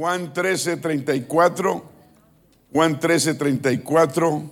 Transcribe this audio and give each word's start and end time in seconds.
Juan 0.00 0.32
13, 0.32 0.78
34. 0.78 1.84
Juan 2.72 2.98
13, 2.98 3.34
34. 3.34 4.50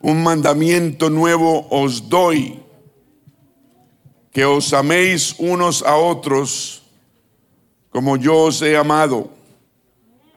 Un 0.00 0.22
mandamiento 0.24 1.08
nuevo 1.08 1.68
os 1.70 2.08
doy, 2.08 2.60
que 4.32 4.44
os 4.44 4.72
améis 4.72 5.36
unos 5.38 5.84
a 5.84 5.96
otros 5.96 6.82
como 7.90 8.16
yo 8.16 8.50
os 8.50 8.60
he 8.60 8.76
amado, 8.76 9.30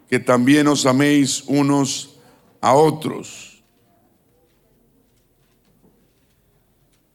que 0.08 0.20
también 0.20 0.68
os 0.68 0.86
améis 0.86 1.44
unos 1.48 2.20
a 2.62 2.76
otros. 2.76 3.64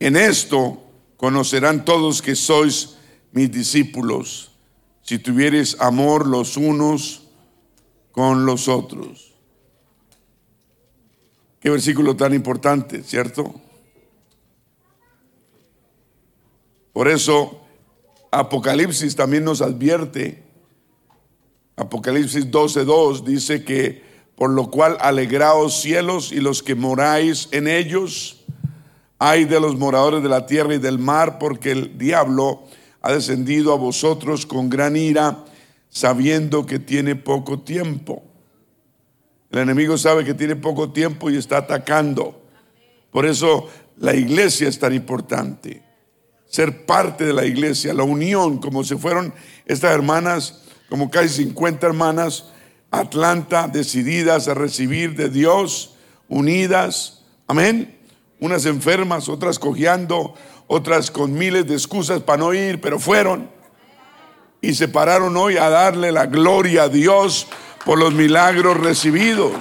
En 0.01 0.17
esto 0.17 0.83
conocerán 1.17 1.85
todos 1.85 2.21
que 2.21 2.35
sois 2.35 2.99
mis 3.33 3.51
discípulos, 3.51 4.53
si 5.03 5.19
tuviereis 5.19 5.77
amor 5.81 6.27
los 6.27 6.57
unos 6.57 7.25
con 8.13 8.47
los 8.47 8.69
otros. 8.69 9.33
Qué 11.61 11.71
versículo 11.71 12.17
tan 12.17 12.35
importante, 12.35 13.03
¿cierto? 13.03 13.55
Por 16.93 17.09
eso 17.09 17.61
Apocalipsis 18.31 19.17
también 19.17 19.45
nos 19.45 19.63
advierte, 19.63 20.43
Apocalipsis 21.77 22.51
12.2 22.51 23.25
dice 23.25 23.65
que 23.65 24.13
por 24.37 24.51
lo 24.51 24.71
cual 24.71 24.97
alegraos 25.01 25.81
cielos 25.81 26.33
y 26.33 26.41
los 26.41 26.63
que 26.63 26.75
moráis 26.75 27.49
en 27.53 27.69
ellos, 27.69 28.45
hay 29.19 29.45
de 29.45 29.61
los 29.61 29.77
moradores 29.77 30.23
de 30.23 30.29
la 30.29 30.47
tierra 30.47 30.75
y 30.75 30.79
del 30.79 30.99
mar, 30.99 31.39
porque 31.39 31.71
el 31.71 31.97
diablo 31.97 32.65
ha 33.03 33.13
descendido 33.13 33.73
a 33.73 33.77
vosotros 33.77 34.47
con 34.47 34.71
gran 34.71 34.97
ira, 34.97 35.45
sabiendo 35.91 36.65
que 36.65 36.79
tiene 36.79 37.17
poco 37.17 37.61
tiempo. 37.61 38.23
El 39.51 39.59
enemigo 39.59 39.99
sabe 39.99 40.25
que 40.25 40.35
tiene 40.35 40.57
poco 40.57 40.93
tiempo 40.93 41.29
y 41.29 41.37
está 41.37 41.59
atacando. 41.59 42.43
Por 43.11 43.27
eso 43.27 43.69
la 43.99 44.15
iglesia 44.15 44.69
es 44.69 44.79
tan 44.79 44.95
importante. 44.95 45.83
Ser 46.49 46.87
parte 46.87 47.27
de 47.27 47.33
la 47.33 47.45
iglesia, 47.45 47.93
la 47.93 48.05
unión, 48.05 48.59
como 48.59 48.85
se 48.85 48.97
fueron 48.97 49.35
estas 49.67 49.93
hermanas, 49.93 50.63
como 50.89 51.11
casi 51.11 51.29
50 51.45 51.87
hermanas, 51.87 52.47
Atlanta, 52.91 53.69
decididas 53.69 54.49
a 54.49 54.55
recibir 54.55 55.17
de 55.17 55.29
Dios, 55.29 55.95
unidas. 56.29 57.23
Amén. 57.47 57.99
Unas 58.41 58.67
enfermas, 58.67 59.29
otras 59.29 59.59
cojeando, 59.59 60.35
otras 60.75 61.11
con 61.11 61.35
miles 61.35 61.67
de 61.67 61.75
excusas 61.75 62.23
para 62.23 62.39
no 62.39 62.55
ir, 62.55 62.81
pero 62.81 62.99
fueron. 62.99 63.51
Y 64.63 64.73
se 64.73 64.89
pararon 64.89 65.37
hoy 65.37 65.59
a 65.59 65.69
darle 65.69 66.11
la 66.13 66.25
gloria 66.25 66.85
a 66.85 66.89
Dios 66.89 67.47
por 67.85 67.99
los 67.99 68.15
milagros 68.15 68.79
recibidos. 68.79 69.53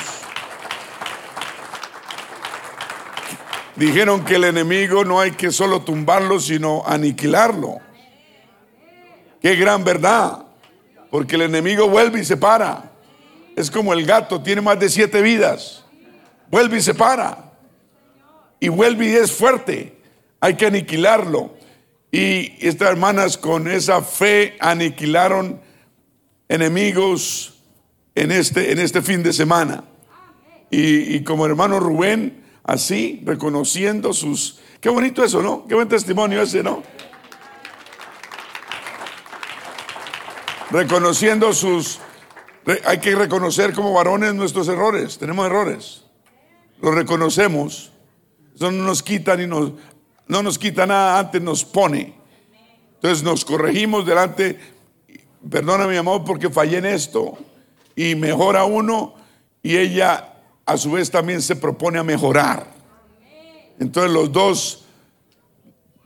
Dijeron 3.75 4.23
que 4.23 4.35
el 4.35 4.45
enemigo 4.45 5.03
no 5.03 5.19
hay 5.19 5.31
que 5.31 5.51
solo 5.51 5.81
tumbarlo, 5.81 6.39
sino 6.39 6.83
aniquilarlo. 6.85 7.79
Qué 9.41 9.55
gran 9.57 9.83
verdad. 9.83 10.45
Porque 11.09 11.35
el 11.35 11.41
enemigo 11.41 11.89
vuelve 11.89 12.21
y 12.21 12.25
se 12.25 12.37
para. 12.37 12.89
Es 13.57 13.69
como 13.69 13.91
el 13.91 14.05
gato, 14.05 14.41
tiene 14.41 14.61
más 14.61 14.79
de 14.79 14.87
siete 14.87 15.21
vidas. 15.21 15.83
Vuelve 16.49 16.77
y 16.77 16.81
se 16.81 16.93
para. 16.93 17.51
Y 18.61 18.69
vuelve 18.69 19.07
y 19.07 19.15
es 19.15 19.29
fuerte. 19.33 20.00
Hay 20.41 20.55
que 20.55 20.65
aniquilarlo. 20.65 21.55
Y 22.11 22.65
estas 22.65 22.89
hermanas 22.89 23.37
con 23.37 23.69
esa 23.69 24.01
fe 24.01 24.57
aniquilaron 24.59 25.61
enemigos 26.49 27.53
en 28.15 28.31
este, 28.31 28.73
en 28.73 28.79
este 28.79 29.01
fin 29.01 29.23
de 29.23 29.31
semana. 29.31 29.85
Y, 30.69 31.23
como 31.23 31.45
hermano 31.45 31.79
Rubén, 31.79 32.43
así, 32.63 33.21
reconociendo 33.25 34.13
sus... 34.13 34.59
Qué 34.79 34.89
bonito 34.89 35.23
eso, 35.23 35.41
¿no? 35.41 35.65
Qué 35.67 35.75
buen 35.75 35.87
testimonio 35.87 36.41
ese, 36.41 36.63
¿no? 36.63 36.81
Reconociendo 40.71 41.53
sus... 41.53 41.99
Hay 42.85 42.99
que 42.99 43.15
reconocer 43.15 43.73
como 43.73 43.93
varones 43.93 44.33
nuestros 44.33 44.67
errores. 44.69 45.17
Tenemos 45.17 45.45
errores. 45.45 46.03
Los 46.81 46.95
reconocemos. 46.95 47.91
Eso 48.55 48.71
no 48.71 48.83
nos 48.83 49.03
quita 49.03 49.35
ni 49.35 49.47
nos... 49.47 49.73
No 50.31 50.41
nos 50.41 50.57
quita 50.57 50.87
nada, 50.87 51.19
antes 51.19 51.41
nos 51.41 51.65
pone. 51.65 52.13
Entonces 52.93 53.21
nos 53.21 53.43
corregimos 53.43 54.05
delante. 54.05 54.57
Perdona 55.49 55.85
mi 55.87 55.97
amor 55.97 56.23
porque 56.23 56.49
fallé 56.49 56.77
en 56.77 56.85
esto 56.85 57.37
y 57.97 58.15
mejora 58.15 58.63
uno 58.63 59.13
y 59.61 59.75
ella 59.75 60.35
a 60.65 60.77
su 60.77 60.91
vez 60.91 61.11
también 61.11 61.41
se 61.41 61.57
propone 61.57 61.99
a 61.99 62.05
mejorar. 62.05 62.65
Entonces 63.77 64.09
los 64.09 64.31
dos 64.31 64.85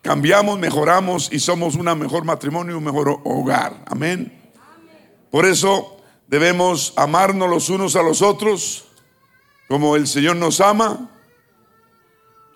cambiamos, 0.01 0.57
mejoramos 0.57 1.31
y 1.31 1.39
somos 1.39 1.75
un 1.75 1.85
mejor 1.95 2.25
matrimonio 2.25 2.79
un 2.79 2.83
mejor 2.83 3.21
hogar. 3.25 3.83
Amén. 3.85 4.41
Por 5.29 5.45
eso 5.45 5.97
debemos 6.25 6.93
amarnos 6.95 7.47
los 7.47 7.69
unos 7.69 7.95
a 7.95 8.01
los 8.01 8.23
otros 8.23 8.87
como 9.67 9.95
el 9.95 10.07
Señor 10.07 10.37
nos 10.37 10.61
ama 10.61 11.11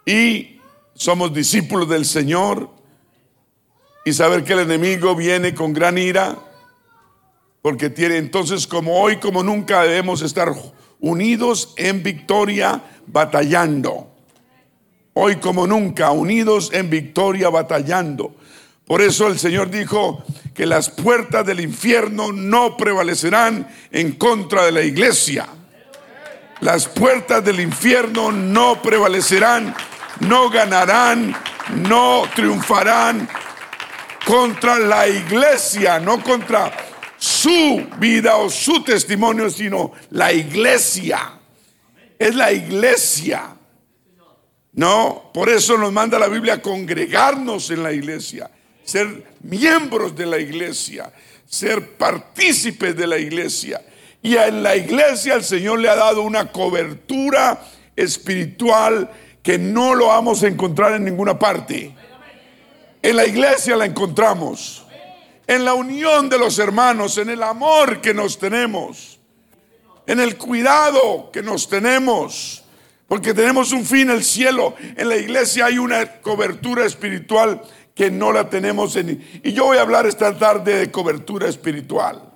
y 0.04 0.59
somos 1.00 1.34
discípulos 1.34 1.88
del 1.88 2.04
Señor 2.04 2.70
y 4.04 4.12
saber 4.12 4.44
que 4.44 4.52
el 4.52 4.60
enemigo 4.60 5.16
viene 5.16 5.56
con 5.56 5.72
gran 5.72 5.98
ira 5.98 6.38
porque 7.62 7.90
tiene 7.90 8.18
entonces 8.18 8.68
como 8.68 9.00
hoy 9.00 9.16
como 9.16 9.42
nunca 9.42 9.84
debemos 9.84 10.22
estar 10.22 10.52
unidos 11.00 11.74
en 11.78 12.04
victoria 12.04 12.84
batallando. 13.08 14.12
Hoy 15.14 15.38
como 15.38 15.66
nunca 15.66 16.12
unidos 16.12 16.70
en 16.74 16.90
victoria 16.90 17.50
batallando. 17.50 18.36
Por 18.84 19.02
eso 19.02 19.28
el 19.28 19.40
Señor 19.40 19.70
dijo 19.70 20.22
que 20.54 20.66
las 20.66 20.90
puertas 20.90 21.46
del 21.46 21.62
infierno 21.62 22.34
no 22.34 22.76
prevalecerán 22.76 23.70
en 23.92 24.12
contra 24.16 24.66
de 24.66 24.74
la 24.74 24.82
iglesia. 24.82 25.48
Las 26.60 26.90
puertas 26.90 27.46
del 27.46 27.62
infierno 27.62 28.34
no 28.34 28.82
prevalecerán, 28.82 29.74
no 30.20 30.50
ganarán, 30.50 31.36
no 31.76 32.24
triunfarán 32.36 33.28
contra 34.26 34.78
la 34.80 35.08
iglesia, 35.08 36.00
no 36.00 36.22
contra 36.22 36.72
su 37.18 37.88
vida 37.98 38.38
o 38.38 38.50
su 38.50 38.84
testimonio, 38.84 39.50
sino 39.50 39.92
la 40.12 40.32
iglesia. 40.32 41.34
Es 42.18 42.36
la 42.36 42.52
iglesia. 42.52 43.56
No, 44.74 45.32
por 45.34 45.50
eso 45.50 45.78
nos 45.78 45.92
manda 45.92 46.20
la 46.20 46.28
Biblia 46.28 46.62
congregarnos 46.62 47.70
en 47.72 47.84
la 47.84 47.92
iglesia, 47.92 48.50
ser 48.84 49.26
miembros 49.42 50.16
de 50.16 50.26
la 50.26 50.38
iglesia, 50.38 51.12
ser 51.46 51.98
partícipes 51.98 52.96
de 52.96 53.08
la 53.08 53.18
iglesia. 53.18 53.82
Y 54.22 54.36
en 54.36 54.62
la 54.62 54.76
iglesia 54.76 55.34
el 55.34 55.44
Señor 55.44 55.80
le 55.80 55.90
ha 55.90 55.96
dado 55.96 56.22
una 56.22 56.52
cobertura 56.52 57.62
espiritual 57.96 59.10
que 59.50 59.58
no 59.58 59.96
lo 59.96 60.10
vamos 60.10 60.44
a 60.44 60.48
encontrar 60.48 60.94
en 60.94 61.06
ninguna 61.06 61.40
parte. 61.40 61.92
En 63.02 63.16
la 63.16 63.26
iglesia 63.26 63.76
la 63.76 63.86
encontramos 63.86 64.86
en 65.48 65.66
la 65.66 65.74
unión 65.74 66.30
de 66.30 66.38
los 66.38 66.60
hermanos, 66.60 67.18
en 67.18 67.32
el 67.32 67.42
amor 67.42 68.00
que 68.00 68.14
nos 68.14 68.38
tenemos, 68.38 69.20
en 70.06 70.20
el 70.20 70.38
cuidado 70.38 71.32
que 71.34 71.42
nos 71.42 71.68
tenemos, 71.68 72.64
porque 73.08 73.34
tenemos 73.34 73.72
un 73.72 73.84
fin, 73.84 74.12
el 74.12 74.24
cielo. 74.24 74.76
En 74.96 75.10
la 75.10 75.18
iglesia 75.18 75.66
hay 75.66 75.80
una 75.80 76.22
cobertura 76.22 76.86
espiritual 76.86 77.64
que 77.96 78.12
no 78.12 78.32
la 78.32 78.52
tenemos 78.52 78.96
en... 78.98 79.42
Y 79.44 79.54
yo 79.54 79.66
voy 79.66 79.80
a 79.80 79.82
hablar 79.82 80.06
esta 80.06 80.38
tarde 80.38 80.78
de 80.78 80.92
cobertura 80.92 81.50
espiritual. 81.50 82.29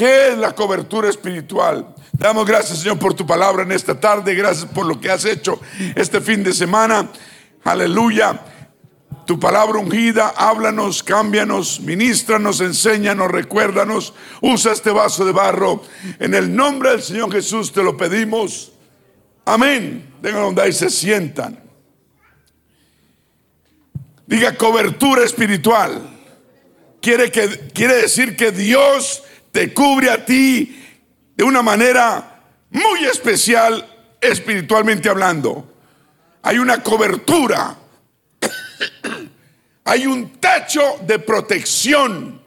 ¿Qué 0.00 0.28
es 0.28 0.38
la 0.38 0.54
cobertura 0.54 1.10
espiritual? 1.10 1.94
Damos 2.12 2.46
gracias, 2.46 2.78
Señor, 2.78 2.98
por 2.98 3.12
tu 3.12 3.26
palabra 3.26 3.64
en 3.64 3.70
esta 3.70 4.00
tarde. 4.00 4.34
Gracias 4.34 4.64
por 4.64 4.86
lo 4.86 4.98
que 4.98 5.10
has 5.10 5.26
hecho 5.26 5.60
este 5.94 6.22
fin 6.22 6.42
de 6.42 6.54
semana. 6.54 7.10
Aleluya 7.64 8.40
tu 9.26 9.38
palabra 9.38 9.78
ungida, 9.78 10.28
háblanos, 10.28 11.02
cámbianos, 11.02 11.80
ministranos, 11.80 12.62
enséñanos, 12.62 13.30
recuérdanos. 13.30 14.14
Usa 14.40 14.72
este 14.72 14.90
vaso 14.90 15.26
de 15.26 15.32
barro. 15.32 15.82
En 16.18 16.32
el 16.32 16.56
nombre 16.56 16.92
del 16.92 17.02
Señor 17.02 17.30
Jesús 17.30 17.70
te 17.70 17.82
lo 17.82 17.94
pedimos. 17.94 18.72
Amén. 19.44 20.14
Vengan 20.22 20.44
donde 20.44 20.62
ahí 20.62 20.72
se 20.72 20.88
sientan. 20.88 21.62
Diga 24.26 24.56
cobertura 24.56 25.24
espiritual. 25.24 26.08
Quiere, 27.02 27.30
que, 27.30 27.70
quiere 27.74 27.96
decir 27.96 28.34
que 28.34 28.50
Dios 28.50 29.24
te 29.52 29.72
cubre 29.74 30.10
a 30.10 30.24
ti 30.24 30.76
de 31.36 31.44
una 31.44 31.62
manera 31.62 32.42
muy 32.70 33.04
especial 33.04 33.86
espiritualmente 34.20 35.08
hablando. 35.08 35.66
Hay 36.42 36.58
una 36.58 36.82
cobertura 36.82 37.76
hay 39.90 40.06
un 40.06 40.30
techo 40.38 40.98
de 41.04 41.18
protección 41.18 42.40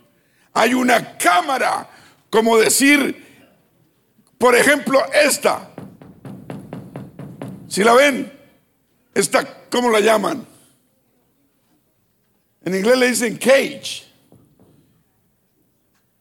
Hay 0.53 0.73
una 0.73 1.17
cámara, 1.17 1.89
como 2.29 2.57
decir, 2.57 3.49
por 4.37 4.55
ejemplo, 4.55 5.03
esta. 5.11 5.71
Si 7.67 7.83
la 7.83 7.93
ven, 7.93 8.31
esta, 9.15 9.67
¿cómo 9.69 9.89
la 9.89 9.99
llaman? 9.99 10.45
En 12.63 12.75
inglés 12.75 12.97
le 12.97 13.07
dicen 13.07 13.35
cage. 13.37 14.03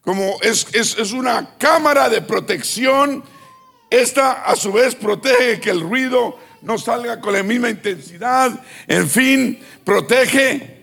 Como 0.02 0.37
es, 0.43 0.66
es, 0.72 1.12
una 1.12 1.56
cámara 1.58 2.08
de 2.08 2.22
protección. 2.22 3.22
Esta 3.88 4.44
a 4.44 4.56
su 4.56 4.72
vez 4.72 4.94
protege 4.94 5.60
que 5.60 5.70
el 5.70 5.81
ruido 5.81 6.38
no 6.62 6.78
salga 6.78 7.20
con 7.20 7.34
la 7.34 7.43
misma 7.43 7.70
intensidad. 7.70 8.52
En 8.88 9.08
fin, 9.08 9.60
protege. 9.84 10.81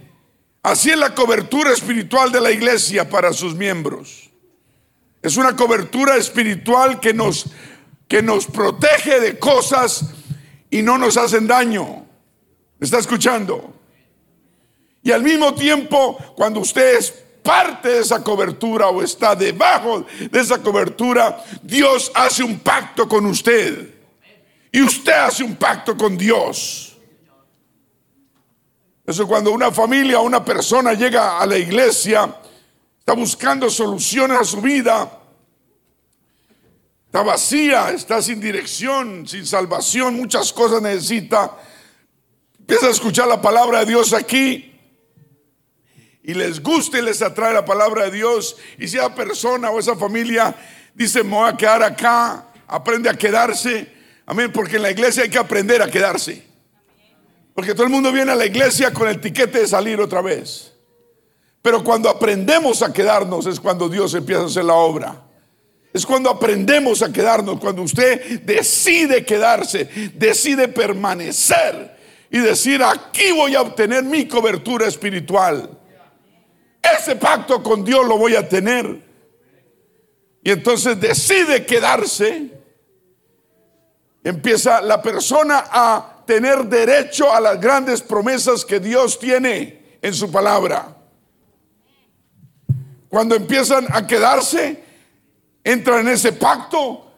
Así 0.64 0.92
es 0.92 0.98
la 0.98 1.14
cobertura 1.16 1.72
espiritual 1.72 2.32
de 2.32 2.42
la 2.42 2.52
iglesia 2.52 3.10
para 3.10 3.34
sus 3.34 3.56
miembros. 3.56 4.30
Es 5.22 5.36
una 5.36 5.56
cobertura 5.56 6.16
espiritual 6.16 7.00
que 7.00 7.14
nos, 7.14 7.48
que 8.08 8.22
nos 8.22 8.46
protege 8.46 9.20
de 9.20 9.38
cosas 9.38 10.06
y 10.70 10.82
no 10.82 10.98
nos 10.98 11.18
hacen 11.18 11.46
daño. 11.48 12.06
¿Me 12.78 12.86
está 12.86 13.00
escuchando? 13.00 13.74
Y 15.04 15.12
al 15.12 15.24
mismo 15.24 15.54
tiempo, 15.54 16.18
cuando 16.36 16.62
usted 16.62 16.98
es 16.98 17.14
parte 17.50 17.90
de 17.90 18.00
esa 18.02 18.24
cobertura 18.24 18.90
o 18.90 19.02
está 19.02 19.36
debajo 19.36 20.06
de 20.30 20.40
esa 20.40 20.60
cobertura, 20.60 21.44
Dios 21.64 22.12
hace 22.14 22.44
un 22.44 22.60
pacto 22.60 23.10
con 23.10 23.26
usted. 23.26 23.92
Y 24.72 24.84
usted 24.84 25.14
hace 25.14 25.44
un 25.44 25.56
pacto 25.56 25.98
con 25.98 26.16
Dios. 26.16 26.96
Eso 29.04 29.28
cuando 29.28 29.52
una 29.52 29.72
familia 29.72 30.20
o 30.20 30.24
una 30.24 30.46
persona 30.46 30.94
llega 30.94 31.40
a 31.40 31.46
la 31.48 31.58
iglesia, 31.58 32.36
está 33.00 33.14
buscando 33.14 33.68
soluciones 33.68 34.38
a 34.40 34.44
su 34.44 34.62
vida, 34.62 35.12
está 37.08 37.24
vacía, 37.24 37.90
está 37.90 38.22
sin 38.22 38.40
dirección, 38.40 39.28
sin 39.28 39.44
salvación, 39.48 40.14
muchas 40.14 40.54
cosas 40.54 40.84
necesita. 40.84 41.58
Empieza 42.60 42.86
a 42.86 42.92
escuchar 42.92 43.28
la 43.28 43.42
palabra 43.42 43.80
de 43.80 43.88
Dios 43.88 44.14
aquí 44.14 44.69
y 46.30 46.36
les 46.36 46.62
gusta 46.62 47.00
y 47.00 47.02
les 47.02 47.24
atrae 47.24 47.52
la 47.56 47.66
palabra 47.66 48.04
de 48.04 48.12
Dios. 48.12 48.56
Y 48.78 48.88
si 48.88 48.98
esa 48.98 49.16
persona 49.16 49.72
o 49.72 49.80
esa 49.80 49.96
familia 49.96 50.56
dice, 50.94 51.24
me 51.24 51.32
voy 51.32 51.50
a 51.50 51.58
quedar 51.58 51.82
acá, 51.82 52.46
aprende 52.68 53.10
a 53.10 53.16
quedarse. 53.16 53.92
Amén, 54.28 54.52
porque 54.52 54.76
en 54.76 54.84
la 54.84 54.92
iglesia 54.92 55.24
hay 55.24 55.30
que 55.30 55.40
aprender 55.40 55.82
a 55.82 55.90
quedarse. 55.90 56.46
Porque 57.56 57.74
todo 57.74 57.86
el 57.86 57.90
mundo 57.90 58.12
viene 58.12 58.32
a 58.32 58.36
la 58.36 58.46
iglesia 58.46 58.94
con 58.94 59.08
el 59.08 59.20
tiquete 59.20 59.62
de 59.62 59.68
salir 59.68 60.00
otra 60.00 60.22
vez. 60.22 60.72
Pero 61.64 61.84
cuando 61.84 62.08
aprendemos 62.08 62.84
a 62.84 62.94
quedarnos 62.94 63.48
es 63.48 63.60
cuando 63.60 63.90
Dios 63.90 64.14
empieza 64.14 64.44
a 64.44 64.46
hacer 64.46 64.66
la 64.66 64.76
obra. 64.76 65.24
Es 65.92 66.06
cuando 66.06 66.30
aprendemos 66.30 67.02
a 67.02 67.12
quedarnos, 67.12 67.60
cuando 67.60 67.82
usted 67.82 68.42
decide 68.42 69.26
quedarse, 69.26 69.90
decide 70.14 70.68
permanecer 70.68 71.98
y 72.30 72.38
decir, 72.38 72.84
aquí 72.84 73.32
voy 73.32 73.56
a 73.56 73.62
obtener 73.62 74.04
mi 74.04 74.28
cobertura 74.28 74.86
espiritual. 74.86 75.79
Ese 76.82 77.16
pacto 77.16 77.62
con 77.62 77.84
Dios 77.84 78.06
lo 78.08 78.18
voy 78.18 78.36
a 78.36 78.48
tener. 78.48 79.02
Y 80.44 80.52
entonces 80.52 81.00
decide 81.00 81.66
quedarse. 81.66 82.52
Empieza 84.24 84.82
la 84.82 85.02
persona 85.02 85.66
a 85.70 86.24
tener 86.26 86.66
derecho 86.66 87.34
a 87.34 87.40
las 87.40 87.60
grandes 87.60 88.02
promesas 88.02 88.64
que 88.64 88.80
Dios 88.80 89.18
tiene 89.18 89.98
en 90.02 90.14
su 90.14 90.32
palabra. 90.32 90.96
Cuando 93.10 93.36
empiezan 93.36 93.88
a 93.92 94.06
quedarse, 94.06 94.84
entran 95.64 96.02
en 96.02 96.14
ese 96.14 96.34
pacto, 96.34 97.12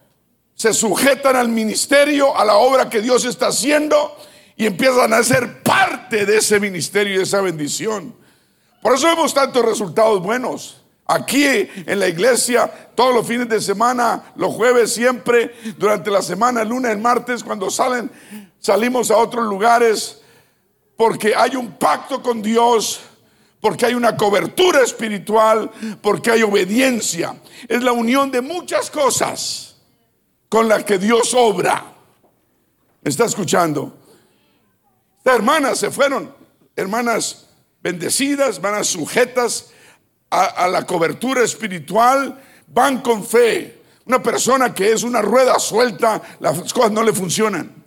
se 0.55 0.73
sujetan 0.73 1.35
al 1.35 1.49
ministerio, 1.49 2.37
a 2.37 2.45
la 2.45 2.55
obra 2.55 2.89
que 2.89 3.01
Dios 3.01 3.25
está 3.25 3.47
haciendo 3.47 4.15
y 4.55 4.67
empiezan 4.67 5.11
a 5.13 5.23
ser 5.23 5.63
parte 5.63 6.25
de 6.25 6.37
ese 6.37 6.59
ministerio 6.59 7.15
y 7.15 7.17
de 7.17 7.23
esa 7.23 7.41
bendición. 7.41 8.15
Por 8.81 8.95
eso 8.95 9.07
vemos 9.07 9.33
tantos 9.33 9.63
resultados 9.63 10.21
buenos. 10.21 10.81
Aquí 11.05 11.45
en 11.45 11.99
la 11.99 12.07
iglesia, 12.07 12.71
todos 12.95 13.13
los 13.13 13.27
fines 13.27 13.49
de 13.49 13.59
semana, 13.59 14.31
los 14.35 14.53
jueves 14.53 14.93
siempre, 14.93 15.53
durante 15.77 16.09
la 16.09 16.21
semana, 16.21 16.61
el 16.61 16.69
lunes, 16.69 16.97
martes, 16.97 17.43
cuando 17.43 17.69
salen, 17.69 18.09
salimos 18.59 19.11
a 19.11 19.17
otros 19.17 19.45
lugares, 19.45 20.21
porque 20.95 21.35
hay 21.35 21.55
un 21.55 21.73
pacto 21.73 22.21
con 22.23 22.41
Dios, 22.41 23.01
porque 23.59 23.85
hay 23.87 23.93
una 23.93 24.15
cobertura 24.15 24.81
espiritual, 24.81 25.69
porque 26.01 26.31
hay 26.31 26.43
obediencia. 26.43 27.35
Es 27.67 27.83
la 27.83 27.91
unión 27.91 28.31
de 28.31 28.41
muchas 28.41 28.89
cosas 28.89 29.75
con 30.47 30.69
las 30.69 30.85
que 30.85 30.97
Dios 30.97 31.33
obra. 31.33 31.83
¿Me 33.01 33.09
está 33.09 33.25
escuchando? 33.25 33.97
Hermanas 35.25 35.79
se 35.79 35.91
fueron, 35.91 36.33
hermanas 36.75 37.50
bendecidas, 37.81 38.59
sujetas 38.83 39.71
a, 40.29 40.45
a 40.45 40.67
la 40.67 40.85
cobertura 40.85 41.43
espiritual, 41.43 42.41
van 42.67 43.01
con 43.01 43.25
fe. 43.25 43.81
Una 44.05 44.21
persona 44.21 44.73
que 44.73 44.91
es 44.91 45.03
una 45.03 45.21
rueda 45.21 45.59
suelta, 45.59 46.21
las 46.39 46.73
cosas 46.73 46.91
no 46.91 47.03
le 47.03 47.13
funcionan. 47.13 47.81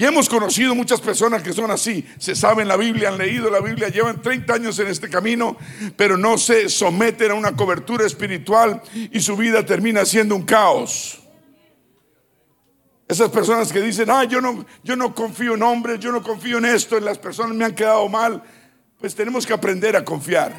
Y 0.00 0.04
hemos 0.04 0.28
conocido 0.28 0.76
muchas 0.76 1.00
personas 1.00 1.42
que 1.42 1.52
son 1.52 1.72
así, 1.72 2.06
se 2.18 2.36
saben 2.36 2.68
la 2.68 2.76
Biblia, 2.76 3.08
han 3.08 3.18
leído 3.18 3.50
la 3.50 3.58
Biblia, 3.58 3.88
llevan 3.88 4.22
30 4.22 4.54
años 4.54 4.78
en 4.78 4.86
este 4.86 5.10
camino, 5.10 5.56
pero 5.96 6.16
no 6.16 6.38
se 6.38 6.68
someten 6.68 7.32
a 7.32 7.34
una 7.34 7.56
cobertura 7.56 8.06
espiritual 8.06 8.80
y 8.94 9.18
su 9.18 9.36
vida 9.36 9.66
termina 9.66 10.04
siendo 10.04 10.36
un 10.36 10.44
caos. 10.44 11.18
Esas 13.08 13.28
personas 13.30 13.72
que 13.72 13.80
dicen, 13.80 14.08
ah, 14.08 14.22
yo 14.22 14.40
no, 14.40 14.64
yo 14.84 14.94
no 14.94 15.12
confío 15.12 15.54
en 15.54 15.64
hombres, 15.64 15.98
yo 15.98 16.12
no 16.12 16.22
confío 16.22 16.58
en 16.58 16.66
esto, 16.66 16.96
en 16.96 17.04
las 17.04 17.18
personas 17.18 17.56
me 17.56 17.64
han 17.64 17.74
quedado 17.74 18.08
mal, 18.08 18.40
pues 18.98 19.14
tenemos 19.14 19.46
que 19.46 19.52
aprender 19.52 19.96
a 19.96 20.04
confiar. 20.04 20.52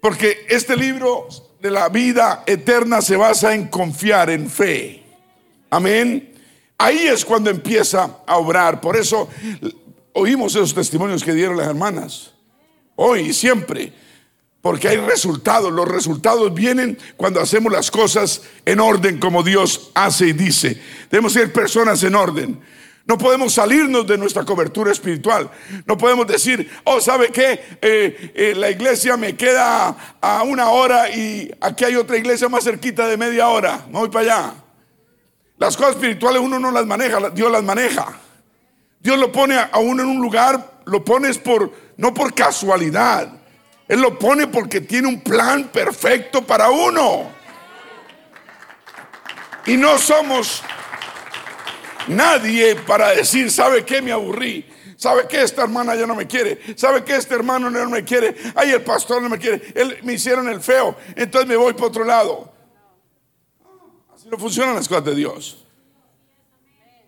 Porque 0.00 0.46
este 0.48 0.76
libro 0.76 1.28
de 1.60 1.70
la 1.70 1.88
vida 1.88 2.44
eterna 2.46 3.00
se 3.02 3.16
basa 3.16 3.54
en 3.54 3.66
confiar, 3.66 4.30
en 4.30 4.48
fe. 4.48 5.02
Amén. 5.70 6.34
Ahí 6.78 7.08
es 7.08 7.24
cuando 7.24 7.50
empieza 7.50 8.18
a 8.24 8.36
obrar. 8.36 8.80
Por 8.80 8.96
eso 8.96 9.28
oímos 10.12 10.54
esos 10.54 10.74
testimonios 10.74 11.24
que 11.24 11.32
dieron 11.32 11.56
las 11.56 11.66
hermanas. 11.66 12.32
Hoy 12.94 13.20
y 13.20 13.32
siempre. 13.32 13.92
Porque 14.60 14.88
hay 14.88 14.98
resultados. 14.98 15.72
Los 15.72 15.88
resultados 15.88 16.54
vienen 16.54 16.96
cuando 17.16 17.40
hacemos 17.40 17.72
las 17.72 17.90
cosas 17.90 18.42
en 18.64 18.78
orden 18.78 19.18
como 19.18 19.42
Dios 19.42 19.90
hace 19.94 20.28
y 20.28 20.32
dice. 20.32 20.80
Debemos 21.10 21.32
ser 21.32 21.52
personas 21.52 22.02
en 22.04 22.14
orden. 22.14 22.60
No 23.08 23.16
podemos 23.16 23.54
salirnos 23.54 24.06
de 24.06 24.18
nuestra 24.18 24.44
cobertura 24.44 24.92
espiritual. 24.92 25.50
No 25.86 25.96
podemos 25.96 26.26
decir, 26.26 26.70
oh, 26.84 27.00
¿sabe 27.00 27.30
qué? 27.30 27.78
Eh, 27.80 28.32
eh, 28.34 28.54
la 28.54 28.70
iglesia 28.70 29.16
me 29.16 29.34
queda 29.34 29.96
a 30.20 30.42
una 30.42 30.68
hora 30.68 31.08
y 31.08 31.50
aquí 31.58 31.86
hay 31.86 31.96
otra 31.96 32.18
iglesia 32.18 32.50
más 32.50 32.64
cerquita 32.64 33.08
de 33.08 33.16
media 33.16 33.48
hora. 33.48 33.86
Me 33.86 33.98
voy 33.98 34.10
para 34.10 34.24
allá. 34.26 34.54
Las 35.56 35.74
cosas 35.74 35.94
espirituales 35.94 36.42
uno 36.42 36.58
no 36.58 36.70
las 36.70 36.84
maneja, 36.84 37.30
Dios 37.30 37.50
las 37.50 37.62
maneja. 37.62 38.12
Dios 39.00 39.18
lo 39.18 39.32
pone 39.32 39.56
a 39.56 39.78
uno 39.78 40.02
en 40.02 40.08
un 40.10 40.20
lugar, 40.20 40.82
lo 40.84 41.02
pones 41.02 41.38
por 41.38 41.72
no 41.96 42.12
por 42.12 42.34
casualidad. 42.34 43.32
Él 43.88 44.02
lo 44.02 44.18
pone 44.18 44.48
porque 44.48 44.82
tiene 44.82 45.08
un 45.08 45.22
plan 45.22 45.70
perfecto 45.72 46.42
para 46.42 46.68
uno. 46.68 47.30
Y 49.64 49.78
no 49.78 49.96
somos 49.96 50.62
nadie 52.06 52.76
para 52.76 53.10
decir, 53.10 53.50
¿sabe 53.50 53.84
qué? 53.84 54.00
Me 54.00 54.12
aburrí. 54.12 54.64
¿Sabe 54.96 55.28
qué? 55.28 55.42
Esta 55.42 55.62
hermana 55.62 55.94
ya 55.94 56.06
no 56.06 56.14
me 56.14 56.26
quiere. 56.26 56.58
¿Sabe 56.76 57.04
qué? 57.04 57.16
Este 57.16 57.34
hermano 57.34 57.70
no 57.70 57.88
me 57.88 58.04
quiere. 58.04 58.34
Ay, 58.54 58.70
el 58.70 58.82
pastor 58.82 59.22
no 59.22 59.28
me 59.28 59.38
quiere. 59.38 59.62
Él, 59.74 59.98
me 60.02 60.14
hicieron 60.14 60.48
el 60.48 60.60
feo. 60.60 60.96
Entonces 61.14 61.48
me 61.48 61.56
voy 61.56 61.72
para 61.74 61.86
otro 61.86 62.04
lado. 62.04 62.52
No 64.28 64.36
funcionan 64.36 64.74
las 64.74 64.88
cosas 64.88 65.04
de 65.04 65.14
Dios. 65.14 65.64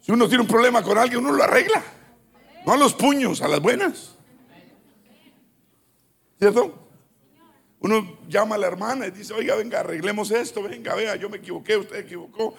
Si 0.01 0.13
uno 0.13 0.29
tiene 0.29 0.43
un 0.43 0.49
problema 0.49 0.83
con 0.83 0.97
alguien, 0.97 1.21
uno 1.21 1.33
lo 1.33 1.43
arregla. 1.43 1.83
No 2.65 2.75
a 2.75 2.77
los 2.77 2.95
puños, 2.95 3.43
a 3.43 3.49
las 3.49 3.61
buenas. 3.61 4.17
¿Cierto? 6.39 6.89
Uno 7.81 8.19
llama 8.29 8.55
a 8.55 8.59
la 8.59 8.67
hermana 8.67 9.07
y 9.07 9.11
dice, 9.11 9.35
oiga, 9.35 9.57
venga, 9.57 9.81
arreglemos 9.81 10.31
esto, 10.31 10.63
venga, 10.63 10.95
vea, 10.95 11.17
yo 11.17 11.29
me 11.29 11.39
equivoqué, 11.39 11.77
usted 11.77 11.97
equivocó. 11.97 12.55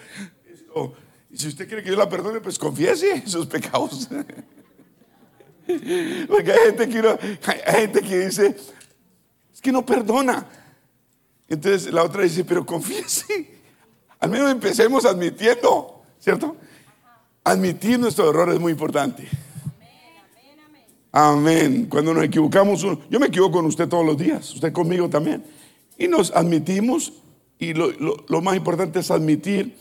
Y 1.32 1.38
si 1.38 1.48
usted 1.48 1.68
quiere 1.68 1.84
que 1.84 1.90
yo 1.90 1.96
la 1.96 2.10
perdone, 2.10 2.42
pues 2.42 2.60
confiese 2.60 3.24
sus 3.26 3.48
pecados. 3.48 4.10
Porque 6.28 6.52
hay 6.52 6.60
gente 6.68 6.90
que, 6.90 7.18
hay 7.66 7.82
gente 7.82 8.02
que 8.02 8.26
dice, 8.26 8.56
es 9.54 9.62
que 9.62 9.72
no 9.72 9.86
perdona. 9.86 10.46
Entonces 11.48 11.94
la 11.94 12.04
otra 12.04 12.24
dice, 12.24 12.44
pero 12.44 12.66
confiese. 12.66 13.62
Al 14.20 14.30
menos 14.30 14.52
empecemos 14.52 15.06
admitiendo, 15.06 16.04
¿cierto? 16.20 16.58
Admitir 17.44 17.98
nuestro 17.98 18.30
error 18.30 18.54
es 18.54 18.60
muy 18.60 18.74
importante. 18.74 19.28
Amén. 21.14 21.88
Cuando 21.90 22.14
nos 22.14 22.24
equivocamos, 22.24 22.82
yo 22.82 23.20
me 23.20 23.28
equivoco 23.28 23.58
con 23.58 23.66
usted 23.66 23.88
todos 23.88 24.06
los 24.06 24.18
días, 24.18 24.54
usted 24.54 24.72
conmigo 24.72 25.10
también. 25.10 25.44
Y 25.98 26.08
nos 26.08 26.32
admitimos, 26.32 27.14
y 27.58 27.74
lo, 27.74 27.92
lo 28.28 28.42
más 28.42 28.56
importante 28.56 29.00
es 29.00 29.12
admitir 29.12 29.76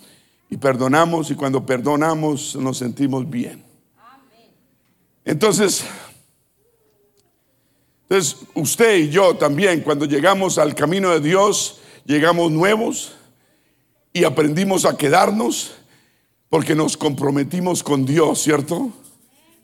y 0.51 0.57
perdonamos, 0.57 1.31
y 1.31 1.37
cuando 1.37 1.65
perdonamos 1.65 2.57
nos 2.57 2.77
sentimos 2.77 3.29
bien. 3.31 3.65
Entonces, 5.25 5.85
entonces, 8.03 8.41
usted 8.55 8.97
y 8.97 9.11
yo 9.11 9.37
también, 9.37 9.83
cuando 9.83 10.05
llegamos 10.05 10.59
al 10.59 10.75
camino 10.75 11.11
de 11.11 11.21
Dios, 11.21 11.81
llegamos 12.05 12.51
nuevos 12.51 13.13
y 14.13 14.25
aprendimos 14.25 14.85
a 14.85 14.97
quedarnos 14.97 15.77
porque 16.49 16.75
nos 16.75 16.97
comprometimos 16.97 17.85
con 17.85 18.05
Dios, 18.05 18.43
¿cierto? 18.43 18.91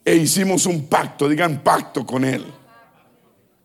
E 0.05 0.15
hicimos 0.15 0.65
un 0.65 0.87
pacto, 0.87 1.27
digan 1.27 1.61
pacto 1.61 2.05
con 2.05 2.23
Él. 2.23 2.45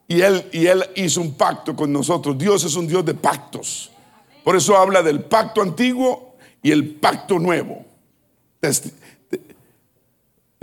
Y 0.08 0.20
Él, 0.22 0.48
y 0.50 0.66
él 0.66 0.84
hizo 0.96 1.20
un 1.20 1.34
pacto 1.34 1.76
con 1.76 1.92
nosotros. 1.92 2.36
Dios 2.36 2.64
es 2.64 2.74
un 2.74 2.88
Dios 2.88 3.04
de 3.04 3.14
pactos. 3.14 3.92
Por 4.42 4.56
eso 4.56 4.76
habla 4.76 5.00
del 5.00 5.22
pacto 5.22 5.62
antiguo 5.62 6.31
y 6.62 6.70
el 6.70 6.94
pacto 6.94 7.38
nuevo. 7.38 7.84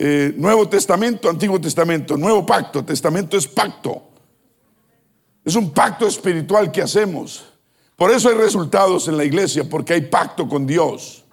Eh, 0.02 0.34
nuevo 0.38 0.70
Testamento, 0.70 1.30
Antiguo 1.30 1.60
Testamento, 1.60 2.16
Nuevo 2.16 2.46
Pacto, 2.46 2.86
Testamento 2.86 3.38
es 3.38 3.46
pacto. 3.46 4.02
Es 5.44 5.56
un 5.56 5.72
pacto 5.72 6.08
espiritual 6.08 6.72
que 6.72 6.82
hacemos. 6.82 7.44
Por 7.98 8.10
eso 8.12 8.30
hay 8.30 8.36
resultados 8.36 9.10
en 9.10 9.18
la 9.18 9.26
iglesia, 9.26 9.66
porque 9.70 9.94
hay 9.94 10.04
pacto 10.04 10.48
con 10.48 10.66
Dios. 10.66 11.26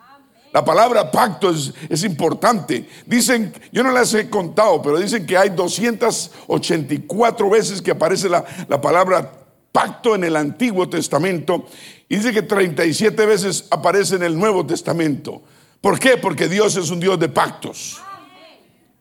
La 0.52 0.64
palabra 0.64 1.12
pacto 1.12 1.50
es, 1.50 2.02
importante. 2.02 2.88
Dicen, 3.06 3.54
yo 3.70 3.84
no 3.84 3.92
las 3.92 4.12
he 4.14 4.28
contado, 4.28 4.82
pero 4.82 4.98
dicen 4.98 5.26
que 5.26 5.36
hay 5.36 5.50
284 5.50 7.50
veces 7.50 7.80
que 7.80 7.92
aparece 7.92 8.28
la, 8.28 8.44
la 8.66 8.80
palabra 8.80 9.45
pacto 9.76 10.14
en 10.14 10.24
el 10.24 10.36
Antiguo 10.36 10.88
Testamento 10.88 11.66
y 12.08 12.16
dice 12.16 12.32
que 12.32 12.40
37 12.40 13.26
veces 13.26 13.66
aparece 13.70 14.16
en 14.16 14.22
el 14.22 14.38
Nuevo 14.38 14.64
Testamento. 14.64 15.42
¿Por 15.82 15.98
qué? 15.98 16.16
Porque 16.16 16.48
Dios 16.48 16.76
es 16.76 16.88
un 16.88 16.98
Dios 16.98 17.20
de 17.20 17.28
pactos. 17.28 18.00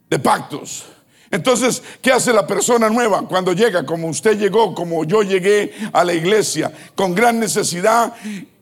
De 0.09 0.19
pactos. 0.19 0.83
Entonces, 1.31 1.81
¿qué 2.01 2.11
hace 2.11 2.33
la 2.33 2.45
persona 2.45 2.89
nueva 2.89 3.25
cuando 3.25 3.53
llega? 3.53 3.85
Como 3.85 4.09
usted 4.09 4.37
llegó, 4.37 4.75
como 4.75 5.05
yo 5.05 5.23
llegué 5.23 5.73
a 5.93 6.03
la 6.03 6.13
iglesia, 6.13 6.73
con 6.93 7.15
gran 7.15 7.39
necesidad. 7.39 8.13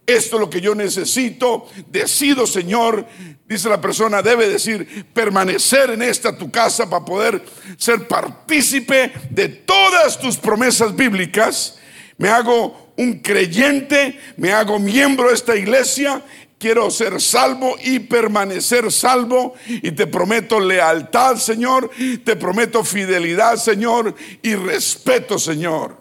Esto 0.05 0.35
es 0.35 0.39
lo 0.39 0.51
que 0.51 0.61
yo 0.61 0.75
necesito. 0.75 1.65
Decido, 1.89 2.45
Señor, 2.45 3.07
dice 3.47 3.69
la 3.69 3.81
persona, 3.81 4.21
debe 4.21 4.47
decir, 4.47 5.07
permanecer 5.15 5.89
en 5.89 6.03
esta 6.03 6.37
tu 6.37 6.51
casa 6.51 6.87
para 6.87 7.03
poder 7.03 7.43
ser 7.75 8.07
partícipe 8.07 9.11
de 9.31 9.47
todas 9.47 10.19
tus 10.19 10.37
promesas 10.37 10.95
bíblicas. 10.95 11.79
Me 12.17 12.29
hago 12.29 12.93
un 12.97 13.19
creyente, 13.19 14.19
me 14.37 14.53
hago 14.53 14.79
miembro 14.79 15.29
de 15.29 15.33
esta 15.33 15.55
iglesia 15.55 16.23
quiero 16.63 16.89
ser 16.89 17.19
salvo 17.19 17.75
y 17.83 17.99
permanecer 17.99 18.89
salvo. 18.89 19.53
Y 19.67 19.91
te 19.91 20.07
prometo 20.07 20.61
lealtad, 20.61 21.35
Señor. 21.35 21.91
Te 22.23 22.37
prometo 22.37 22.85
fidelidad, 22.85 23.57
Señor. 23.57 24.15
Y 24.41 24.55
respeto, 24.55 25.37
Señor. 25.37 25.97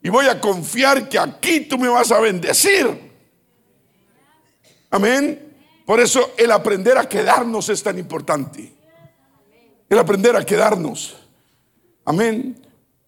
Y 0.00 0.08
voy 0.08 0.26
a 0.26 0.40
confiar 0.40 1.08
que 1.08 1.18
aquí 1.18 1.62
tú 1.62 1.76
me 1.76 1.88
vas 1.88 2.12
a 2.12 2.20
bendecir. 2.20 3.10
Amén. 4.92 5.56
Por 5.84 5.98
eso 5.98 6.34
el 6.38 6.52
aprender 6.52 6.96
a 6.96 7.08
quedarnos 7.08 7.68
es 7.68 7.82
tan 7.82 7.98
importante. 7.98 8.72
El 9.88 9.98
aprender 9.98 10.36
a 10.36 10.46
quedarnos. 10.46 11.16
Amén. 12.04 12.56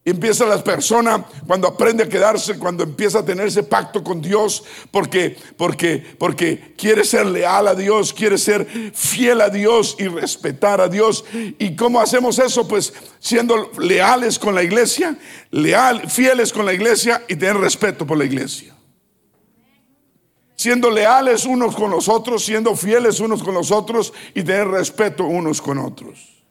Empieza 0.04 0.44
la 0.46 0.62
persona 0.64 1.24
cuando 1.46 1.68
aprende 1.68 2.02
a 2.02 2.08
quedarse, 2.08 2.58
cuando 2.58 2.82
empieza 2.82 3.20
a 3.20 3.24
tener 3.24 3.46
ese 3.46 3.62
pacto 3.62 4.02
con 4.02 4.20
Dios, 4.20 4.64
porque, 4.90 5.36
porque, 5.56 6.04
porque 6.18 6.74
quiere 6.76 7.04
ser 7.04 7.26
leal 7.26 7.68
a 7.68 7.74
Dios, 7.76 8.12
quiere 8.12 8.36
ser 8.36 8.66
fiel 8.92 9.40
a 9.40 9.48
Dios 9.48 9.94
y 10.00 10.08
respetar 10.08 10.80
a 10.80 10.88
Dios. 10.88 11.24
¿Y 11.32 11.76
cómo 11.76 12.00
hacemos 12.00 12.40
eso? 12.40 12.66
Pues 12.66 12.92
siendo 13.20 13.70
leales 13.78 14.40
con 14.40 14.56
la 14.56 14.64
iglesia, 14.64 15.16
leal, 15.52 16.10
fieles 16.10 16.52
con 16.52 16.66
la 16.66 16.72
iglesia 16.72 17.22
y 17.28 17.36
tener 17.36 17.58
respeto 17.58 18.04
por 18.04 18.18
la 18.18 18.24
iglesia. 18.24 18.74
Siendo 20.56 20.90
leales 20.90 21.44
unos 21.44 21.76
con 21.76 21.92
los 21.92 22.08
otros, 22.08 22.44
siendo 22.44 22.74
fieles 22.74 23.20
unos 23.20 23.40
con 23.40 23.54
los 23.54 23.70
otros 23.70 24.12
y 24.34 24.42
tener 24.42 24.66
respeto 24.66 25.24
unos 25.26 25.62
con 25.62 25.78
otros. 25.78 26.41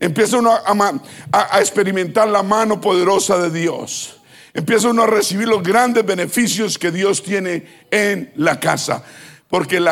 Empieza 0.00 0.38
uno 0.38 0.52
a, 0.52 1.60
experimentar 1.60 2.28
la 2.28 2.42
mano 2.42 2.80
poderosa 2.80 3.38
de 3.38 3.50
Dios. 3.50 4.20
Empieza 4.54 4.88
uno 4.88 5.02
a 5.02 5.06
recibir 5.06 5.48
los 5.48 5.62
grandes 5.62 6.06
beneficios 6.06 6.78
que 6.78 6.90
Dios 6.90 7.22
tiene 7.22 7.86
en 7.90 8.32
la 8.36 8.60
casa. 8.60 9.02
Porque 9.48 9.84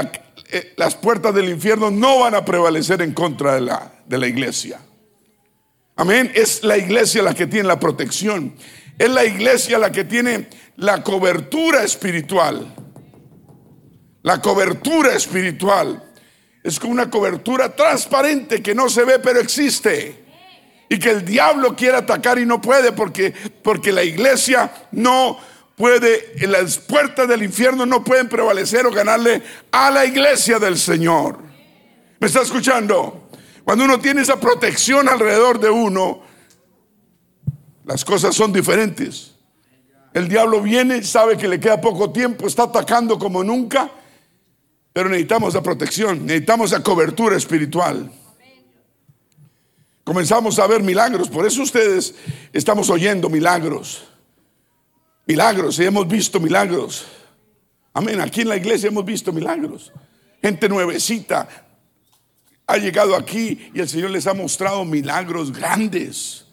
eh, 0.51 0.75
las 0.77 0.95
puertas 0.95 1.35
del 1.35 1.49
infierno 1.49 1.91
no 1.91 2.21
van 2.21 2.35
a 2.35 2.45
prevalecer 2.45 3.03
en 3.03 3.13
contra 3.13 3.55
de 3.57 3.63
la, 3.63 3.93
de 4.07 4.19
la 4.19 4.27
iglesia. 4.29 4.81
Amén. 5.97 6.31
Es 6.35 6.63
la 6.63 6.79
iglesia 6.79 7.23
la 7.23 7.35
que 7.35 7.47
tiene 7.47 7.67
la 7.67 7.81
protección. 7.81 8.55
Es 8.99 9.11
la 9.11 9.25
iglesia 9.25 9.79
la 9.79 9.91
que 9.91 10.05
tiene 10.05 10.49
la 10.77 11.03
cobertura 11.03 11.83
espiritual. 11.83 12.75
La 14.23 14.41
cobertura 14.41 15.15
espiritual. 15.15 16.06
Es 16.67 16.81
como 16.81 16.95
una 16.95 17.09
cobertura 17.09 17.77
transparente 17.77 18.61
que 18.61 18.75
no 18.75 18.89
se 18.89 19.05
ve 19.05 19.21
pero 19.21 19.39
existe. 19.39 20.25
Y 20.89 20.99
que 20.99 21.11
el 21.11 21.25
diablo 21.25 21.77
quiere 21.77 21.97
atacar 21.97 22.41
y 22.41 22.45
no 22.45 22.61
puede 22.61 22.91
porque, 22.91 23.33
porque 23.63 23.93
la 23.93 24.03
iglesia 24.03 24.89
no 24.91 25.39
puede, 25.77 26.35
las 26.49 26.79
puertas 26.79 27.29
del 27.29 27.45
infierno 27.45 27.87
no 27.87 28.03
pueden 28.03 28.29
prevalecer 28.29 28.85
o 28.85 28.91
ganarle 28.91 29.43
a 29.71 29.93
la 29.93 30.05
iglesia 30.05 30.59
del 30.59 30.77
Señor. 30.77 31.39
¿Me 32.19 32.27
está 32.27 32.43
escuchando? 32.43 33.29
Cuando 33.63 33.85
uno 33.85 34.01
tiene 34.01 34.23
esa 34.23 34.41
protección 34.41 35.09
alrededor 35.09 35.61
de 35.61 35.71
uno, 35.71 36.21
las 37.85 38.05
cosas 38.05 38.35
son 38.35 38.53
diferentes. 38.53 39.37
El 40.13 40.27
diablo 40.27 40.61
viene, 40.61 41.05
sabe 41.05 41.37
que 41.37 41.47
le 41.47 41.61
queda 41.61 41.81
poco 41.81 42.11
tiempo, 42.11 42.49
está 42.49 42.65
atacando 42.65 43.21
como 43.21 43.45
nunca 43.45 43.89
pero 44.97 45.11
necesitamos 45.11 45.53
la 45.53 45.63
protección, 45.63 46.25
necesitamos 46.25 46.71
la 46.71 46.83
cobertura 46.83 47.37
espiritual. 47.37 48.11
Comenzamos 50.03 50.59
a 50.59 50.67
ver 50.67 50.83
milagros, 50.83 51.29
por 51.29 51.47
eso 51.47 51.61
ustedes 51.61 52.15
estamos 52.51 52.89
oyendo 52.89 53.29
milagros. 53.29 54.09
Milagros, 55.27 55.79
y 55.81 55.85
hemos 55.85 56.09
visto 56.09 56.41
milagros. 56.41 57.05
Amén, 57.93 58.23
aquí 58.23 58.41
en 58.41 58.49
la 58.49 58.57
iglesia 58.57 58.89
hemos 58.89 59.05
visto 59.05 59.35
milagros. 59.35 59.93
Gente 60.41 60.67
nuevecita 60.67 61.47
ha 62.67 62.77
llegado 62.79 63.17
aquí 63.17 63.71
y 63.75 63.81
el 63.81 63.91
Señor 63.91 64.09
les 64.09 64.27
ha 64.27 64.33
mostrado 64.33 64.83
milagros 64.87 65.53
grandes, 65.53 66.47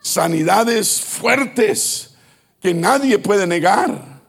sanidades 0.00 1.02
fuertes 1.02 2.16
que 2.62 2.72
nadie 2.72 3.18
puede 3.18 3.46
negar. 3.46 4.22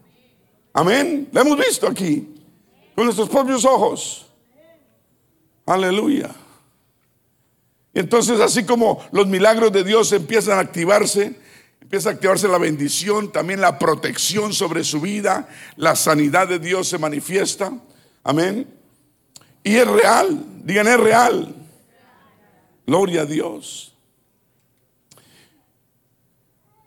Amén, 0.74 1.29
lo 1.31 1.39
hemos 1.39 1.57
visto 1.57 1.88
aquí 1.88 2.35
con 2.95 3.05
nuestros 3.05 3.29
propios 3.29 3.65
ojos. 3.65 4.25
Aleluya. 5.65 6.33
Entonces, 7.93 8.39
así 8.39 8.65
como 8.65 9.03
los 9.11 9.27
milagros 9.27 9.71
de 9.71 9.83
Dios 9.83 10.11
empiezan 10.11 10.57
a 10.57 10.61
activarse, 10.61 11.39
empieza 11.79 12.09
a 12.09 12.13
activarse 12.13 12.47
la 12.47 12.57
bendición, 12.57 13.31
también 13.31 13.61
la 13.61 13.79
protección 13.79 14.53
sobre 14.53 14.83
su 14.83 15.01
vida, 15.01 15.47
la 15.75 15.95
sanidad 15.95 16.47
de 16.47 16.59
Dios 16.59 16.87
se 16.87 16.97
manifiesta. 16.97 17.71
Amén. 18.23 18.67
Y 19.63 19.75
es 19.75 19.87
real, 19.87 20.45
digan, 20.63 20.87
es 20.87 20.99
real. 20.99 21.55
Gloria 22.85 23.21
a 23.21 23.25
Dios. 23.25 23.93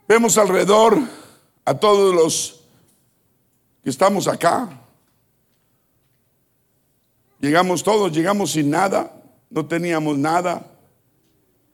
Vemos 0.07 0.37
alrededor 0.37 0.97
a 1.65 1.73
todos 1.73 2.15
los 2.15 2.63
que 3.83 3.89
estamos 3.89 4.27
acá. 4.27 4.78
Llegamos 7.39 7.83
todos, 7.83 8.11
llegamos 8.11 8.51
sin 8.51 8.69
nada, 8.69 9.13
no 9.49 9.65
teníamos 9.65 10.17
nada. 10.17 10.65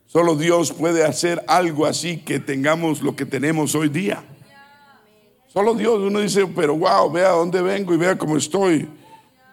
Solo 0.06 0.36
Dios 0.36 0.72
puede 0.72 1.04
hacer 1.04 1.44
algo 1.48 1.86
así 1.86 2.18
que 2.18 2.40
tengamos 2.40 3.02
lo 3.02 3.16
que 3.16 3.26
tenemos 3.26 3.74
hoy 3.74 3.90
día. 3.90 4.24
Solo 5.48 5.74
Dios, 5.74 6.00
uno 6.00 6.20
dice, 6.20 6.46
pero 6.48 6.78
wow, 6.78 7.12
vea 7.12 7.30
dónde 7.30 7.62
vengo 7.62 7.94
y 7.94 7.98
vea 7.98 8.18
cómo 8.18 8.38
estoy. 8.38 8.88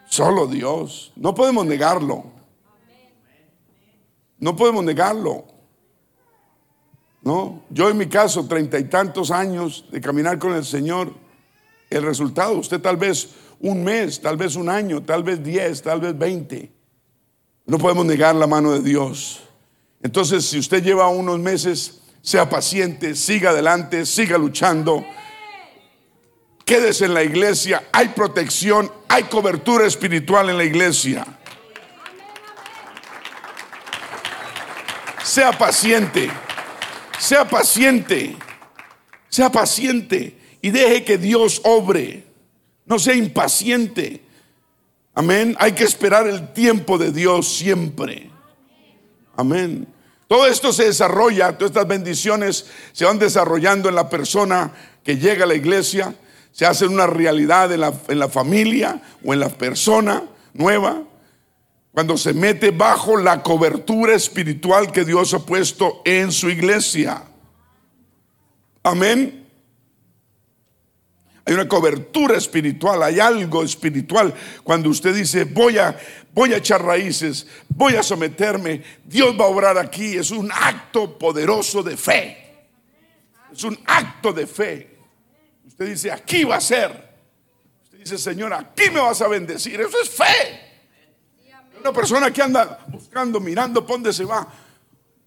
Solo 0.05 0.45
Dios. 0.47 1.11
No 1.15 1.33
podemos 1.33 1.65
negarlo. 1.65 2.25
No 4.37 4.55
podemos 4.55 4.83
negarlo. 4.83 5.45
No, 7.23 7.63
yo 7.69 7.89
en 7.89 7.97
mi 7.97 8.07
caso, 8.07 8.45
treinta 8.45 8.77
y 8.77 8.83
tantos 8.83 9.31
años 9.31 9.85
de 9.89 10.01
caminar 10.01 10.37
con 10.37 10.53
el 10.53 10.65
Señor, 10.65 11.13
el 11.89 12.03
resultado, 12.03 12.57
usted 12.57 12.81
tal 12.81 12.97
vez 12.97 13.29
un 13.63 13.81
mes, 13.81 14.19
tal 14.19 14.35
vez 14.35 14.57
un 14.57 14.67
año, 14.67 15.01
tal 15.01 15.23
vez 15.23 15.41
diez, 15.41 15.81
tal 15.81 16.01
vez 16.01 16.17
veinte. 16.17 16.69
No 17.65 17.77
podemos 17.77 18.05
negar 18.05 18.35
la 18.35 18.45
mano 18.45 18.73
de 18.73 18.81
Dios. 18.81 19.41
Entonces, 20.01 20.45
si 20.45 20.59
usted 20.59 20.83
lleva 20.83 21.07
unos 21.07 21.39
meses, 21.39 22.01
sea 22.21 22.49
paciente, 22.49 23.15
siga 23.15 23.51
adelante, 23.51 24.05
siga 24.05 24.37
luchando. 24.37 25.05
Quédese 26.65 27.05
en 27.05 27.13
la 27.13 27.23
iglesia, 27.23 27.87
hay 27.93 28.09
protección, 28.09 28.91
hay 29.07 29.23
cobertura 29.23 29.87
espiritual 29.87 30.49
en 30.49 30.57
la 30.57 30.65
iglesia. 30.65 31.25
Sea 35.23 35.53
paciente, 35.53 36.29
sea 37.17 37.47
paciente, 37.47 38.35
sea 39.29 39.49
paciente 39.49 40.37
y 40.61 40.69
deje 40.69 41.05
que 41.05 41.17
Dios 41.17 41.61
obre. 41.63 42.32
No 42.85 42.99
sea 42.99 43.15
impaciente. 43.15 44.23
Amén. 45.15 45.55
Hay 45.59 45.73
que 45.73 45.83
esperar 45.83 46.27
el 46.27 46.53
tiempo 46.53 46.97
de 46.97 47.11
Dios 47.11 47.55
siempre. 47.55 48.29
Amén. 49.35 49.87
Todo 50.27 50.47
esto 50.47 50.73
se 50.73 50.85
desarrolla, 50.85 51.57
todas 51.57 51.71
estas 51.71 51.87
bendiciones 51.87 52.65
se 52.91 53.05
van 53.05 53.19
desarrollando 53.19 53.89
en 53.89 53.95
la 53.95 54.09
persona 54.09 54.71
que 55.03 55.17
llega 55.17 55.43
a 55.43 55.47
la 55.47 55.53
iglesia, 55.53 56.15
se 56.51 56.65
hacen 56.65 56.89
una 56.89 57.07
realidad 57.07 57.71
en 57.71 57.81
la, 57.81 57.93
en 58.07 58.19
la 58.19 58.29
familia 58.29 59.01
o 59.23 59.33
en 59.33 59.39
la 59.39 59.49
persona 59.49 60.23
nueva, 60.53 61.03
cuando 61.93 62.17
se 62.17 62.33
mete 62.33 62.71
bajo 62.71 63.17
la 63.17 63.43
cobertura 63.43 64.15
espiritual 64.15 64.91
que 64.91 65.05
Dios 65.05 65.33
ha 65.35 65.39
puesto 65.39 66.01
en 66.05 66.31
su 66.31 66.49
iglesia. 66.49 67.23
Amén. 68.81 69.42
Hay 71.45 71.53
una 71.53 71.67
cobertura 71.67 72.37
espiritual, 72.37 73.03
hay 73.03 73.19
algo 73.19 73.63
espiritual. 73.63 74.33
Cuando 74.63 74.89
usted 74.89 75.13
dice, 75.13 75.43
voy 75.43 75.77
a, 75.77 75.97
voy 76.33 76.53
a 76.53 76.57
echar 76.57 76.81
raíces, 76.83 77.45
voy 77.67 77.95
a 77.95 78.03
someterme, 78.03 78.81
Dios 79.03 79.37
va 79.37 79.45
a 79.45 79.49
obrar 79.49 79.77
aquí, 79.77 80.15
es 80.17 80.31
un 80.31 80.49
acto 80.51 81.17
poderoso 81.17 81.83
de 81.83 81.97
fe. 81.97 82.37
Es 83.51 83.63
un 83.63 83.77
acto 83.85 84.31
de 84.31 84.47
fe. 84.47 84.97
Usted 85.67 85.87
dice, 85.87 86.11
aquí 86.11 86.45
va 86.45 86.55
a 86.55 86.61
ser. 86.61 86.91
Usted 87.83 87.99
dice, 87.99 88.17
Señor, 88.17 88.53
aquí 88.53 88.89
me 88.89 89.01
vas 89.01 89.21
a 89.21 89.27
bendecir. 89.27 89.79
Eso 89.81 90.01
es 90.01 90.09
fe. 90.09 90.63
Una 91.79 91.91
persona 91.91 92.31
que 92.31 92.41
anda 92.41 92.85
buscando, 92.87 93.41
mirando, 93.41 93.85
¿por 93.85 93.97
dónde 93.97 94.13
se 94.13 94.23
va? 94.23 94.47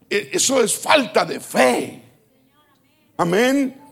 E, 0.09 0.31
eso 0.33 0.63
es 0.63 0.75
falta 0.75 1.27
de 1.27 1.41
fe. 1.41 2.03
Amén. 3.19 3.86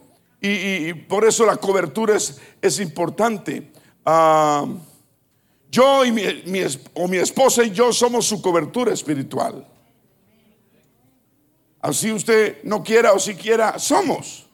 Y, 0.46 0.92
por 0.92 1.24
eso 1.24 1.46
la 1.46 1.56
cobertura 1.56 2.16
es, 2.16 2.78
importante. 2.78 3.72
Ah, 4.04 4.66
yo 5.70 6.04
y 6.04 6.12
mi, 6.12 6.22
o 6.92 7.08
mi 7.08 7.16
esposa 7.16 7.64
y 7.64 7.70
yo 7.70 7.94
somos 7.94 8.26
su 8.26 8.42
cobertura 8.42 8.92
espiritual. 8.92 9.66
Así 11.80 12.12
usted 12.12 12.62
no 12.62 12.82
quiera 12.82 13.14
o 13.14 13.18
si 13.18 13.34
quiera, 13.34 13.78
somos. 13.78 14.44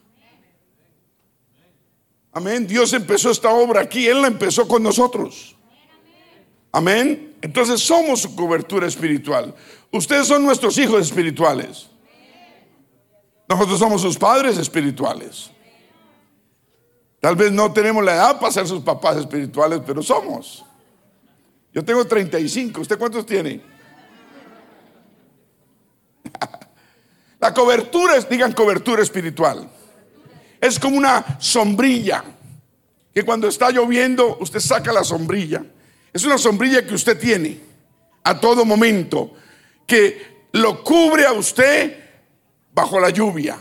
Amén. 2.31 2.65
Dios 2.65 2.93
empezó 2.93 3.29
esta 3.29 3.49
obra 3.53 3.81
aquí, 3.81 4.07
Él 4.07 4.21
la 4.21 4.29
empezó 4.29 4.65
con 4.69 4.81
nosotros. 4.81 5.57
Amén. 6.71 7.35
Entonces 7.41 7.81
somos 7.81 8.21
su 8.21 8.33
cobertura 8.33 8.87
espiritual. 8.87 9.53
Ustedes 9.91 10.25
son 10.27 10.45
nuestros 10.45 10.77
hijos 10.77 11.01
espirituales. 11.01 11.89
Nosotros 13.49 13.77
somos 13.77 14.01
sus 14.01 14.17
padres 14.17 14.57
espirituales. 14.57 15.51
Tal 17.21 17.35
vez 17.35 17.51
no 17.51 17.71
tenemos 17.71 18.03
la 18.03 18.15
edad 18.15 18.39
para 18.39 18.51
ser 18.51 18.67
sus 18.67 18.81
papás 18.81 19.15
espirituales, 19.17 19.79
pero 19.85 20.01
somos. 20.01 20.65
Yo 21.71 21.85
tengo 21.85 22.03
35. 22.03 22.81
¿Usted 22.81 22.97
cuántos 22.97 23.27
tiene? 23.27 23.61
La 27.39 27.53
cobertura, 27.53 28.19
digan 28.21 28.53
cobertura 28.53 29.03
espiritual. 29.03 29.69
Es 30.59 30.79
como 30.79 30.97
una 30.97 31.39
sombrilla 31.39 32.23
que 33.13 33.23
cuando 33.23 33.47
está 33.47 33.69
lloviendo 33.71 34.37
usted 34.39 34.59
saca 34.59 34.93
la 34.93 35.03
sombrilla. 35.03 35.63
Es 36.13 36.23
una 36.23 36.37
sombrilla 36.37 36.85
que 36.85 36.93
usted 36.93 37.19
tiene 37.19 37.59
a 38.23 38.39
todo 38.39 38.63
momento 38.63 39.33
que 39.87 40.49
lo 40.51 40.83
cubre 40.83 41.25
a 41.25 41.33
usted 41.33 41.97
bajo 42.73 42.99
la 42.99 43.09
lluvia. 43.09 43.57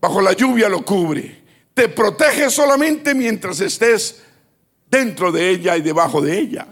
Bajo 0.00 0.20
la 0.20 0.32
lluvia 0.32 0.68
lo 0.68 0.84
cubre 0.84 1.43
te 1.74 1.88
protege 1.88 2.48
solamente 2.50 3.14
mientras 3.14 3.60
estés 3.60 4.22
dentro 4.88 5.32
de 5.32 5.50
ella 5.50 5.76
y 5.76 5.82
debajo 5.82 6.20
de 6.20 6.38
ella. 6.38 6.66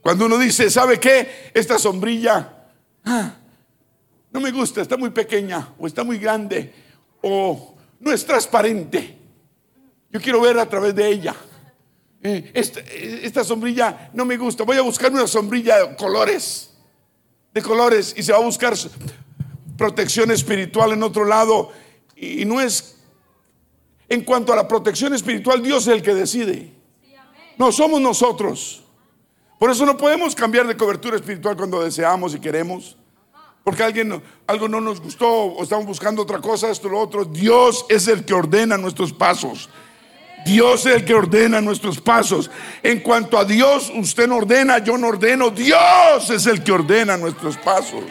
Cuando 0.00 0.24
uno 0.26 0.38
dice, 0.38 0.70
¿sabe 0.70 0.98
qué? 0.98 1.50
Esta 1.52 1.78
sombrilla 1.78 2.60
ah, 3.04 3.34
no 4.32 4.40
me 4.40 4.50
gusta, 4.50 4.80
está 4.80 4.96
muy 4.96 5.10
pequeña 5.10 5.74
o 5.78 5.86
está 5.86 6.04
muy 6.04 6.18
grande 6.18 6.72
o 7.20 7.74
no 7.98 8.12
es 8.12 8.24
transparente. 8.24 9.18
Yo 10.10 10.20
quiero 10.20 10.40
ver 10.40 10.58
a 10.58 10.68
través 10.68 10.94
de 10.94 11.06
ella. 11.06 11.36
Eh, 12.22 12.50
esta, 12.54 12.80
esta, 12.80 13.44
sombrilla 13.44 14.10
no 14.12 14.24
me 14.24 14.36
gusta. 14.36 14.64
Voy 14.64 14.76
a 14.76 14.82
buscar 14.82 15.12
una 15.12 15.26
sombrilla 15.26 15.86
de 15.86 15.96
colores, 15.96 16.70
de 17.52 17.62
colores, 17.62 18.14
y 18.16 18.22
se 18.22 18.32
va 18.32 18.38
a 18.38 18.42
buscar 18.42 18.74
protección 19.76 20.30
espiritual 20.30 20.92
en 20.92 21.02
otro 21.02 21.24
lado. 21.24 21.72
Y 22.16 22.44
no 22.44 22.60
es 22.60 22.99
en 24.10 24.24
cuanto 24.24 24.52
a 24.52 24.56
la 24.56 24.66
protección 24.66 25.14
espiritual, 25.14 25.62
Dios 25.62 25.86
es 25.86 25.94
el 25.94 26.02
que 26.02 26.12
decide. 26.12 26.72
No 27.56 27.70
somos 27.70 28.00
nosotros. 28.00 28.82
Por 29.56 29.70
eso 29.70 29.86
no 29.86 29.96
podemos 29.96 30.34
cambiar 30.34 30.66
de 30.66 30.76
cobertura 30.76 31.16
espiritual 31.16 31.56
cuando 31.56 31.80
deseamos 31.80 32.34
y 32.34 32.40
queremos. 32.40 32.96
Porque 33.62 33.84
alguien, 33.84 34.20
algo 34.48 34.68
no 34.68 34.80
nos 34.80 35.00
gustó 35.00 35.28
o 35.28 35.62
estamos 35.62 35.86
buscando 35.86 36.22
otra 36.22 36.40
cosa, 36.40 36.70
esto, 36.70 36.88
lo 36.88 36.98
otro. 36.98 37.24
Dios 37.24 37.86
es 37.88 38.08
el 38.08 38.24
que 38.24 38.34
ordena 38.34 38.76
nuestros 38.76 39.12
pasos. 39.12 39.70
Dios 40.44 40.86
es 40.86 40.96
el 40.96 41.04
que 41.04 41.14
ordena 41.14 41.60
nuestros 41.60 42.00
pasos. 42.00 42.50
En 42.82 43.00
cuanto 43.00 43.38
a 43.38 43.44
Dios, 43.44 43.92
usted 43.94 44.26
no 44.26 44.38
ordena, 44.38 44.78
yo 44.78 44.98
no 44.98 45.06
ordeno. 45.06 45.50
Dios 45.50 46.30
es 46.30 46.46
el 46.46 46.64
que 46.64 46.72
ordena 46.72 47.16
nuestros 47.16 47.56
pasos. 47.58 48.04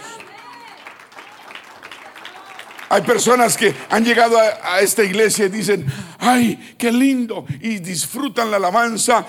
Hay 2.89 3.04
personas 3.04 3.56
que 3.56 3.73
han 3.89 4.04
llegado 4.04 4.36
a, 4.39 4.80
esta 4.82 5.04
iglesia 5.04 5.45
y 5.45 5.49
dicen, 5.49 5.86
ay, 6.17 6.73
qué 6.75 6.91
lindo, 6.91 7.45
y 7.62 7.78
disfrutan 7.78 8.49
la 8.49 8.58
alabanza, 8.58 9.28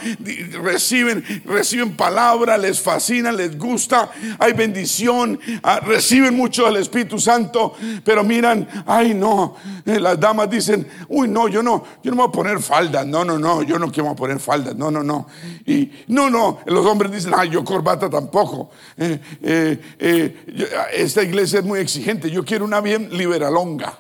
reciben, 0.63 1.23
reciben 1.45 1.95
palabra, 1.95 2.57
les 2.57 2.81
fascina, 2.81 3.31
les 3.31 3.59
gusta, 3.59 4.11
hay 4.39 4.55
bendición, 4.55 5.39
ah, 5.63 5.81
reciben 5.81 6.35
mucho 6.35 6.65
del 6.65 6.77
Espíritu 6.77 7.19
Santo, 7.19 7.75
pero 8.03 8.25
miran, 8.25 8.67
ay, 8.87 9.13
no, 9.13 9.57
eh, 9.85 10.01
las 10.01 10.19
damas 10.19 10.49
dicen, 10.49 10.87
uy, 11.09 11.29
no, 11.29 11.47
yo 11.49 11.63
no, 11.63 11.85
yo 12.03 12.11
no 12.11 12.17
me 12.17 12.23
voy 12.23 12.29
a 12.29 12.33
poner 12.33 12.61
faldas, 12.61 13.07
no, 13.07 13.27
no, 13.27 13.39
no, 13.39 13.63
yo 13.63 13.79
no 13.79 13.93
quiero 13.93 14.15
poner 14.17 14.41
faldas, 14.41 14.75
no, 14.75 14.91
no, 14.91 15.03
no, 15.03 15.27
y 15.67 15.91
no, 16.09 16.31
no, 16.31 16.61
los 16.65 16.87
hombres 16.87 17.13
dicen, 17.13 17.33
ay, 17.37 17.51
yo 17.51 17.63
corbata 17.63 18.09
tampoco, 18.09 18.71
eh, 18.97 19.21
eh, 19.43 20.89
esta 20.95 21.23
iglesia 21.23 21.59
es 21.59 21.65
muy 21.67 21.81
exigente, 21.81 22.31
yo 22.31 22.43
quiero 22.43 22.65
una 22.65 22.81
bien 22.81 23.11
liberal 23.11 23.50
longa. 23.51 23.99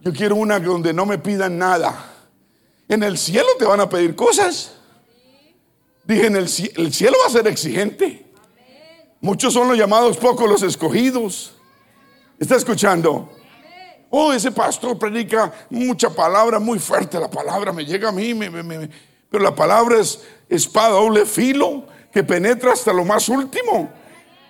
Yo 0.00 0.12
quiero 0.12 0.36
una 0.36 0.58
donde 0.58 0.92
no 0.92 1.04
me 1.04 1.18
pidan 1.18 1.58
nada. 1.58 1.94
En 2.88 3.02
el 3.02 3.18
cielo 3.18 3.48
te 3.58 3.64
van 3.64 3.80
a 3.80 3.88
pedir 3.88 4.14
cosas. 4.16 4.72
Dije, 6.04 6.26
en 6.26 6.36
el, 6.36 6.48
cielo 6.48 7.16
va 7.22 7.26
a 7.26 7.30
ser 7.30 7.46
exigente. 7.48 8.24
Muchos 9.20 9.52
son 9.52 9.68
los 9.68 9.76
llamados, 9.76 10.16
pocos 10.16 10.48
los 10.48 10.62
escogidos. 10.62 11.52
¿Está 12.38 12.56
escuchando? 12.56 13.30
Oh, 14.08 14.32
ese 14.32 14.50
pastor 14.50 14.98
predica 14.98 15.52
mucha 15.68 16.08
palabra, 16.08 16.58
muy 16.58 16.78
fuerte. 16.78 17.18
La 17.18 17.30
palabra 17.30 17.72
me 17.72 17.84
llega 17.84 18.08
a 18.08 18.12
mí, 18.12 18.32
pero 19.28 19.44
la 19.44 19.54
palabra 19.54 19.98
es 19.98 20.22
espada 20.48 20.90
doble 20.90 21.26
filo 21.26 21.84
que 22.10 22.24
penetra 22.24 22.72
hasta 22.72 22.92
lo 22.92 23.04
más 23.04 23.28
último, 23.28 23.90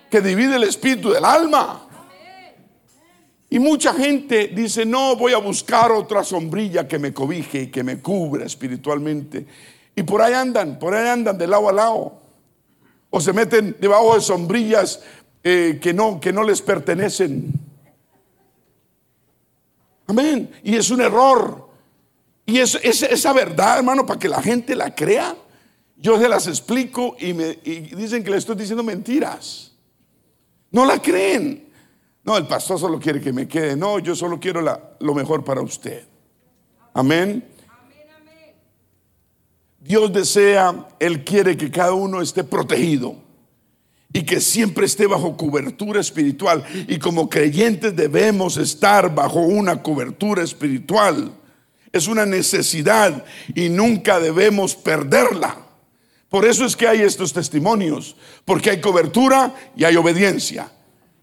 que 0.09 0.21
divide 0.21 0.55
el 0.55 0.63
espíritu 0.63 1.09
del 1.09 1.25
alma. 1.25 1.88
Y 3.49 3.57
mucha 3.57 3.93
gente 3.93 4.49
dice, 4.49 4.85
no, 4.85 5.15
voy 5.15 5.33
a 5.33 5.37
buscar 5.37 5.91
otra 5.91 6.23
sombrilla 6.23 6.87
que 6.87 6.99
me 6.99 7.13
cobije 7.13 7.63
y 7.63 7.67
que 7.67 7.83
me 7.83 7.99
cubra 7.99 8.45
espiritualmente. 8.45 9.45
Y 9.95 10.03
por 10.03 10.21
ahí 10.21 10.33
andan, 10.33 10.77
por 10.77 10.93
ahí 10.93 11.07
andan 11.07 11.37
de 11.37 11.47
lado 11.47 11.67
a 11.67 11.73
lado. 11.73 12.21
O 13.09 13.19
se 13.19 13.33
meten 13.33 13.75
debajo 13.79 14.13
de 14.13 14.21
sombrillas 14.21 15.01
eh, 15.43 15.79
que, 15.81 15.93
no, 15.93 16.19
que 16.19 16.31
no 16.31 16.43
les 16.43 16.61
pertenecen. 16.61 17.51
Amén. 20.05 20.51
Y 20.63 20.75
es 20.75 20.91
un 20.91 21.01
error. 21.01 21.69
Y 22.45 22.59
es, 22.59 22.75
esa 22.75 23.33
verdad, 23.33 23.79
hermano, 23.79 24.05
para 24.05 24.19
que 24.19 24.29
la 24.29 24.43
gente 24.43 24.75
la 24.75 24.93
crea, 24.93 25.35
yo 25.97 26.19
se 26.19 26.29
las 26.29 26.45
explico 26.45 27.15
y, 27.19 27.33
me, 27.33 27.57
y 27.63 27.95
dicen 27.95 28.23
que 28.23 28.29
le 28.29 28.37
estoy 28.37 28.55
diciendo 28.55 28.83
mentiras. 28.83 29.71
No 30.69 30.85
la 30.85 31.01
creen. 31.01 31.68
No, 32.23 32.37
el 32.37 32.47
pastor 32.47 32.79
solo 32.79 32.99
quiere 32.99 33.21
que 33.21 33.33
me 33.33 33.47
quede. 33.47 33.75
No, 33.75 33.99
yo 33.99 34.15
solo 34.15 34.39
quiero 34.39 34.61
lo 34.99 35.13
mejor 35.13 35.43
para 35.43 35.61
usted. 35.61 36.05
Amén. 36.93 37.45
Dios 39.79 40.11
desea, 40.11 40.87
Él 40.99 41.23
quiere 41.23 41.55
que 41.55 41.71
cada 41.71 41.93
uno 41.93 42.21
esté 42.21 42.43
protegido. 42.43 43.15
y 44.11 44.23
que 44.23 44.41
siempre 44.41 44.87
esté 44.87 45.05
bajo 45.05 45.37
cobertura 45.37 46.01
espiritual. 46.01 46.63
Y 46.87 46.97
como 46.97 47.29
creyentes 47.29 47.95
debemos 47.95 48.57
estar 48.57 49.13
bajo 49.13 49.39
una 49.39 49.83
cobertura 49.83 50.43
espiritual. 50.43 51.31
Es 51.91 52.07
una 52.07 52.25
necesidad 52.25 53.23
y 53.53 53.69
nunca 53.69 54.19
debemos 54.19 54.75
perderla. 54.75 55.57
Por 56.27 56.45
eso 56.45 56.65
es 56.65 56.75
que 56.75 56.87
hay 56.87 57.01
estos 57.01 57.33
testimonios, 57.33 58.15
porque 58.45 58.71
hay 58.71 58.81
cobertura 58.81 59.53
y 59.75 59.83
hay 59.83 59.95
obediencia. 59.95 60.71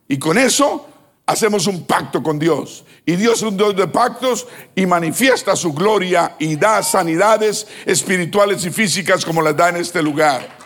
Y 0.08 0.18
con 0.18 0.38
eso 0.38 0.88
hacemos 1.26 1.66
un 1.66 1.84
pacto 1.84 2.22
con 2.22 2.38
Dios. 2.38 2.84
Y 3.04 3.16
Dios 3.16 3.38
es 3.38 3.42
un 3.42 3.56
Dios 3.56 3.76
de 3.76 3.88
pactos 3.88 4.46
y 4.74 4.86
manifiesta 4.86 5.56
su 5.56 5.72
gloria 5.72 6.36
y 6.38 6.56
da 6.56 6.82
sanidades 6.82 7.66
espirituales 7.84 8.64
y 8.64 8.70
físicas 8.70 9.24
como 9.24 9.42
las 9.42 9.56
da 9.56 9.68
en 9.68 9.76
este 9.76 10.02
lugar. 10.02 10.56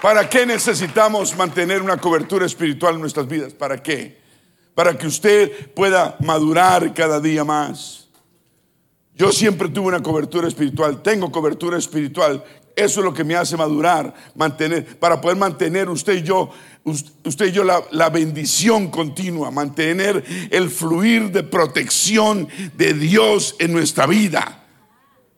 ¿Para 0.00 0.28
qué 0.30 0.46
necesitamos 0.46 1.36
mantener 1.36 1.82
una 1.82 1.98
cobertura 1.98 2.46
espiritual 2.46 2.94
en 2.94 3.02
nuestras 3.02 3.28
vidas? 3.28 3.52
¿Para 3.52 3.82
qué? 3.82 4.18
Para 4.74 4.96
que 4.96 5.06
usted 5.06 5.74
pueda 5.74 6.16
madurar 6.20 6.94
cada 6.94 7.20
día 7.20 7.44
más. 7.44 8.08
Yo 9.14 9.30
siempre 9.30 9.68
tuve 9.68 9.88
una 9.88 10.02
cobertura 10.02 10.48
espiritual, 10.48 11.02
tengo 11.02 11.30
cobertura 11.30 11.76
espiritual. 11.76 12.42
Eso 12.76 13.00
es 13.00 13.04
lo 13.04 13.12
que 13.12 13.24
me 13.24 13.36
hace 13.36 13.56
madurar, 13.56 14.14
mantener, 14.34 14.98
para 14.98 15.20
poder 15.20 15.36
mantener 15.36 15.88
usted 15.88 16.14
y 16.14 16.22
yo, 16.22 16.50
usted 16.84 17.46
y 17.46 17.52
yo 17.52 17.64
la, 17.64 17.82
la 17.90 18.08
bendición 18.10 18.90
continua, 18.90 19.50
mantener 19.50 20.24
el 20.50 20.70
fluir 20.70 21.30
de 21.30 21.42
protección 21.42 22.48
de 22.76 22.94
Dios 22.94 23.56
en 23.58 23.72
nuestra 23.72 24.06
vida. 24.06 24.64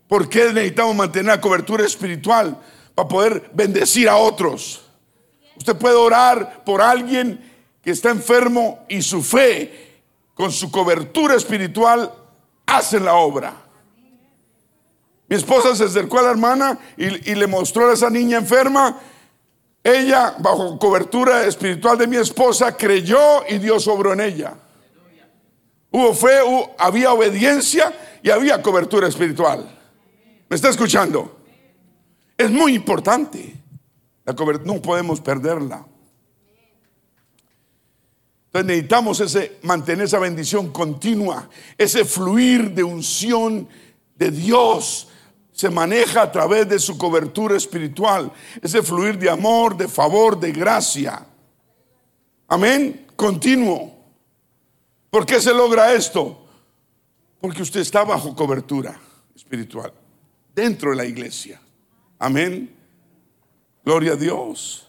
¿Por 0.06 0.28
qué 0.28 0.52
necesitamos 0.52 0.94
mantener 0.94 1.34
la 1.34 1.40
cobertura 1.40 1.84
espiritual? 1.84 2.58
para 2.94 3.08
poder 3.08 3.50
bendecir 3.52 4.08
a 4.08 4.16
otros. 4.16 4.82
Usted 5.56 5.76
puede 5.76 5.94
orar 5.94 6.64
por 6.64 6.80
alguien 6.80 7.40
que 7.82 7.90
está 7.90 8.10
enfermo 8.10 8.84
y 8.88 9.02
su 9.02 9.22
fe 9.22 10.00
con 10.34 10.50
su 10.50 10.70
cobertura 10.70 11.34
espiritual 11.34 12.12
hace 12.66 12.98
la 13.00 13.14
obra. 13.14 13.61
Mi 15.32 15.38
esposa 15.38 15.74
se 15.74 15.84
acercó 15.84 16.18
a 16.18 16.24
la 16.24 16.30
hermana 16.32 16.78
y, 16.94 17.34
le 17.34 17.46
mostró 17.46 17.88
a 17.88 17.94
esa 17.94 18.10
niña 18.10 18.36
enferma. 18.36 19.00
Ella, 19.82 20.36
bajo 20.38 20.78
cobertura 20.78 21.46
espiritual 21.46 21.96
de 21.96 22.06
mi 22.06 22.18
esposa, 22.18 22.76
creyó 22.76 23.42
y 23.48 23.56
Dios 23.56 23.88
obró 23.88 24.12
en 24.12 24.20
ella. 24.20 24.52
Hubo 25.90 26.12
fe, 26.12 26.36
había 26.76 27.14
obediencia 27.14 27.98
y 28.22 28.28
había 28.28 28.60
cobertura 28.60 29.08
espiritual. 29.08 29.74
¿Me 30.50 30.54
está 30.54 30.68
escuchando? 30.68 31.40
Es 32.36 32.50
muy 32.50 32.74
importante. 32.74 33.54
La 34.26 34.34
cobertura, 34.36 34.70
no 34.70 34.82
podemos 34.82 35.22
perderla. 35.22 35.86
Entonces 38.48 38.66
necesitamos 38.66 39.20
ese, 39.20 39.60
mantener 39.62 40.04
esa 40.04 40.18
bendición 40.18 40.70
continua, 40.70 41.48
ese 41.78 42.04
fluir 42.04 42.72
de 42.72 42.84
unción 42.84 43.66
de 44.14 44.30
Dios 44.30 45.08
se 45.62 45.70
maneja 45.70 46.22
a 46.22 46.32
través 46.32 46.68
de 46.68 46.76
su 46.80 46.98
cobertura 46.98 47.56
espiritual, 47.56 48.32
ese 48.60 48.82
fluir 48.82 49.16
de 49.16 49.30
amor, 49.30 49.76
de 49.76 49.86
favor, 49.86 50.36
de 50.36 50.50
gracia. 50.50 51.24
Amén, 52.48 53.06
continuo. 53.14 53.94
¿Por 55.08 55.24
qué 55.24 55.40
se 55.40 55.54
logra 55.54 55.92
esto? 55.92 56.44
Porque 57.40 57.62
usted 57.62 57.78
está 57.78 58.02
bajo 58.02 58.34
cobertura 58.34 59.00
espiritual, 59.36 59.92
dentro 60.52 60.90
de 60.90 60.96
la 60.96 61.04
iglesia. 61.04 61.60
Amén. 62.18 62.76
Gloria 63.84 64.14
a 64.14 64.16
Dios. 64.16 64.88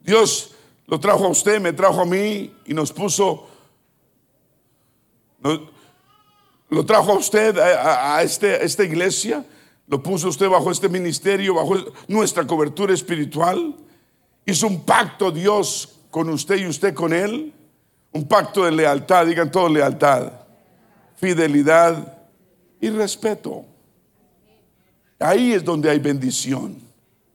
Dios 0.00 0.52
lo 0.88 0.98
trajo 0.98 1.26
a 1.26 1.28
usted, 1.28 1.60
me 1.60 1.72
trajo 1.72 2.00
a 2.00 2.06
mí 2.06 2.52
y 2.64 2.74
nos 2.74 2.92
puso, 2.92 3.46
lo 6.72 6.86
trajo 6.86 7.12
a 7.12 7.18
usted 7.18 7.58
a, 7.58 8.22
este, 8.22 8.64
esta 8.64 8.82
iglesia, 8.82 9.44
lo 9.86 10.02
puso 10.02 10.28
usted 10.28 10.48
bajo 10.48 10.70
este 10.70 10.88
ministerio, 10.88 11.54
bajo 11.54 11.76
nuestra 12.08 12.46
cobertura 12.46 12.94
espiritual. 12.94 13.76
Hizo 14.46 14.68
un 14.68 14.82
pacto 14.82 15.30
Dios 15.30 15.98
con 16.10 16.30
usted 16.30 16.56
y 16.56 16.66
usted 16.66 16.94
con 16.94 17.12
él. 17.12 17.52
Un 18.10 18.26
pacto 18.26 18.64
de 18.64 18.72
lealtad, 18.72 19.26
digan 19.26 19.50
todo 19.50 19.68
lealtad, 19.68 20.32
fidelidad 21.16 22.24
y 22.80 22.88
respeto. 22.88 23.66
Ahí 25.18 25.52
es 25.52 25.62
donde 25.62 25.90
hay 25.90 25.98
bendición. 25.98 26.78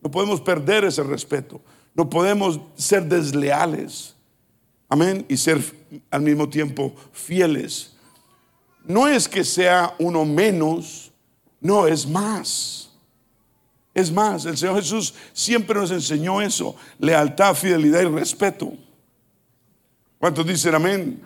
No 0.02 0.10
podemos 0.10 0.42
perder 0.42 0.86
ese 0.86 1.04
respeto. 1.04 1.62
No 1.94 2.10
podemos 2.10 2.60
ser 2.76 3.06
desleales. 3.06 4.16
Amén. 4.90 5.28
Y 5.30 5.38
ser 5.38 5.62
al 6.10 6.22
mismo 6.22 6.50
tiempo 6.50 6.96
fieles. 7.12 7.97
No 8.88 9.08
es 9.08 9.28
que 9.28 9.44
sea 9.44 9.94
uno 10.00 10.24
menos, 10.24 11.12
no 11.60 11.88
es 11.88 12.08
más. 12.08 12.90
Es 13.94 14.12
más, 14.12 14.46
el 14.46 14.58
Señor 14.58 14.78
Jesús 14.78 15.14
siempre 15.34 15.78
nos 15.78 15.92
enseñó 15.92 16.42
eso, 16.42 16.76
lealtad, 17.00 17.54
fidelidad 17.54 18.02
y 18.02 18.06
respeto. 18.06 18.74
¿Cuántos 20.20 20.48
dicen 20.48 20.76
amén? 20.76 21.22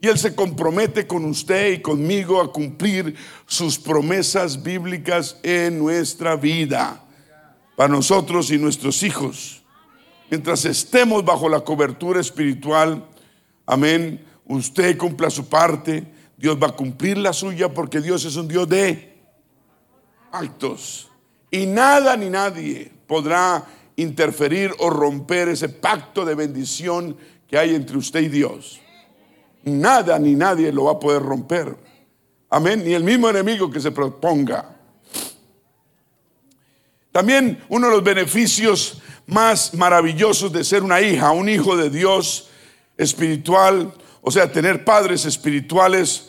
Y 0.00 0.08
Él 0.08 0.18
se 0.18 0.34
compromete 0.34 1.06
con 1.06 1.24
usted 1.24 1.72
y 1.72 1.82
conmigo 1.82 2.40
a 2.40 2.52
cumplir 2.52 3.14
sus 3.46 3.78
promesas 3.78 4.62
bíblicas 4.62 5.38
en 5.42 5.78
nuestra 5.78 6.36
vida, 6.36 7.04
para 7.76 7.92
nosotros 7.92 8.50
y 8.50 8.58
nuestros 8.58 9.02
hijos. 9.02 9.62
Mientras 10.30 10.64
estemos 10.64 11.24
bajo 11.24 11.48
la 11.48 11.60
cobertura 11.60 12.20
espiritual, 12.20 13.06
amén, 13.66 14.24
usted 14.46 14.96
cumpla 14.96 15.30
su 15.30 15.48
parte, 15.48 16.17
Dios 16.38 16.56
va 16.56 16.68
a 16.68 16.76
cumplir 16.76 17.18
la 17.18 17.34
suya 17.34 17.68
porque 17.68 18.00
Dios 18.00 18.24
es 18.24 18.36
un 18.36 18.48
Dios 18.48 18.66
de 18.68 19.18
actos. 20.32 21.10
Y 21.50 21.66
nada 21.66 22.16
ni 22.16 22.30
nadie 22.30 22.90
podrá 23.06 23.66
interferir 23.96 24.74
o 24.78 24.88
romper 24.88 25.48
ese 25.48 25.68
pacto 25.68 26.24
de 26.24 26.34
bendición 26.34 27.16
que 27.46 27.58
hay 27.58 27.74
entre 27.74 27.98
usted 27.98 28.20
y 28.20 28.28
Dios 28.28 28.80
nada 29.68 30.18
ni 30.18 30.34
nadie 30.34 30.72
lo 30.72 30.84
va 30.84 30.92
a 30.92 30.98
poder 30.98 31.22
romper. 31.22 31.76
Amén. 32.50 32.82
Ni 32.84 32.94
el 32.94 33.04
mismo 33.04 33.28
enemigo 33.28 33.70
que 33.70 33.80
se 33.80 33.90
proponga. 33.90 34.76
También 37.12 37.62
uno 37.68 37.88
de 37.88 37.94
los 37.94 38.04
beneficios 38.04 39.00
más 39.26 39.74
maravillosos 39.74 40.52
de 40.52 40.64
ser 40.64 40.82
una 40.82 41.00
hija, 41.00 41.30
un 41.32 41.48
hijo 41.48 41.76
de 41.76 41.90
Dios 41.90 42.48
espiritual, 42.96 43.92
o 44.22 44.30
sea, 44.30 44.50
tener 44.50 44.84
padres 44.84 45.24
espirituales 45.24 46.27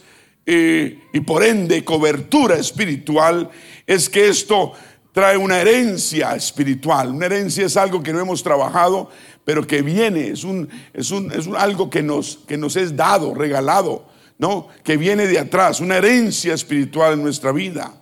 y 0.52 1.20
por 1.22 1.44
ende 1.44 1.84
cobertura 1.86 2.56
espiritual, 2.56 3.50
es 3.86 4.10
que 4.10 4.30
esto 4.30 4.74
trae 5.12 5.38
una 5.38 5.60
herencia 5.60 6.36
espiritual. 6.36 7.10
Una 7.12 7.26
herencia 7.26 7.66
es 7.66 7.78
algo 7.78 8.02
que 8.02 8.14
no 8.14 8.20
hemos 8.20 8.44
trabajado, 8.44 9.10
pero 9.44 9.66
que 9.66 9.82
viene, 9.82 10.30
es, 10.30 10.44
un, 10.44 10.70
es, 10.94 11.12
un, 11.12 11.32
es 11.32 11.48
algo 11.48 11.90
que 11.90 12.04
nos, 12.04 12.38
que 12.48 12.58
nos 12.58 12.76
es 12.76 12.96
dado, 12.96 13.34
regalado, 13.34 14.06
¿no? 14.38 14.68
Que 14.84 14.96
viene 14.96 15.28
de 15.28 15.40
atrás, 15.40 15.80
una 15.80 15.98
herencia 15.98 16.54
espiritual 16.54 17.14
en 17.14 17.24
nuestra 17.24 17.52
vida. 17.52 17.94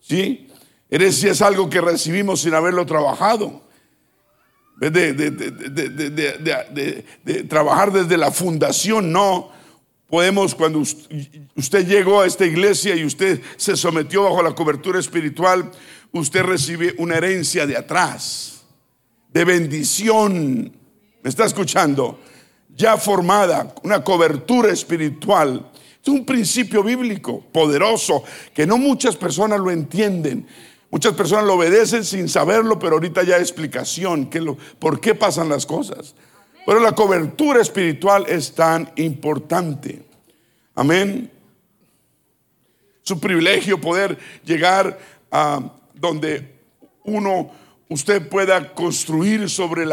¿Sí? 0.00 0.48
Herencia 0.90 1.32
es 1.32 1.42
algo 1.42 1.70
que 1.70 1.80
recibimos 1.80 2.42
sin 2.42 2.54
haberlo 2.54 2.84
trabajado. 2.86 3.62
De, 4.80 4.90
de, 4.90 5.12
de, 5.12 7.04
de, 7.22 7.44
trabajar 7.44 7.92
desde 7.92 8.16
la 8.16 8.30
fundación, 8.30 9.12
no. 9.12 9.50
Podemos, 10.10 10.56
cuando 10.56 10.80
usted 10.80 11.86
llegó 11.86 12.20
a 12.20 12.26
esta 12.26 12.44
iglesia 12.44 12.96
y 12.96 13.04
usted 13.04 13.40
se 13.56 13.76
sometió 13.76 14.24
bajo 14.24 14.42
la 14.42 14.56
cobertura 14.56 14.98
espiritual, 14.98 15.70
usted 16.10 16.42
recibe 16.42 16.96
una 16.98 17.16
herencia 17.16 17.64
de 17.64 17.76
atrás, 17.76 18.62
de 19.32 19.44
bendición. 19.44 20.72
¿Me 21.22 21.30
está 21.30 21.44
escuchando? 21.44 22.18
Ya 22.74 22.96
formada, 22.96 23.72
una 23.84 24.02
cobertura 24.02 24.72
espiritual. 24.72 25.70
Es 26.02 26.08
un 26.08 26.24
principio 26.24 26.82
bíblico 26.82 27.44
poderoso 27.52 28.24
que 28.52 28.66
no 28.66 28.78
muchas 28.78 29.14
personas 29.14 29.60
lo 29.60 29.70
entienden. 29.70 30.44
Muchas 30.90 31.14
personas 31.14 31.44
lo 31.44 31.54
obedecen 31.54 32.04
sin 32.04 32.28
saberlo, 32.28 32.80
pero 32.80 32.94
ahorita 32.94 33.22
ya 33.22 33.36
hay 33.36 33.42
explicación 33.42 34.28
por 34.80 35.00
qué 35.00 35.14
pasan 35.14 35.48
las 35.48 35.66
cosas. 35.66 36.16
Pero 36.66 36.80
la 36.80 36.92
cobertura 36.92 37.60
espiritual 37.60 38.26
es 38.28 38.54
tan 38.54 38.90
importante. 38.96 40.02
Amén. 40.74 41.30
Es 43.04 43.10
un 43.10 43.20
privilegio 43.20 43.80
poder 43.80 44.18
llegar 44.44 44.98
a 45.30 45.60
donde 45.94 46.54
uno, 47.04 47.50
usted 47.88 48.28
pueda 48.28 48.72
construir 48.74 49.48
sobre 49.48 49.84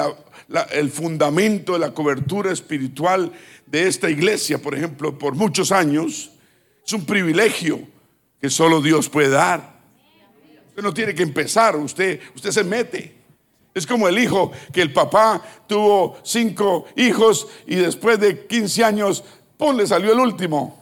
el 0.71 0.89
fundamento 0.91 1.73
de 1.73 1.79
la 1.79 1.93
cobertura 1.93 2.51
espiritual 2.51 3.31
de 3.65 3.87
esta 3.87 4.09
iglesia, 4.09 4.61
por 4.61 4.75
ejemplo, 4.75 5.17
por 5.17 5.35
muchos 5.35 5.71
años, 5.71 6.31
es 6.85 6.93
un 6.93 7.05
privilegio 7.05 7.81
que 8.39 8.49
solo 8.49 8.81
Dios 8.81 9.09
puede 9.09 9.29
dar. 9.29 9.77
Usted 10.69 10.83
no 10.83 10.93
tiene 10.93 11.15
que 11.15 11.23
empezar, 11.23 11.75
usted, 11.75 12.21
usted 12.35 12.51
se 12.51 12.63
mete. 12.63 13.16
Es 13.77 13.85
como 13.85 14.07
el 14.07 14.17
hijo 14.17 14.51
que 14.73 14.81
el 14.81 14.91
papá 14.91 15.39
tuvo 15.67 16.17
cinco 16.23 16.85
hijos 16.95 17.47
y 17.67 17.75
después 17.75 18.19
de 18.19 18.47
15 18.47 18.83
años, 18.83 19.23
¡pum! 19.55 19.75
le 19.77 19.85
salió 19.85 20.13
el 20.13 20.19
último. 20.19 20.75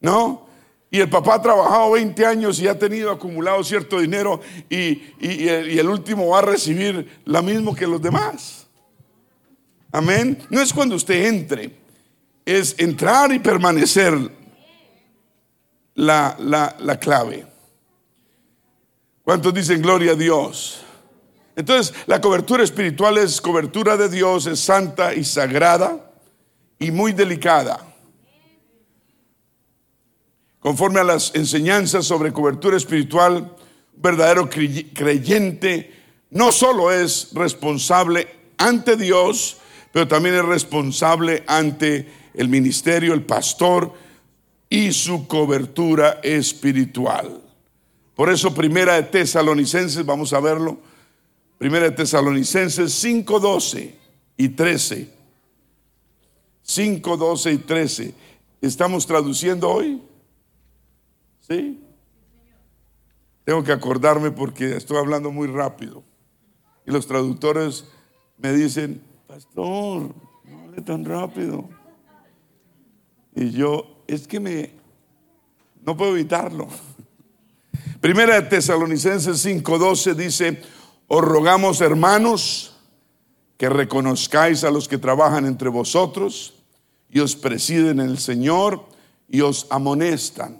¿No? 0.00 0.46
Y 0.90 1.00
el 1.00 1.10
papá 1.10 1.34
ha 1.34 1.42
trabajado 1.42 1.90
20 1.92 2.24
años 2.24 2.58
y 2.58 2.68
ha 2.68 2.78
tenido 2.78 3.10
acumulado 3.10 3.62
cierto 3.64 4.00
dinero 4.00 4.40
y, 4.70 5.02
y 5.20 5.78
el 5.78 5.88
último 5.88 6.28
va 6.28 6.38
a 6.38 6.42
recibir 6.42 7.20
lo 7.26 7.42
mismo 7.42 7.74
que 7.74 7.86
los 7.86 8.00
demás. 8.00 8.66
Amén. 9.90 10.38
No 10.48 10.62
es 10.62 10.72
cuando 10.72 10.96
usted 10.96 11.26
entre, 11.26 11.70
es 12.46 12.74
entrar 12.78 13.30
y 13.30 13.38
permanecer 13.38 14.14
la, 15.96 16.34
la, 16.40 16.76
la 16.80 16.98
clave. 16.98 17.46
¿Cuántos 19.22 19.52
dicen 19.52 19.82
gloria 19.82 20.12
a 20.12 20.14
Dios? 20.14 20.82
Entonces, 21.54 21.94
la 22.06 22.20
cobertura 22.20 22.64
espiritual 22.64 23.18
es 23.18 23.40
cobertura 23.40 23.96
de 23.96 24.08
Dios, 24.08 24.46
es 24.46 24.60
santa 24.60 25.14
y 25.14 25.24
sagrada 25.24 26.12
y 26.78 26.90
muy 26.90 27.12
delicada. 27.12 27.94
Conforme 30.60 31.00
a 31.00 31.04
las 31.04 31.34
enseñanzas 31.34 32.06
sobre 32.06 32.32
cobertura 32.32 32.76
espiritual, 32.76 33.54
un 33.94 34.02
verdadero 34.02 34.48
creyente 34.48 35.92
no 36.30 36.52
solo 36.52 36.90
es 36.90 37.30
responsable 37.34 38.28
ante 38.56 38.96
Dios, 38.96 39.58
pero 39.92 40.08
también 40.08 40.36
es 40.36 40.44
responsable 40.44 41.44
ante 41.46 42.10
el 42.34 42.48
ministerio, 42.48 43.12
el 43.12 43.24
pastor 43.24 43.92
y 44.70 44.92
su 44.92 45.26
cobertura 45.26 46.20
espiritual. 46.22 47.42
Por 48.14 48.30
eso, 48.30 48.54
primera 48.54 48.94
de 48.94 49.02
Tesalonicenses, 49.02 50.06
vamos 50.06 50.32
a 50.32 50.40
verlo, 50.40 50.78
primera 51.62 51.84
de 51.84 51.92
Tesalonicenses 51.92 52.92
5, 52.92 53.38
12 53.38 53.94
y 54.36 54.48
13. 54.48 55.08
5, 56.60 57.16
12 57.16 57.52
y 57.52 57.58
13. 57.58 58.14
¿Estamos 58.60 59.06
traduciendo 59.06 59.70
hoy? 59.70 60.02
¿Sí? 61.38 61.80
Tengo 63.44 63.62
que 63.62 63.70
acordarme 63.70 64.32
porque 64.32 64.76
estoy 64.76 64.96
hablando 64.96 65.30
muy 65.30 65.46
rápido. 65.46 66.02
Y 66.84 66.90
los 66.90 67.06
traductores 67.06 67.84
me 68.38 68.52
dicen, 68.52 69.00
pastor, 69.28 70.12
no 70.44 70.60
hable 70.64 70.82
tan 70.82 71.04
rápido. 71.04 71.68
Y 73.36 73.52
yo, 73.52 74.02
es 74.08 74.26
que 74.26 74.40
me, 74.40 74.72
no 75.80 75.96
puedo 75.96 76.16
evitarlo. 76.16 76.66
Primera 78.00 78.40
de 78.40 78.48
Tesalonicenses 78.48 79.46
5:12 79.46 80.14
dice, 80.16 80.60
os 81.14 81.20
rogamos 81.20 81.82
hermanos 81.82 82.72
que 83.58 83.68
reconozcáis 83.68 84.64
a 84.64 84.70
los 84.70 84.88
que 84.88 84.96
trabajan 84.96 85.44
entre 85.44 85.68
vosotros 85.68 86.54
y 87.10 87.20
os 87.20 87.36
presiden 87.36 88.00
en 88.00 88.08
el 88.08 88.16
Señor 88.16 88.86
y 89.28 89.42
os 89.42 89.66
amonestan. 89.68 90.58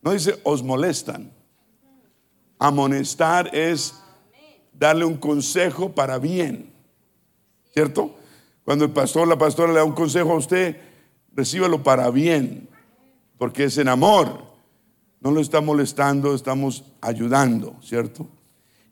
No 0.00 0.12
dice 0.12 0.38
os 0.44 0.62
molestan. 0.62 1.32
Amonestar 2.60 3.52
es 3.52 3.94
darle 4.72 5.06
un 5.06 5.16
consejo 5.16 5.90
para 5.90 6.20
bien. 6.20 6.72
¿Cierto? 7.72 8.14
Cuando 8.64 8.84
el 8.84 8.92
pastor, 8.92 9.26
la 9.26 9.36
pastora 9.36 9.72
le 9.72 9.80
da 9.80 9.84
un 9.84 9.90
consejo 9.90 10.34
a 10.34 10.36
usted, 10.36 10.76
recíbalo 11.32 11.82
para 11.82 12.08
bien, 12.10 12.68
porque 13.38 13.64
es 13.64 13.76
en 13.78 13.88
amor. 13.88 14.40
No 15.18 15.32
lo 15.32 15.40
está 15.40 15.60
molestando, 15.60 16.32
estamos 16.32 16.84
ayudando, 17.00 17.74
¿cierto? 17.82 18.28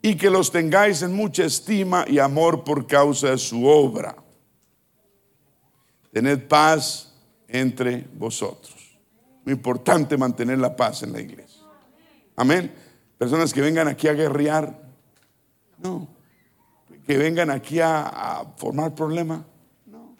Y 0.03 0.17
que 0.17 0.29
los 0.29 0.51
tengáis 0.51 1.03
en 1.03 1.15
mucha 1.15 1.45
estima 1.45 2.05
y 2.09 2.19
amor 2.19 2.65
por 2.65 2.87
causa 2.87 3.31
de 3.31 3.38
su 3.38 3.67
obra. 3.67 4.17
Tened 6.12 6.49
paz 6.49 7.15
entre 7.47 8.09
vosotros. 8.15 8.99
Muy 9.45 9.55
importante 9.55 10.17
mantener 10.17 10.59
la 10.59 10.75
paz 10.75 11.05
en 11.05 11.12
la 11.12 11.21
iglesia. 11.21 11.62
Amén. 12.37 12.75
Personas 13.17 13.53
que 13.53 13.61
vengan 13.61 13.87
aquí 13.88 14.09
a 14.09 14.12
guerrear. 14.12 14.83
No. 15.79 16.09
Que 17.07 17.17
vengan 17.17 17.51
aquí 17.51 17.81
a, 17.81 18.03
a 18.07 18.45
formar 18.57 18.95
problemas. 18.95 19.43
No. 19.87 20.17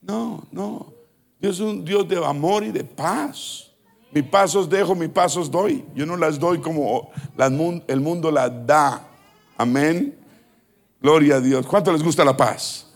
No, 0.00 0.46
no. 0.50 0.92
Dios 1.38 1.56
es 1.56 1.60
un 1.60 1.84
Dios 1.84 2.08
de 2.08 2.24
amor 2.24 2.64
y 2.64 2.72
de 2.72 2.84
paz. 2.84 3.67
Mi 4.10 4.22
pasos 4.22 4.68
dejo, 4.68 4.94
mi 4.94 5.08
pasos 5.08 5.50
doy. 5.50 5.84
Yo 5.94 6.06
no 6.06 6.16
las 6.16 6.38
doy 6.38 6.60
como 6.60 7.10
el 7.86 8.00
mundo 8.00 8.30
las 8.30 8.66
da. 8.66 9.06
Amén. 9.56 10.18
Gloria 11.00 11.36
a 11.36 11.40
Dios. 11.40 11.66
¿Cuánto 11.66 11.92
les 11.92 12.02
gusta 12.02 12.24
la 12.24 12.36
paz? 12.36 12.86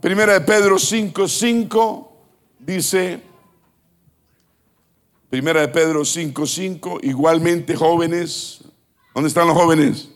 Primera 0.00 0.34
de 0.34 0.40
Pedro 0.40 0.76
5:5 0.76 1.28
5, 1.28 2.12
dice, 2.58 3.22
Primera 5.30 5.62
de 5.62 5.68
Pedro 5.68 6.02
5:5, 6.02 6.46
5, 6.46 6.98
igualmente 7.02 7.74
jóvenes, 7.74 8.62
¿dónde 9.14 9.28
están 9.28 9.46
los 9.46 9.56
jóvenes? 9.56 10.10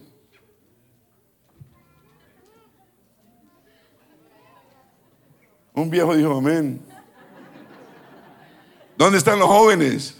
Un 5.74 5.88
viejo 5.88 6.14
dijo, 6.14 6.36
amén. 6.36 6.87
¿Dónde 8.98 9.18
están 9.18 9.38
los 9.38 9.46
jóvenes? 9.46 10.16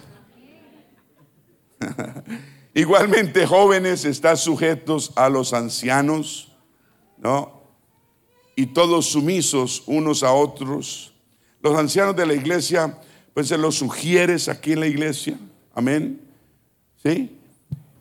Igualmente 2.74 3.44
jóvenes 3.44 4.04
están 4.04 4.36
sujetos 4.36 5.10
a 5.16 5.28
los 5.28 5.52
ancianos, 5.52 6.52
¿no? 7.16 7.60
Y 8.54 8.66
todos 8.66 9.06
sumisos 9.06 9.82
unos 9.86 10.22
a 10.22 10.32
otros. 10.32 11.12
Los 11.60 11.76
ancianos 11.76 12.14
de 12.14 12.24
la 12.24 12.34
iglesia, 12.34 12.96
pues 13.34 13.48
se 13.48 13.58
los 13.58 13.74
sugieres 13.74 14.48
aquí 14.48 14.74
en 14.74 14.80
la 14.80 14.86
iglesia, 14.86 15.36
amén. 15.74 16.20
¿Sí? 17.02 17.36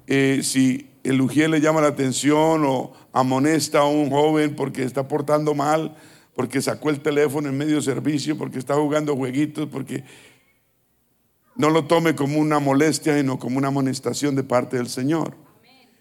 Eh, 0.05 0.41
si 0.43 0.91
el 1.03 1.19
ujier 1.21 1.49
le 1.49 1.59
llama 1.59 1.81
la 1.81 1.87
atención 1.87 2.63
o 2.67 2.93
amonesta 3.13 3.79
a 3.79 3.85
un 3.85 4.11
joven 4.11 4.55
porque 4.55 4.83
está 4.83 5.07
portando 5.07 5.55
mal, 5.55 5.95
porque 6.35 6.61
sacó 6.61 6.91
el 6.91 6.99
teléfono 6.99 7.49
en 7.49 7.57
medio 7.57 7.81
servicio, 7.81 8.37
porque 8.37 8.59
está 8.59 8.75
jugando 8.75 9.15
jueguitos, 9.15 9.67
porque 9.71 10.03
no 11.58 11.70
lo 11.70 11.86
tome 11.86 12.15
como 12.15 12.39
una 12.39 12.60
molestia, 12.60 13.17
sino 13.17 13.39
como 13.39 13.58
una 13.58 13.70
amonestación 13.70 14.36
de 14.36 14.43
parte 14.43 14.78
del 14.78 14.89
Señor. 14.89 15.36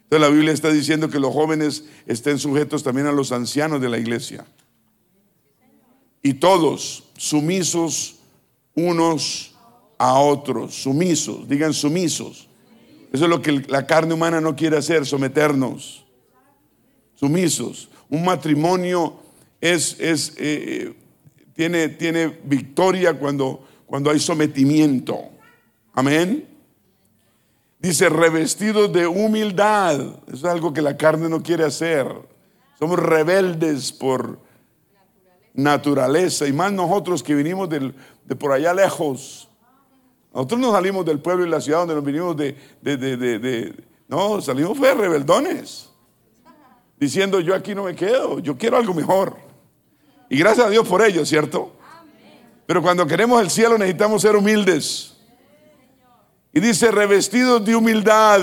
Entonces 0.04 0.20
la 0.20 0.28
Biblia 0.28 0.52
está 0.52 0.70
diciendo 0.70 1.08
que 1.08 1.18
los 1.18 1.32
jóvenes 1.32 1.84
estén 2.06 2.38
sujetos 2.38 2.82
también 2.82 3.06
a 3.06 3.12
los 3.12 3.32
ancianos 3.32 3.80
de 3.80 3.88
la 3.88 3.98
iglesia. 3.98 4.46
Y 6.22 6.34
todos 6.34 7.04
sumisos 7.16 8.16
unos 8.74 9.54
a 9.98 10.18
otros, 10.20 10.74
sumisos, 10.74 11.48
digan 11.48 11.72
sumisos. 11.72 12.48
Eso 13.12 13.24
es 13.24 13.30
lo 13.30 13.40
que 13.40 13.64
la 13.68 13.86
carne 13.86 14.14
humana 14.14 14.40
no 14.40 14.54
quiere 14.54 14.76
hacer, 14.76 15.06
someternos. 15.06 16.04
Sumisos. 17.14 17.88
Un 18.10 18.24
matrimonio 18.24 19.16
es, 19.60 19.98
es 19.98 20.34
eh, 20.36 20.94
tiene, 21.54 21.88
tiene 21.88 22.28
victoria 22.44 23.18
cuando, 23.18 23.66
cuando 23.86 24.10
hay 24.10 24.20
sometimiento. 24.20 25.35
Amén. 25.96 26.46
Dice, 27.80 28.08
revestidos 28.10 28.92
de 28.92 29.06
humildad. 29.06 29.98
Eso 30.28 30.36
es 30.36 30.44
algo 30.44 30.72
que 30.72 30.82
la 30.82 30.96
carne 30.96 31.28
no 31.28 31.42
quiere 31.42 31.64
hacer. 31.64 32.06
Somos 32.78 32.98
rebeldes 32.98 33.92
por 33.92 34.38
naturaleza. 35.54 36.46
Y 36.46 36.52
más 36.52 36.70
nosotros 36.70 37.22
que 37.22 37.34
vinimos 37.34 37.68
de 37.70 38.36
por 38.38 38.52
allá 38.52 38.74
lejos. 38.74 39.48
Nosotros 40.34 40.60
no 40.60 40.70
salimos 40.70 41.06
del 41.06 41.18
pueblo 41.18 41.46
y 41.46 41.48
la 41.48 41.62
ciudad 41.62 41.78
donde 41.78 41.94
nos 41.94 42.04
vinimos 42.04 42.36
de, 42.36 42.54
de, 42.82 42.96
de 42.98 43.74
no, 44.06 44.40
salimos 44.42 44.76
fue 44.76 44.92
rebeldones. 44.92 45.88
Diciendo, 46.98 47.40
yo 47.40 47.54
aquí 47.54 47.74
no 47.74 47.84
me 47.84 47.94
quedo, 47.94 48.38
yo 48.40 48.56
quiero 48.56 48.76
algo 48.76 48.92
mejor. 48.92 49.36
Y 50.28 50.38
gracias 50.38 50.66
a 50.66 50.70
Dios 50.70 50.86
por 50.86 51.02
ello, 51.02 51.24
¿cierto? 51.24 51.72
Pero 52.66 52.82
cuando 52.82 53.06
queremos 53.06 53.40
el 53.40 53.48
cielo 53.48 53.78
necesitamos 53.78 54.20
ser 54.20 54.36
humildes. 54.36 55.15
Y 56.56 56.60
dice, 56.60 56.90
revestidos 56.90 57.62
de 57.66 57.76
humildad, 57.76 58.40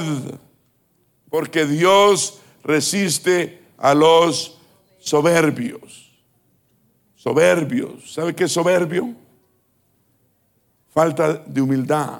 porque 1.31 1.65
Dios 1.65 2.41
resiste 2.63 3.63
a 3.75 3.95
los 3.95 4.59
soberbios. 4.99 6.11
Soberbios. 7.15 8.13
¿Sabe 8.13 8.35
qué 8.35 8.43
es 8.43 8.51
soberbio? 8.51 9.15
Falta 10.93 11.33
de 11.33 11.59
humildad, 11.59 12.19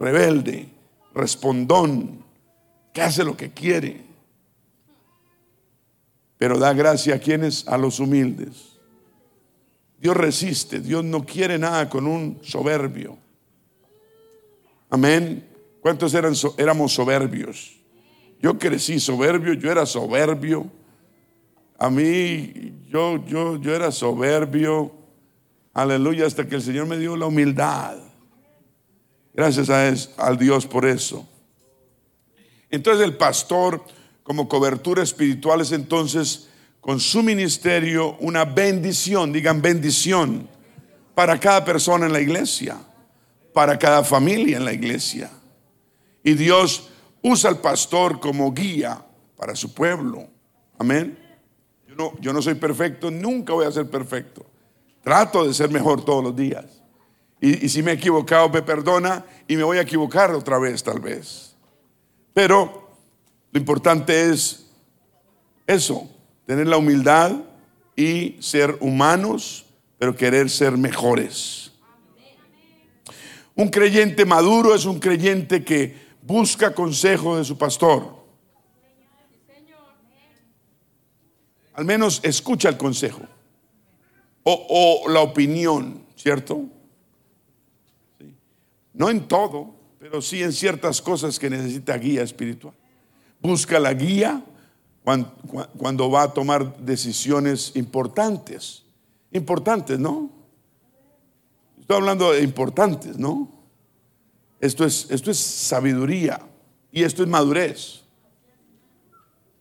rebelde, 0.00 0.68
respondón, 1.14 2.24
que 2.92 3.02
hace 3.02 3.22
lo 3.22 3.36
que 3.36 3.52
quiere 3.52 4.10
pero 6.36 6.58
da 6.58 6.72
gracia 6.72 7.16
a 7.16 7.18
quienes, 7.18 7.68
a 7.68 7.76
los 7.76 8.00
humildes. 8.00 8.80
Dios 10.00 10.16
resiste, 10.16 10.80
Dios 10.80 11.04
no 11.04 11.26
quiere 11.26 11.58
nada 11.58 11.88
con 11.88 12.06
un 12.06 12.40
soberbio. 12.42 13.29
Amén. 14.90 15.48
¿Cuántos 15.80 16.12
eran, 16.14 16.34
éramos 16.58 16.92
soberbios? 16.92 17.80
Yo 18.40 18.58
crecí 18.58 18.98
soberbio, 18.98 19.54
yo 19.54 19.70
era 19.70 19.86
soberbio. 19.86 20.70
A 21.78 21.88
mí, 21.88 22.74
yo, 22.88 23.24
yo, 23.24 23.56
yo 23.56 23.74
era 23.74 23.92
soberbio. 23.92 24.92
Aleluya, 25.72 26.26
hasta 26.26 26.46
que 26.46 26.56
el 26.56 26.62
Señor 26.62 26.86
me 26.86 26.98
dio 26.98 27.16
la 27.16 27.26
humildad. 27.26 27.96
Gracias 29.32 29.70
a 29.70 29.88
al 30.26 30.36
Dios 30.36 30.66
por 30.66 30.84
eso. 30.84 31.26
Entonces 32.68 33.04
el 33.04 33.16
pastor, 33.16 33.84
como 34.22 34.48
cobertura 34.48 35.02
espiritual, 35.02 35.60
es 35.60 35.72
entonces 35.72 36.48
con 36.80 36.98
su 36.98 37.22
ministerio 37.22 38.16
una 38.20 38.44
bendición, 38.44 39.32
digan 39.32 39.62
bendición, 39.62 40.48
para 41.14 41.38
cada 41.38 41.64
persona 41.64 42.06
en 42.06 42.12
la 42.12 42.20
iglesia, 42.20 42.78
para 43.52 43.78
cada 43.78 44.04
familia 44.04 44.56
en 44.56 44.64
la 44.64 44.72
iglesia. 44.72 45.30
Y 46.22 46.34
Dios 46.34 46.90
usa 47.22 47.50
al 47.50 47.58
pastor 47.58 48.20
como 48.20 48.52
guía 48.52 49.04
para 49.36 49.56
su 49.56 49.72
pueblo. 49.72 50.28
Amén. 50.78 51.18
Yo 51.88 51.94
no, 51.94 52.12
yo 52.20 52.32
no 52.32 52.42
soy 52.42 52.54
perfecto, 52.54 53.10
nunca 53.10 53.52
voy 53.52 53.66
a 53.66 53.72
ser 53.72 53.88
perfecto. 53.88 54.46
Trato 55.02 55.46
de 55.46 55.54
ser 55.54 55.70
mejor 55.70 56.04
todos 56.04 56.22
los 56.22 56.36
días. 56.36 56.64
Y, 57.40 57.64
y, 57.64 57.68
si 57.70 57.82
me 57.82 57.92
he 57.92 57.94
equivocado, 57.94 58.50
me 58.50 58.60
perdona 58.60 59.24
y 59.48 59.56
me 59.56 59.62
voy 59.62 59.78
a 59.78 59.82
equivocar 59.82 60.30
otra 60.32 60.58
vez 60.58 60.82
tal 60.82 61.00
vez. 61.00 61.56
Pero 62.34 62.90
lo 63.50 63.58
importante 63.58 64.28
es 64.28 64.66
eso, 65.66 66.08
tener 66.46 66.66
la 66.66 66.76
humildad 66.76 67.32
y 67.96 68.36
ser 68.40 68.76
humanos, 68.80 69.66
pero 69.98 70.16
querer 70.16 70.50
ser 70.50 70.76
mejores. 70.76 71.69
Un 73.54 73.68
creyente 73.68 74.24
maduro 74.24 74.74
es 74.74 74.84
un 74.84 74.98
creyente 74.98 75.64
que 75.64 75.94
busca 76.22 76.74
consejo 76.74 77.36
de 77.36 77.44
su 77.44 77.58
pastor. 77.58 78.20
Al 81.74 81.84
menos 81.84 82.20
escucha 82.22 82.68
el 82.68 82.76
consejo 82.76 83.22
o, 84.42 85.08
la 85.08 85.20
opinión, 85.20 86.02
¿cierto? 86.16 86.64
No 88.92 89.08
en 89.08 89.28
todo, 89.28 89.74
pero 89.98 90.20
sí 90.20 90.42
en 90.42 90.52
ciertas 90.52 91.00
cosas 91.00 91.38
que 91.38 91.48
necesita 91.48 91.96
guía 91.96 92.22
espiritual. 92.22 92.74
Busca 93.40 93.78
la 93.78 93.94
guía 93.94 94.44
cuando, 95.02 96.10
va 96.10 96.22
a 96.22 96.32
tomar 96.34 96.76
decisiones 96.78 97.72
importantes. 97.74 98.84
Importantes, 99.32 99.98
¿no? 99.98 100.30
Estoy 101.90 102.02
hablando 102.02 102.30
de 102.30 102.44
importantes, 102.44 103.18
¿no? 103.18 103.48
Esto 104.60 104.84
es, 104.84 105.10
esto 105.10 105.32
es 105.32 105.38
sabiduría 105.38 106.40
y 106.92 107.02
esto 107.02 107.24
es 107.24 107.28
madurez. 107.28 108.02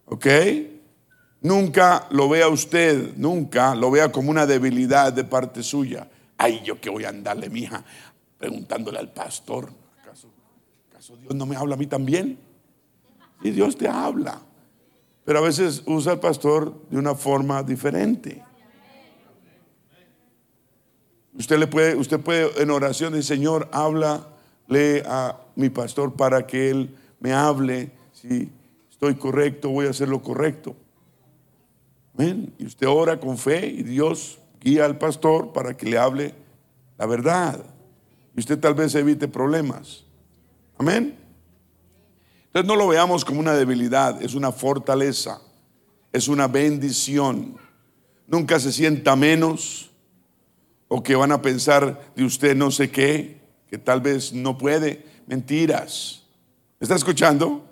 ¿Ok? 0.05 0.27
Nunca 1.41 2.05
lo 2.11 2.29
vea 2.29 2.47
usted, 2.47 3.15
nunca 3.17 3.73
lo 3.73 3.89
vea 3.89 4.11
como 4.11 4.29
una 4.29 4.45
debilidad 4.45 5.11
de 5.11 5.23
parte 5.23 5.63
suya. 5.63 6.07
Ay, 6.37 6.61
yo 6.63 6.79
que 6.79 6.91
voy 6.91 7.03
a 7.03 7.09
andarle, 7.09 7.49
mija, 7.49 7.83
preguntándole 8.37 8.99
al 8.99 9.11
pastor, 9.11 9.71
¿acaso, 9.99 10.29
¿acaso 10.91 11.17
Dios 11.17 11.33
no 11.33 11.47
me 11.47 11.55
habla 11.55 11.73
a 11.73 11.77
mí 11.79 11.87
también? 11.87 12.37
Y 13.41 13.49
Dios 13.49 13.75
te 13.75 13.87
habla. 13.87 14.39
Pero 15.25 15.39
a 15.39 15.41
veces 15.41 15.81
usa 15.87 16.13
el 16.13 16.19
pastor 16.19 16.79
de 16.91 16.97
una 16.99 17.15
forma 17.15 17.63
diferente. 17.63 18.43
Usted 21.39 21.57
le 21.57 21.67
puede, 21.67 21.95
usted 21.95 22.19
puede 22.19 22.61
en 22.61 22.69
oración 22.69 23.13
decir, 23.13 23.37
Señor, 23.37 23.69
háblale 23.71 25.03
a 25.05 25.39
mi 25.55 25.69
pastor 25.69 26.13
para 26.13 26.45
que 26.45 26.69
él 26.69 26.93
me 27.21 27.31
hable. 27.31 27.91
Si 28.11 28.51
estoy 28.91 29.15
correcto, 29.15 29.69
voy 29.69 29.87
a 29.87 29.91
hacer 29.91 30.09
lo 30.09 30.21
correcto. 30.21 30.75
Amén. 32.13 32.53
Y 32.59 32.65
usted 32.65 32.87
ora 32.87 33.21
con 33.21 33.37
fe 33.37 33.67
y 33.67 33.83
Dios 33.83 34.39
guía 34.59 34.83
al 34.83 34.97
pastor 34.97 35.53
para 35.53 35.77
que 35.77 35.85
le 35.85 35.97
hable 35.97 36.35
la 36.97 37.05
verdad. 37.05 37.63
Y 38.35 38.41
usted 38.41 38.59
tal 38.59 38.73
vez 38.73 38.93
evite 38.95 39.29
problemas. 39.29 40.03
Amén. 40.77 41.17
Entonces 42.47 42.67
no 42.67 42.75
lo 42.75 42.89
veamos 42.89 43.23
como 43.23 43.39
una 43.39 43.53
debilidad, 43.53 44.21
es 44.21 44.33
una 44.33 44.51
fortaleza, 44.51 45.39
es 46.11 46.27
una 46.27 46.49
bendición. 46.49 47.55
Nunca 48.27 48.59
se 48.59 48.73
sienta 48.73 49.15
menos 49.15 49.88
o 50.89 51.01
que 51.01 51.15
van 51.15 51.31
a 51.31 51.41
pensar 51.41 52.11
de 52.15 52.25
usted 52.25 52.55
no 52.55 52.71
sé 52.71 52.91
qué, 52.91 53.39
que 53.69 53.77
tal 53.77 54.01
vez 54.01 54.33
no 54.33 54.57
puede. 54.57 55.05
Mentiras. 55.27 56.23
¿Está 56.79 56.95
escuchando? 56.95 57.63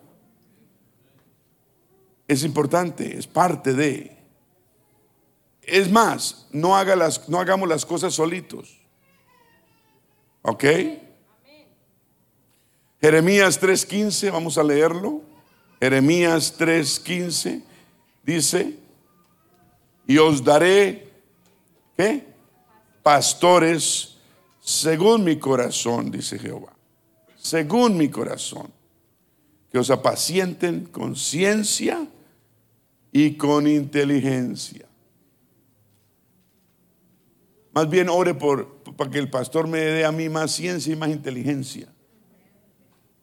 Es 2.27 2.43
importante, 2.43 3.17
es 3.17 3.25
parte 3.27 3.73
de. 3.73 4.15
Es 5.63 5.91
más, 5.91 6.47
no, 6.51 6.77
haga 6.77 6.95
las, 6.95 7.27
no 7.27 7.39
hagamos 7.39 7.67
las 7.67 7.86
cosas 7.86 8.13
solitos. 8.13 8.77
¿Ok? 10.43 10.63
Jeremías 13.01 13.62
3.15, 13.62 14.32
vamos 14.32 14.58
a 14.58 14.63
leerlo. 14.63 15.21
Jeremías 15.80 16.58
3.15 16.58 17.63
dice, 18.23 18.77
y 20.08 20.17
os 20.17 20.43
daré, 20.43 21.12
¿qué? 21.95 22.26
Pastores 23.08 24.17
según 24.60 25.24
mi 25.24 25.39
corazón, 25.39 26.12
dice 26.12 26.38
Jehová. 26.38 26.74
Según 27.38 27.96
mi 27.96 28.10
corazón. 28.10 28.70
Que 29.72 29.80
os 29.80 29.89
apacienten 29.89 30.88
con 30.88 31.15
ciencia 31.15 32.06
y 33.13 33.36
con 33.36 33.65
inteligencia. 33.65 34.86
Más 37.72 37.89
bien 37.89 38.10
ore 38.10 38.34
por, 38.34 38.76
para 38.98 39.10
que 39.10 39.20
el 39.20 39.30
pastor 39.30 39.70
me 39.70 39.80
dé 39.80 40.04
a 40.04 40.12
mí 40.12 40.28
más 40.28 40.52
ciencia 40.52 40.91
y 40.91 40.98
más 40.98 41.08
inteligencia 41.08 41.88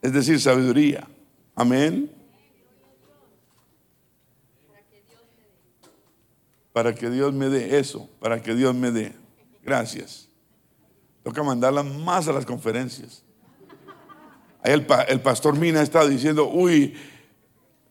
es 0.00 0.14
decir, 0.14 0.40
sabiduría. 0.40 1.06
Amén. 1.54 2.10
Para 6.72 6.94
que 6.94 7.10
Dios 7.10 7.34
me 7.34 7.50
dé 7.50 7.78
eso, 7.78 8.08
para 8.18 8.42
que 8.42 8.54
Dios 8.54 8.74
me 8.74 8.90
dé. 8.90 9.23
Gracias. 9.64 10.28
Toca 11.22 11.42
mandarla 11.42 11.82
más 11.82 12.28
a 12.28 12.32
las 12.32 12.44
conferencias. 12.44 13.22
Ahí 14.62 14.72
el, 14.72 14.86
el 15.08 15.20
pastor 15.20 15.56
Mina 15.56 15.82
está 15.82 16.06
diciendo, 16.06 16.48
uy, 16.48 16.94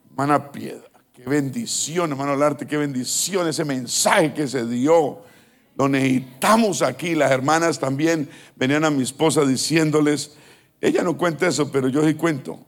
hermana 0.10 0.52
Piedra, 0.52 0.90
qué 1.14 1.24
bendición, 1.24 2.12
hermano 2.12 2.36
Larte, 2.36 2.68
qué 2.68 2.78
bendición 2.78 3.48
ese 3.48 3.66
mensaje 3.66 4.34
que 4.34 4.48
se 4.48 4.66
dio. 4.68 5.22
Lo 5.76 5.90
necesitamos 5.90 6.84
aquí. 6.84 7.16
Las 7.16 7.32
hermanas 7.32 7.80
también 7.80 8.30
venían 8.56 8.86
a 8.86 8.92
mi 8.92 9.02
esposa 9.02 9.44
diciéndoles, 9.44 10.36
ella 10.80 11.02
no 11.02 11.18
cuenta 11.18 11.48
eso, 11.48 11.72
pero 11.72 11.88
yo 11.88 12.06
sí 12.06 12.14
cuento. 12.14 12.60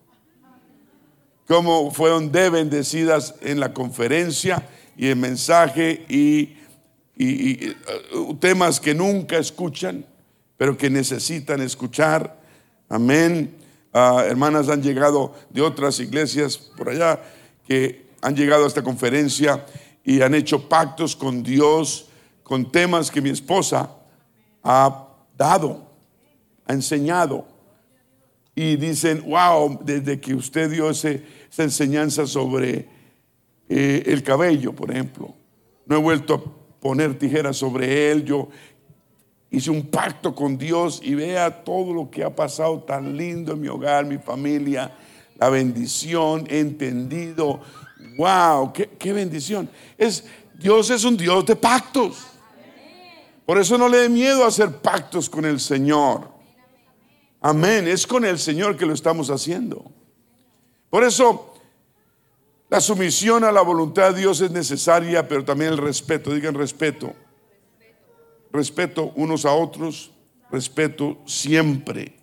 Cómo 1.47 1.91
fueron 1.91 2.31
de 2.31 2.49
bendecidas 2.49 3.35
en 3.41 3.59
la 3.59 3.71
conferencia 3.71 4.67
y 4.97 5.07
el 5.07 5.17
mensaje 5.17 6.05
y, 6.09 6.57
uh, 7.17 8.35
temas 8.35 8.79
que 8.79 8.93
nunca 8.93 9.37
escuchan, 9.37 10.05
pero 10.57 10.77
que 10.77 10.89
necesitan 10.89 11.61
escuchar. 11.61 12.39
Amén. 12.89 13.55
Ah, 13.93 14.25
hermanas 14.27 14.67
han 14.67 14.83
llegado 14.83 15.33
de 15.49 15.61
otras 15.61 16.01
iglesias 16.01 16.57
por 16.57 16.89
allá 16.89 17.21
que 17.65 18.07
han 18.21 18.35
llegado 18.35 18.65
a 18.65 18.67
esta 18.67 18.83
conferencia 18.83 19.65
y 20.03 20.21
han 20.21 20.35
hecho 20.35 20.67
pactos 20.67 21.15
con 21.15 21.41
Dios 21.41 22.09
con 22.43 22.71
temas 22.71 23.09
que 23.09 23.21
mi 23.21 23.29
esposa 23.29 23.89
ha 24.63 25.07
dado, 25.37 25.89
ha 26.65 26.73
enseñado 26.73 27.47
y 28.53 28.75
dicen, 28.75 29.23
wow, 29.25 29.79
desde 29.83 30.19
que 30.19 30.35
usted 30.35 30.69
dio 30.69 30.89
esa 30.89 31.19
enseñanza 31.57 32.27
sobre 32.27 32.87
eh, 33.67 34.03
el 34.05 34.23
cabello, 34.23 34.73
por 34.73 34.91
ejemplo, 34.91 35.33
no 35.85 35.95
he 35.95 35.99
vuelto 35.99 36.33
a 36.35 36.64
poner 36.85 37.17
tijeras 37.17 37.57
sobre 37.57 38.11
él, 38.11 38.23
yo 38.23 38.47
hice 39.49 39.71
un 39.71 39.87
pacto 39.87 40.35
con 40.35 40.55
Dios 40.55 40.99
y 41.01 41.15
vea 41.15 41.63
todo 41.63 41.91
lo 41.91 42.11
que 42.11 42.23
ha 42.23 42.29
pasado 42.29 42.83
tan 42.83 43.17
lindo 43.17 43.53
en 43.53 43.61
mi 43.61 43.67
hogar, 43.67 44.05
mi 44.05 44.19
familia, 44.19 44.95
la 45.39 45.49
bendición, 45.49 46.45
he 46.47 46.59
entendido, 46.59 47.59
wow, 48.19 48.71
qué, 48.71 49.13
bendición. 49.13 49.67
Es, 49.97 50.25
Dios 50.53 50.91
es 50.91 51.03
un 51.05 51.17
Dios 51.17 51.43
de 51.47 51.55
pactos. 51.55 52.23
Por 53.47 53.57
eso 53.57 53.79
no 53.79 53.89
le 53.89 53.97
dé 53.97 54.09
miedo 54.09 54.45
hacer 54.45 54.71
pactos 54.71 55.27
con 55.27 55.43
el 55.43 55.59
Señor. 55.59 56.29
Amén. 57.41 57.87
Es 57.87 58.05
con 58.05 58.25
el 58.25 58.37
Señor 58.37 58.77
que 58.77 58.85
lo 58.85 58.93
estamos 58.93 59.31
haciendo. 59.31 59.91
Por 60.91 61.03
eso, 61.03 61.54
la 62.69 62.81
sumisión 62.81 63.43
a 63.43 63.51
la 63.51 63.61
voluntad 63.61 64.11
de 64.11 64.21
Dios 64.21 64.41
es 64.41 64.51
necesaria, 64.51 65.27
pero 65.27 65.45
también 65.45 65.71
el 65.73 65.77
respeto. 65.77 66.33
Digan 66.33 66.55
respeto. 66.55 67.13
Respeto 68.51 69.11
unos 69.15 69.45
a 69.45 69.53
otros. 69.53 70.11
Respeto 70.49 71.17
siempre. 71.25 72.17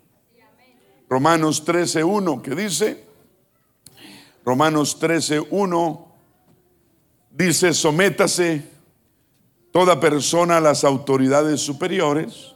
Romanos 1.09 1.64
13.1, 1.66 2.40
que 2.40 2.55
dice, 2.55 3.05
Romanos 4.45 4.99
13.1, 4.99 6.07
dice, 7.30 7.74
sométase 7.74 8.64
toda 9.70 10.01
persona 10.01 10.57
a 10.57 10.61
las 10.61 10.84
autoridades 10.84 11.61
superiores, 11.61 12.55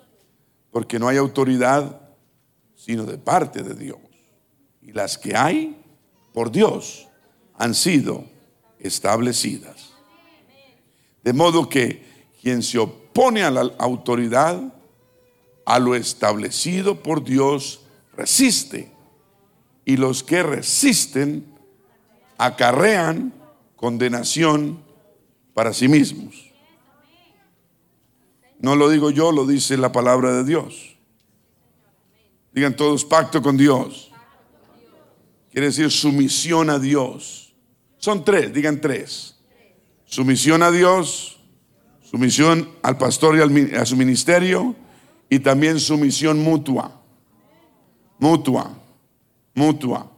porque 0.70 0.99
no 0.99 1.07
hay 1.09 1.18
autoridad 1.18 2.01
sino 2.74 3.05
de 3.05 3.18
parte 3.18 3.62
de 3.62 3.74
Dios. 3.74 3.99
Y 4.80 4.93
las 4.93 5.18
que 5.18 5.37
hay 5.37 5.82
por 6.32 6.51
Dios 6.51 7.05
han 7.59 7.74
sido 7.74 8.24
establecidas. 8.78 9.94
De 11.22 11.32
modo 11.32 11.68
que 11.68 12.04
quien 12.40 12.62
se 12.62 12.78
opone 12.78 13.42
a 13.42 13.50
la 13.50 13.72
autoridad, 13.78 14.72
a 15.64 15.78
lo 15.78 15.94
establecido 15.94 17.02
por 17.02 17.24
Dios, 17.24 17.80
resiste. 18.16 18.92
Y 19.84 19.96
los 19.96 20.22
que 20.22 20.42
resisten 20.42 21.46
acarrean 22.38 23.32
condenación 23.76 24.82
para 25.54 25.72
sí 25.72 25.88
mismos. 25.88 26.52
No 28.59 28.74
lo 28.74 28.88
digo 28.88 29.11
yo, 29.11 29.32
lo 29.32 29.46
dice 29.46 29.76
la 29.76 29.92
palabra 29.92 30.32
de 30.32 30.44
Dios. 30.44 30.96
Digan 32.52 32.74
todos 32.74 33.04
pacto 33.04 33.42
con 33.42 33.57
Dios. 33.57 34.11
Quiere 35.50 35.66
decir 35.66 35.90
sumisión 35.90 36.70
a 36.70 36.78
Dios. 36.78 37.45
Son 37.99 38.24
tres, 38.24 38.53
digan 38.53 38.80
tres. 38.80 39.36
Sumisión 40.05 40.62
a 40.62 40.70
Dios, 40.70 41.40
sumisión 42.03 42.70
al 42.82 42.99
pastor 42.99 43.36
y 43.36 43.74
a 43.74 43.84
su 43.84 43.97
ministerio 43.97 44.76
y 45.28 45.40
también 45.40 45.80
sumisión 45.80 46.38
mutua 46.38 46.97
mutua, 48.18 48.70
mutua. 49.55 50.11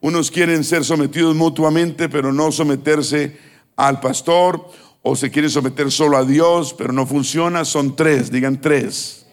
Unos 0.00 0.30
quieren 0.30 0.64
ser 0.64 0.84
sometidos 0.84 1.34
mutuamente, 1.34 2.08
pero 2.08 2.32
no 2.32 2.50
someterse 2.50 3.38
al 3.76 4.00
pastor, 4.00 4.68
o 5.02 5.16
se 5.16 5.30
quieren 5.30 5.50
someter 5.50 5.90
solo 5.90 6.16
a 6.16 6.24
Dios, 6.24 6.74
pero 6.74 6.92
no 6.92 7.06
funciona. 7.06 7.64
Son 7.64 7.94
tres, 7.96 8.30
digan 8.30 8.60
tres. 8.60 9.26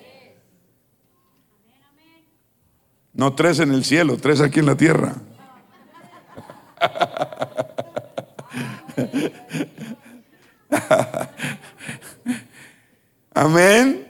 No 3.13 3.33
tres 3.33 3.59
en 3.59 3.71
el 3.71 3.83
cielo, 3.83 4.17
tres 4.17 4.41
aquí 4.41 4.59
en 4.59 4.65
la 4.67 4.77
tierra. 4.77 5.15
Amén. 13.33 14.07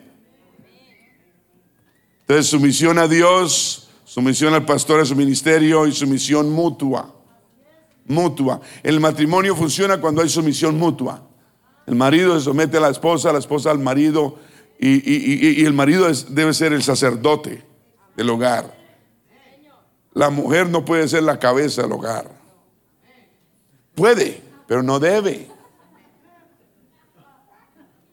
Entonces, 2.21 2.47
sumisión 2.47 2.97
a 2.99 3.07
Dios, 3.07 3.89
sumisión 4.05 4.53
al 4.53 4.65
pastor, 4.65 5.01
a 5.01 5.05
su 5.05 5.15
ministerio 5.15 5.87
y 5.87 5.91
sumisión 5.91 6.51
mutua. 6.51 7.15
Mutua. 8.05 8.61
El 8.83 8.99
matrimonio 8.99 9.55
funciona 9.55 10.01
cuando 10.01 10.21
hay 10.21 10.29
sumisión 10.29 10.77
mutua. 10.77 11.23
El 11.85 11.95
marido 11.95 12.37
se 12.37 12.45
somete 12.45 12.77
a 12.77 12.81
la 12.81 12.89
esposa, 12.89 13.33
la 13.33 13.39
esposa 13.39 13.71
al 13.71 13.79
marido 13.79 14.37
y, 14.79 15.65
el 15.65 15.73
marido 15.73 16.07
debe 16.29 16.53
ser 16.53 16.73
el 16.73 16.83
sacerdote 16.83 17.65
del 18.15 18.29
hogar. 18.29 18.77
La 20.13 20.29
mujer 20.29 20.69
no 20.69 20.85
puede 20.85 21.07
ser 21.07 21.23
la 21.23 21.39
cabeza 21.39 21.81
del 21.81 21.91
hogar. 21.91 22.38
Puede, 23.99 24.41
pero 24.65 24.81
no 24.81 24.97
debe. 24.97 25.51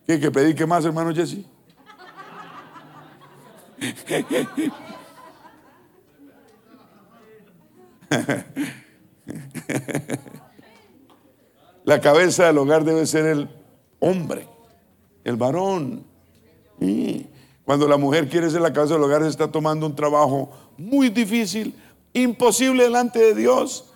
¿Qué 0.05 0.18
que 0.18 0.32
pedir 0.32 0.57
que 0.57 0.66
más, 0.66 0.84
hermano 0.84 1.14
Jesse? 1.14 1.45
La 11.84 12.01
cabeza 12.01 12.47
del 12.47 12.59
hogar 12.59 12.82
debe 12.82 13.07
ser 13.07 13.26
el 13.26 13.49
hombre, 14.01 14.49
el 15.22 15.37
varón. 15.37 16.05
Cuando 17.64 17.87
la 17.87 17.97
mujer 17.97 18.28
quiere 18.28 18.51
ser 18.51 18.61
la 18.61 18.72
cabeza 18.72 18.95
del 18.95 19.05
hogar, 19.05 19.22
se 19.22 19.28
está 19.28 19.53
tomando 19.53 19.87
un 19.87 19.95
trabajo 19.95 20.51
muy 20.76 21.11
difícil, 21.11 21.76
imposible 22.12 22.82
delante 22.82 23.20
de 23.20 23.37
Dios 23.37 23.93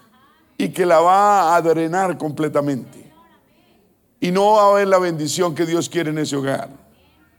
y 0.61 0.69
que 0.69 0.85
la 0.85 1.01
va 1.01 1.57
a 1.57 1.63
drenar 1.63 2.19
completamente. 2.19 3.11
Y 4.21 4.31
no 4.31 4.53
va 4.53 4.63
a 4.65 4.71
haber 4.73 4.89
la 4.89 4.99
bendición 4.99 5.55
que 5.55 5.65
Dios 5.65 5.89
quiere 5.89 6.11
en 6.11 6.19
ese 6.19 6.37
hogar. 6.37 6.69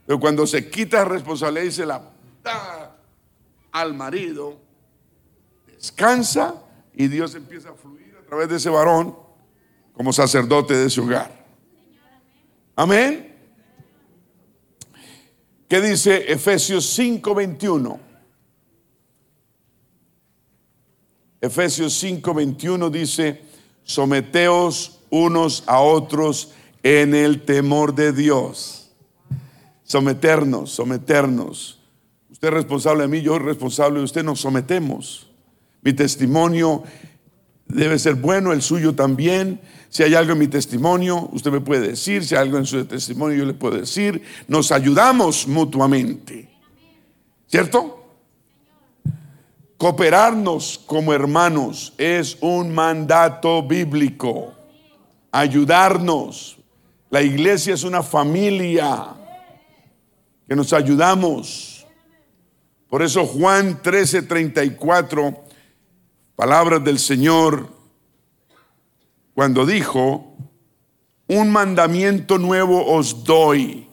Pero 0.04 0.18
cuando 0.18 0.44
se 0.44 0.68
quita 0.68 1.04
responsabilidad 1.04 1.64
y 1.64 1.70
se 1.70 1.86
la 1.86 2.02
al 3.70 3.94
marido, 3.94 4.58
descansa 5.66 6.56
y 6.92 7.06
Dios 7.06 7.36
empieza 7.36 7.70
a 7.70 7.74
fluir 7.74 8.12
a 8.20 8.26
través 8.26 8.48
de 8.48 8.56
ese 8.56 8.68
varón 8.68 9.16
como 9.94 10.12
sacerdote 10.12 10.74
de 10.74 10.86
ese 10.86 11.00
hogar. 11.00 11.30
Amén. 12.74 13.36
¿Qué 15.68 15.80
dice 15.80 16.32
Efesios 16.32 16.98
5:21? 16.98 18.11
Efesios 21.42 22.00
5:21 22.00 22.88
dice, 22.88 23.42
someteos 23.82 25.00
unos 25.10 25.64
a 25.66 25.80
otros 25.80 26.52
en 26.84 27.16
el 27.16 27.42
temor 27.42 27.96
de 27.96 28.12
Dios. 28.12 28.92
Someternos, 29.82 30.70
someternos. 30.70 31.80
Usted 32.30 32.46
es 32.46 32.54
responsable 32.54 33.02
de 33.02 33.08
mí, 33.08 33.20
yo 33.22 33.34
soy 33.34 33.44
responsable 33.44 33.98
de 33.98 34.04
usted, 34.04 34.22
nos 34.22 34.40
sometemos. 34.40 35.28
Mi 35.82 35.92
testimonio 35.92 36.84
debe 37.66 37.98
ser 37.98 38.14
bueno, 38.14 38.52
el 38.52 38.62
suyo 38.62 38.94
también. 38.94 39.60
Si 39.88 40.04
hay 40.04 40.14
algo 40.14 40.32
en 40.32 40.38
mi 40.38 40.46
testimonio, 40.46 41.28
usted 41.32 41.50
me 41.50 41.60
puede 41.60 41.88
decir. 41.88 42.24
Si 42.24 42.36
hay 42.36 42.42
algo 42.42 42.58
en 42.58 42.66
su 42.66 42.84
testimonio, 42.84 43.38
yo 43.38 43.44
le 43.44 43.54
puedo 43.54 43.78
decir. 43.78 44.22
Nos 44.46 44.70
ayudamos 44.70 45.48
mutuamente. 45.48 46.48
¿Cierto? 47.48 48.01
Cooperarnos 49.82 50.80
como 50.86 51.12
hermanos 51.12 51.92
es 51.98 52.38
un 52.40 52.72
mandato 52.72 53.64
bíblico. 53.64 54.54
Ayudarnos. 55.32 56.56
La 57.10 57.20
iglesia 57.20 57.74
es 57.74 57.82
una 57.82 58.00
familia 58.04 59.08
que 60.46 60.54
nos 60.54 60.72
ayudamos. 60.72 61.84
Por 62.88 63.02
eso 63.02 63.26
Juan 63.26 63.82
13:34, 63.82 65.36
palabras 66.36 66.84
del 66.84 67.00
Señor, 67.00 67.66
cuando 69.34 69.66
dijo, 69.66 70.36
un 71.26 71.50
mandamiento 71.50 72.38
nuevo 72.38 72.86
os 72.86 73.24
doy, 73.24 73.88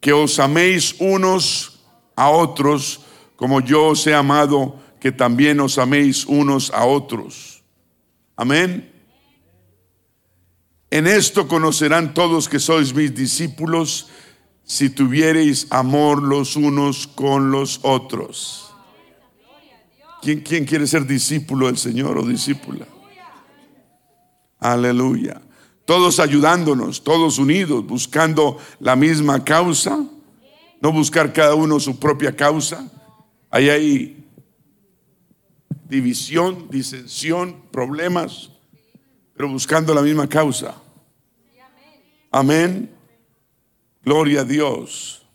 que 0.00 0.12
os 0.12 0.40
améis 0.40 0.96
unos 0.98 1.84
a 2.16 2.30
otros, 2.30 3.02
como 3.36 3.60
yo 3.60 3.90
os 3.90 4.04
he 4.08 4.12
amado, 4.12 4.89
que 5.00 5.10
también 5.10 5.58
os 5.60 5.78
améis 5.78 6.26
unos 6.26 6.70
a 6.70 6.84
otros. 6.84 7.64
Amén. 8.36 8.92
En 10.90 11.06
esto 11.06 11.48
conocerán 11.48 12.14
todos 12.14 12.48
que 12.48 12.58
sois 12.58 12.92
mis 12.94 13.14
discípulos 13.14 14.08
si 14.64 14.90
tuviereis 14.90 15.66
amor 15.70 16.22
los 16.22 16.56
unos 16.56 17.06
con 17.06 17.50
los 17.50 17.80
otros. 17.82 18.72
¿Quién, 20.22 20.40
¿Quién, 20.40 20.64
quiere 20.64 20.86
ser 20.86 21.06
discípulo 21.06 21.66
del 21.66 21.78
Señor 21.78 22.18
o 22.18 22.26
discípula? 22.26 22.86
Aleluya. 24.58 25.40
Todos 25.86 26.20
ayudándonos, 26.20 27.02
todos 27.02 27.38
unidos, 27.38 27.86
buscando 27.86 28.58
la 28.80 28.96
misma 28.96 29.42
causa. 29.44 29.98
No 30.80 30.92
buscar 30.92 31.32
cada 31.32 31.54
uno 31.54 31.80
su 31.80 31.98
propia 31.98 32.36
causa. 32.36 32.90
Ahí 33.50 33.68
hay 33.68 34.19
división, 35.90 36.68
disensión, 36.70 37.62
problemas, 37.72 38.50
pero 39.34 39.48
buscando 39.48 39.92
la 39.92 40.02
misma 40.02 40.28
causa. 40.28 40.74
Amén. 42.30 42.88
Gloria 44.02 44.42
a 44.42 44.44
Dios. 44.44 45.26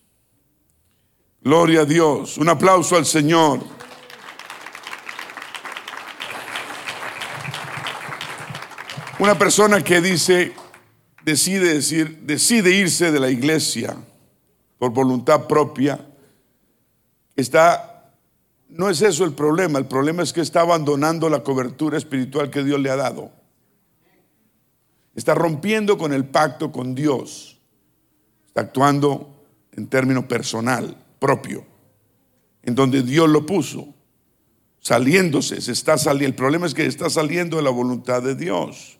Gloria 1.42 1.82
a 1.82 1.86
Dios. 1.86 2.38
Un 2.38 2.48
aplauso 2.50 2.96
al 2.96 3.06
Señor. 3.06 3.60
Una 9.20 9.38
persona 9.38 9.84
que 9.84 10.02
dice, 10.02 10.54
decide 11.24 11.74
decir, 11.74 12.20
decide 12.22 12.72
irse 12.72 13.12
de 13.12 13.20
la 13.20 13.30
iglesia 13.30 13.96
por 14.78 14.92
voluntad 14.92 15.48
propia, 15.48 16.06
está, 17.36 17.95
no 18.76 18.90
es 18.90 19.02
eso 19.02 19.24
el 19.24 19.32
problema, 19.32 19.80
el 19.80 19.86
problema 19.86 20.22
es 20.22 20.34
que 20.34 20.42
está 20.42 20.60
abandonando 20.60 21.30
la 21.30 21.44
cobertura 21.44 21.98
espiritual 21.98 22.50
que 22.50 22.62
Dios 22.62 22.78
le 22.80 22.90
ha 22.90 22.98
dado. 22.98 23.32
Está 25.16 25.34
rompiendo 25.34 25.98
con 25.98 26.12
el 26.12 26.26
pacto 26.26 26.74
con 26.74 26.94
Dios 26.94 27.62
actuando 28.54 29.46
en 29.72 29.88
términos 29.88 30.26
personal, 30.26 30.98
propio, 31.20 31.66
en 32.64 32.76
donde 32.76 33.02
Dios 33.02 33.30
lo 33.30 33.46
puso. 33.46 33.94
saliéndose, 34.80 35.62
se 35.62 35.72
está 35.72 35.98
saliendo. 35.98 36.28
El 36.28 36.36
problema 36.36 36.68
es 36.68 36.74
que 36.74 36.86
está 36.86 37.10
saliendo 37.10 37.58
de 37.58 37.64
la 37.64 37.72
voluntad 37.72 38.22
de 38.22 38.36
Dios. 38.36 39.00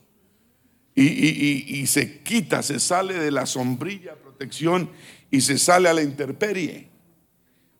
Y, 0.94 1.04
y 1.04 1.86
se 1.86 2.22
quita, 2.22 2.62
se 2.62 2.80
sale 2.80 3.14
de 3.14 3.30
la 3.30 3.44
sombrilla, 3.44 4.14
protección 4.16 4.90
y 5.30 5.42
se 5.42 5.58
sale 5.58 5.88
a 5.88 5.94
la 5.94 6.02
intemperie, 6.02 6.88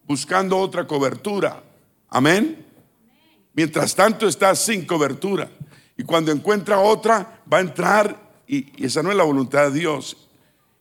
buscando 0.05 0.59
otra 0.59 0.87
cobertura. 0.87 1.66
Amén. 2.09 2.65
Mientras 3.55 3.95
tanto 3.95 4.29
está 4.29 4.55
sin 4.55 4.85
cobertura. 4.87 5.51
Y 5.97 6.03
cuando 6.05 6.31
encuentra 6.31 6.79
otra, 6.79 7.41
va 7.51 7.59
a 7.59 7.63
entrar 7.63 8.27
y, 8.47 8.85
esa 8.85 9.03
no 9.03 9.11
es 9.11 9.17
la 9.17 9.25
voluntad 9.25 9.71
de 9.71 9.79
Dios. 9.79 10.17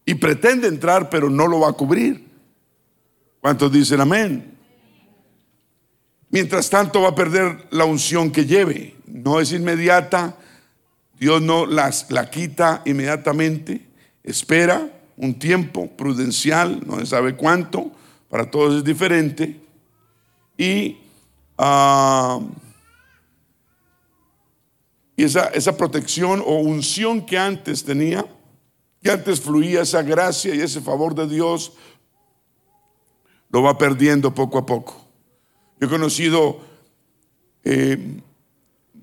Y 0.06 0.16
pretende 0.16 0.68
entrar, 0.68 1.10
pero 1.10 1.30
no 1.30 1.48
lo 1.48 1.62
va 1.62 1.70
a 1.70 1.74
cubrir. 1.74 2.28
¿Cuántos 3.42 3.72
dicen 3.72 4.02
amén? 4.02 4.56
Mientras 6.30 6.70
tanto 6.70 7.02
va 7.02 7.10
a 7.10 7.16
perder 7.16 7.68
la 7.72 7.86
unción 7.86 8.32
que 8.32 8.46
lleve. 8.46 8.96
No 9.08 9.40
es 9.40 9.52
inmediata. 9.52 10.38
Dios 11.20 11.42
no 11.42 11.66
las, 11.66 12.12
la 12.12 12.30
quita 12.30 12.82
inmediatamente. 12.86 13.88
Espera 14.24 14.92
un 15.18 15.40
tiempo 15.40 15.90
prudencial, 15.96 16.82
no 16.86 17.00
se 17.00 17.06
sabe 17.06 17.36
cuánto. 17.36 17.92
Para 18.30 18.52
todos 18.52 18.76
es 18.76 18.84
diferente. 18.84 19.62
Y 20.58 20.98
ah, 21.58 22.40
y 25.16 25.24
esa, 25.24 25.48
esa 25.48 25.78
protección 25.78 26.42
o 26.46 26.60
unción 26.60 27.26
que 27.26 27.38
antes 27.38 27.84
tenía, 27.84 28.26
que 29.02 29.12
antes 29.12 29.40
fluía 29.40 29.82
esa 29.82 30.02
gracia 30.02 30.54
y 30.54 30.60
ese 30.60 30.82
favor 30.82 31.16
de 31.16 31.28
Dios, 31.28 31.74
lo 33.50 33.62
va 33.62 33.78
perdiendo 33.78 34.34
poco 34.34 34.58
a 34.58 34.66
poco. 34.66 35.06
Yo 35.80 35.88
he 35.88 35.90
conocido 35.90 36.60
eh, 37.64 38.20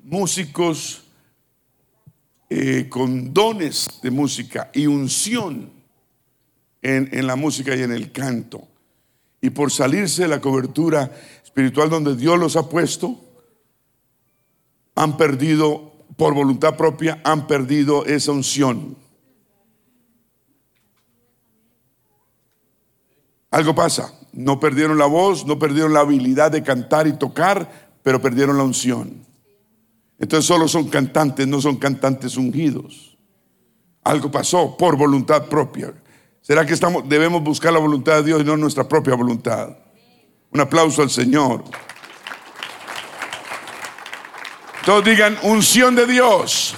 músicos 0.05 1.05
eh, 2.51 2.89
con 2.91 3.33
dones 3.33 3.89
de 4.03 4.11
música 4.11 4.71
y 4.75 4.87
unción 4.87 5.71
en, 6.83 7.09
en, 7.13 7.27
la 7.27 7.37
música 7.37 7.75
y 7.75 7.83
en 7.83 7.93
el 7.93 8.13
canto. 8.13 8.69
Y 9.41 9.51
por 9.51 9.73
salirse 9.73 10.23
de 10.23 10.29
la 10.29 10.41
cobertura 10.41 11.11
espiritual 11.53 11.91
donde 11.91 12.17
Dios 12.17 12.39
los 12.39 12.57
ha 12.57 12.71
puesto, 12.71 13.21
han 14.95 15.19
perdido 15.19 15.93
por 16.17 16.35
voluntad 16.35 16.77
propia 16.77 17.21
han 17.25 17.47
perdido 17.47 18.07
esa 18.07 18.33
unción. 18.33 18.97
Algo 23.51 23.75
pasa, 23.75 24.19
no 24.33 24.59
perdieron 24.59 24.97
la 24.97 25.05
voz, 25.05 25.45
no 25.45 25.59
perdieron 25.59 25.93
la 25.93 26.01
habilidad 26.01 26.51
de 26.51 26.63
cantar 26.63 27.07
y 27.07 27.13
tocar, 27.13 27.99
pero 28.03 28.23
perdieron 28.23 28.57
la 28.57 28.65
unción. 28.65 29.27
Entonces 30.19 30.47
solo 30.47 30.69
son 30.69 30.89
cantantes, 30.89 31.47
no 31.47 31.61
son 31.61 31.77
cantantes 31.77 32.39
ungidos. 32.39 33.19
Algo 34.05 34.31
pasó 34.31 34.75
por 34.77 34.97
voluntad 34.97 35.49
propia. 35.49 35.93
¿Será 36.41 36.65
que 36.65 36.73
estamos, 36.73 37.07
debemos 37.09 37.43
buscar 37.43 37.73
la 37.75 37.79
voluntad 37.79 38.17
de 38.17 38.23
Dios 38.23 38.41
y 38.41 38.45
no 38.45 38.57
nuestra 38.57 38.89
propia 38.89 39.15
voluntad? 39.15 39.77
Un 40.53 40.61
aplauso 40.61 41.03
al 41.03 41.11
Señor. 41.11 41.65
Todos 44.85 45.05
digan 45.05 45.39
unción 45.43 45.95
de 45.95 46.07
Dios. 46.07 46.75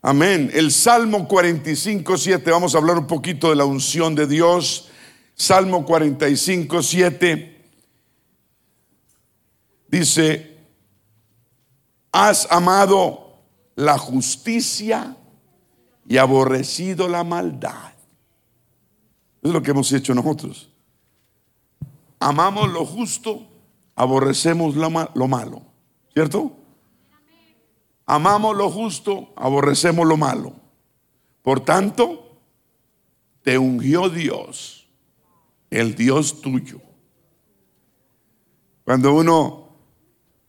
Amén. 0.00 0.50
El 0.54 0.70
Salmo 0.70 1.26
45, 1.26 2.16
7. 2.16 2.50
Vamos 2.50 2.74
a 2.74 2.78
hablar 2.78 2.96
un 2.96 3.06
poquito 3.06 3.50
de 3.50 3.56
la 3.56 3.64
unción 3.64 4.14
de 4.14 4.26
Dios. 4.26 4.88
Salmo 5.34 5.84
45, 5.84 6.82
7. 6.82 7.64
Dice, 9.88 10.56
has 12.12 12.50
amado 12.50 13.42
la 13.74 13.98
justicia 13.98 15.16
y 16.08 16.16
aborrecido 16.16 17.08
la 17.08 17.24
maldad. 17.24 17.92
Es 19.42 19.50
lo 19.50 19.60
que 19.60 19.72
hemos 19.72 19.92
hecho 19.92 20.14
nosotros. 20.14 20.70
Amamos 22.18 22.72
lo 22.72 22.84
justo, 22.84 23.46
aborrecemos 23.94 24.74
lo 24.76 25.28
malo. 25.28 25.62
¿Cierto? 26.12 26.56
Amamos 28.06 28.56
lo 28.56 28.70
justo, 28.70 29.32
aborrecemos 29.36 30.06
lo 30.06 30.16
malo. 30.16 30.54
Por 31.42 31.60
tanto, 31.60 32.40
te 33.42 33.58
ungió 33.58 34.08
Dios, 34.08 34.88
el 35.70 35.94
Dios 35.94 36.40
tuyo. 36.40 36.80
Cuando 38.84 39.12
uno 39.14 39.68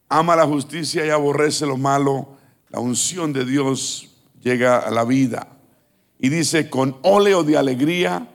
ama 0.08 0.36
la 0.36 0.46
justicia 0.46 1.06
y 1.06 1.10
aborrece 1.10 1.66
lo 1.66 1.78
malo, 1.78 2.38
la 2.70 2.80
unción 2.80 3.34
de 3.34 3.46
Dios 3.46 4.16
llega 4.40 4.78
a 4.78 4.92
la 4.92 5.04
vida. 5.04 5.58
Y 6.20 6.30
dice, 6.30 6.70
con 6.70 6.98
óleo 7.02 7.44
de 7.44 7.58
alegría 7.58 8.28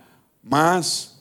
más 0.43 1.11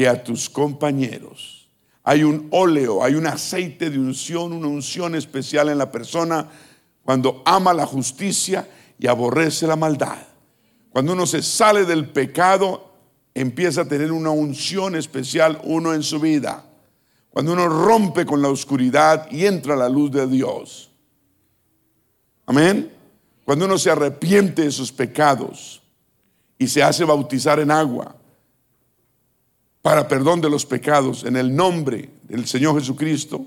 que 0.00 0.08
a 0.08 0.24
tus 0.24 0.48
compañeros 0.48 1.68
hay 2.04 2.24
un 2.24 2.48
óleo, 2.52 3.04
hay 3.04 3.16
un 3.16 3.26
aceite 3.26 3.90
de 3.90 3.98
unción, 3.98 4.54
una 4.54 4.66
unción 4.66 5.14
especial 5.14 5.68
en 5.68 5.76
la 5.76 5.92
persona 5.92 6.48
cuando 7.04 7.42
ama 7.44 7.74
la 7.74 7.84
justicia 7.84 8.66
y 8.98 9.06
aborrece 9.08 9.66
la 9.66 9.76
maldad. 9.76 10.16
Cuando 10.88 11.12
uno 11.12 11.26
se 11.26 11.42
sale 11.42 11.84
del 11.84 12.08
pecado, 12.08 12.94
empieza 13.34 13.82
a 13.82 13.84
tener 13.84 14.10
una 14.10 14.30
unción 14.30 14.96
especial 14.96 15.60
uno 15.64 15.92
en 15.92 16.02
su 16.02 16.18
vida. 16.18 16.64
Cuando 17.28 17.52
uno 17.52 17.68
rompe 17.68 18.24
con 18.24 18.40
la 18.40 18.48
oscuridad 18.48 19.30
y 19.30 19.44
entra 19.44 19.74
a 19.74 19.76
la 19.76 19.90
luz 19.90 20.12
de 20.12 20.26
Dios. 20.26 20.90
Amén. 22.46 22.90
Cuando 23.44 23.66
uno 23.66 23.76
se 23.76 23.90
arrepiente 23.90 24.62
de 24.62 24.70
sus 24.70 24.90
pecados 24.90 25.82
y 26.56 26.68
se 26.68 26.82
hace 26.82 27.04
bautizar 27.04 27.60
en 27.60 27.70
agua 27.70 28.16
para 29.82 30.08
perdón 30.08 30.40
de 30.40 30.50
los 30.50 30.66
pecados 30.66 31.24
en 31.24 31.36
el 31.36 31.54
nombre 31.54 32.10
del 32.24 32.46
Señor 32.46 32.78
Jesucristo, 32.78 33.46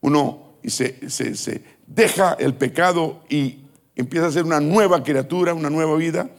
uno 0.00 0.54
se, 0.64 1.08
se, 1.10 1.62
deja 1.86 2.34
el 2.34 2.54
pecado 2.54 3.22
y 3.28 3.60
empieza 3.96 4.26
a 4.26 4.32
ser 4.32 4.44
una 4.44 4.60
nueva 4.60 5.02
criatura, 5.02 5.54
una 5.54 5.70
nueva 5.70 5.96
vida. 5.96 6.30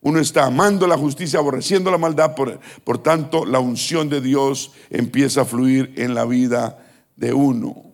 Uno 0.00 0.20
está 0.20 0.46
amando 0.46 0.86
la 0.86 0.96
justicia, 0.96 1.40
aborreciendo 1.40 1.90
la 1.90 1.98
maldad, 1.98 2.34
por, 2.34 2.60
por 2.84 2.98
tanto 2.98 3.44
la 3.44 3.58
unción 3.58 4.08
de 4.08 4.20
Dios 4.20 4.72
empieza 4.90 5.42
a 5.42 5.44
fluir 5.44 5.92
en 5.96 6.14
la 6.14 6.24
vida 6.24 6.78
de 7.16 7.32
uno. 7.32 7.84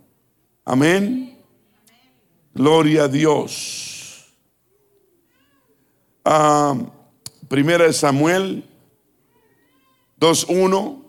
Amén. 0.66 1.38
Gloria 2.54 3.04
a 3.04 3.08
Dios. 3.08 4.34
Ah, 6.24 6.74
primera 7.48 7.84
de 7.84 7.92
Samuel 7.92 8.64
2.1. 10.24 11.02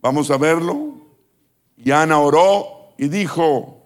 Vamos 0.00 0.30
a 0.30 0.38
verlo. 0.38 0.94
Y 1.76 1.90
Ana 1.90 2.18
oró 2.18 2.94
y 2.96 3.08
dijo, 3.08 3.84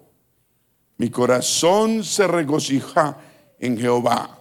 mi 0.95 1.09
corazón 1.09 2.05
se 2.05 2.27
regocija 2.27 3.17
en 3.59 3.77
Jehová. 3.77 4.39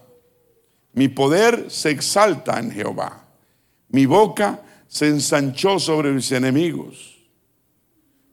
Mi 0.92 1.08
poder 1.08 1.72
se 1.72 1.90
exalta 1.90 2.60
en 2.60 2.70
Jehová. 2.70 3.26
Mi 3.88 4.06
boca 4.06 4.62
se 4.86 5.08
ensanchó 5.08 5.80
sobre 5.80 6.12
mis 6.12 6.30
enemigos, 6.30 7.18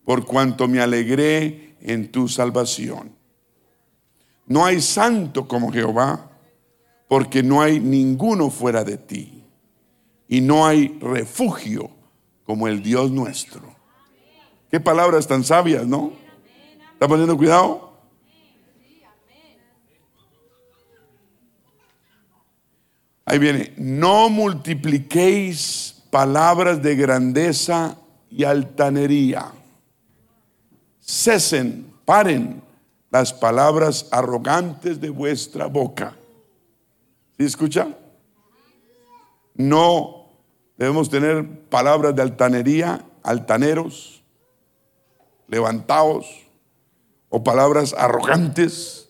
por 0.05 0.25
cuanto 0.25 0.67
me 0.67 0.79
alegré 0.79 1.75
en 1.81 2.11
tu 2.11 2.27
salvación. 2.27 3.15
No 4.45 4.63
hay 4.63 4.79
santo 4.79 5.47
como 5.47 5.71
Jehová, 5.71 6.29
porque 7.07 7.41
no 7.41 7.61
hay 7.61 7.79
ninguno 7.79 8.51
fuera 8.51 8.83
de 8.83 8.97
ti 8.97 9.36
y 10.27 10.41
no 10.41 10.65
hay 10.65 10.97
refugio 10.99 11.89
como 12.43 12.67
el 12.67 12.81
Dios 12.81 13.11
nuestro. 13.11 13.75
Qué 14.69 14.79
palabras 14.79 15.27
tan 15.27 15.43
sabias, 15.43 15.85
¿no? 15.85 16.11
¿Está 16.93 17.07
poniendo 17.07 17.37
cuidado? 17.37 17.87
Ahí 23.25 23.39
viene, 23.39 23.73
no 23.77 24.29
multipliquéis 24.29 26.01
palabras 26.09 26.81
de 26.81 26.95
grandeza 26.95 27.97
y 28.31 28.45
altanería. 28.45 29.51
Cesen, 31.01 31.93
paren 32.05 32.63
las 33.09 33.33
palabras 33.33 34.07
arrogantes 34.11 35.01
de 35.01 35.09
vuestra 35.09 35.67
boca. 35.67 36.15
¿Sí 37.37 37.43
escucha? 37.43 37.89
No 39.55 40.16
Debemos 40.77 41.09
tener 41.09 41.67
palabras 41.69 42.15
de 42.15 42.21
altanería, 42.21 43.03
altaneros, 43.23 44.23
levantados, 45.47 46.27
o 47.29 47.43
palabras 47.43 47.93
arrogantes. 47.97 49.09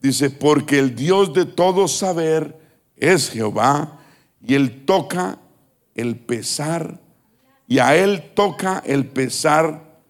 Dice, 0.00 0.30
porque 0.30 0.78
el 0.78 0.94
Dios 0.94 1.34
de 1.34 1.44
todo 1.44 1.88
saber 1.88 2.56
es 2.96 3.30
Jehová, 3.30 3.98
y 4.40 4.54
Él 4.54 4.84
toca 4.84 5.38
el 5.94 6.16
pesar 6.16 7.00
y 7.68 7.80
a 7.80 7.94
Él 7.94 8.32
toca 8.34 8.82
el 8.86 9.06
pesar, 9.06 10.00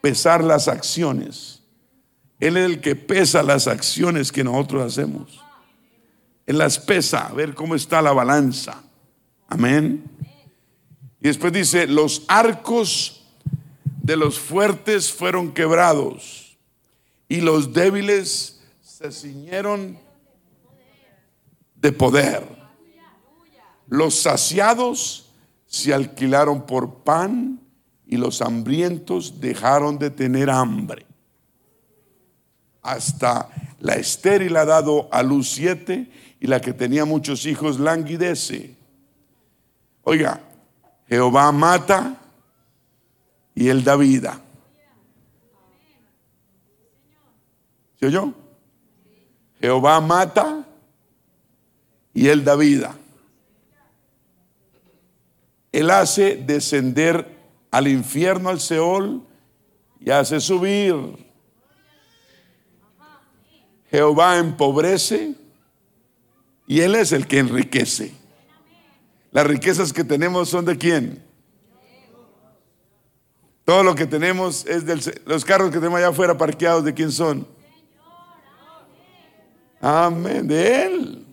pesar 0.00 0.42
las 0.42 0.66
acciones. 0.66 1.62
Él 2.40 2.56
es 2.56 2.64
el 2.64 2.80
que 2.80 2.96
pesa 2.96 3.42
las 3.42 3.68
acciones 3.68 4.32
que 4.32 4.42
nosotros 4.42 4.90
hacemos. 4.90 5.44
Él 6.50 6.58
las 6.58 6.80
pesa, 6.80 7.28
a 7.28 7.32
ver 7.32 7.54
cómo 7.54 7.76
está 7.76 8.02
la 8.02 8.10
balanza. 8.10 8.82
Amén. 9.46 10.02
Y 11.20 11.28
después 11.28 11.52
dice, 11.52 11.86
los 11.86 12.24
arcos 12.26 13.24
de 14.02 14.16
los 14.16 14.36
fuertes 14.40 15.12
fueron 15.12 15.52
quebrados 15.52 16.58
y 17.28 17.40
los 17.40 17.72
débiles 17.72 18.60
se 18.82 19.12
ciñeron 19.12 19.96
de 21.76 21.92
poder. 21.92 22.44
Los 23.86 24.16
saciados 24.16 25.30
se 25.68 25.94
alquilaron 25.94 26.66
por 26.66 27.04
pan 27.04 27.60
y 28.08 28.16
los 28.16 28.42
hambrientos 28.42 29.40
dejaron 29.40 30.00
de 30.00 30.10
tener 30.10 30.50
hambre. 30.50 31.06
Hasta 32.82 33.48
la 33.78 33.94
estéril 33.94 34.56
ha 34.56 34.64
dado 34.64 35.08
a 35.12 35.22
luz 35.22 35.50
siete 35.50 36.10
y 36.40 36.46
la 36.46 36.60
que 36.60 36.72
tenía 36.72 37.04
muchos 37.04 37.44
hijos 37.44 37.78
languidece. 37.78 38.74
Oiga, 40.02 40.40
Jehová 41.06 41.52
mata 41.52 42.16
y 43.54 43.68
él 43.68 43.84
da 43.84 43.94
vida. 43.96 44.40
¿Se 47.98 48.06
oyó? 48.06 48.32
Jehová 49.60 50.00
mata 50.00 50.64
y 52.14 52.28
él 52.28 52.42
da 52.42 52.56
vida. 52.56 52.96
Él 55.72 55.90
hace 55.90 56.36
descender 56.36 57.38
al 57.70 57.86
infierno, 57.86 58.48
al 58.48 58.60
Seol, 58.60 59.22
y 60.00 60.10
hace 60.10 60.40
subir. 60.40 60.94
Jehová 63.90 64.38
empobrece 64.38 65.34
y 66.70 66.82
Él 66.82 66.94
es 66.94 67.10
el 67.10 67.26
que 67.26 67.40
enriquece. 67.40 68.12
Las 69.32 69.44
riquezas 69.44 69.92
que 69.92 70.04
tenemos 70.04 70.48
son 70.48 70.64
de 70.64 70.78
quién? 70.78 71.20
Todo 73.64 73.82
lo 73.82 73.96
que 73.96 74.06
tenemos 74.06 74.64
es 74.66 74.86
del... 74.86 75.00
Los 75.26 75.44
carros 75.44 75.70
que 75.70 75.78
tenemos 75.78 75.98
allá 75.98 76.10
afuera 76.10 76.38
parqueados, 76.38 76.84
¿de 76.84 76.94
quién 76.94 77.10
son? 77.10 77.44
Amén, 79.80 80.46
de 80.46 80.84
Él. 80.84 81.26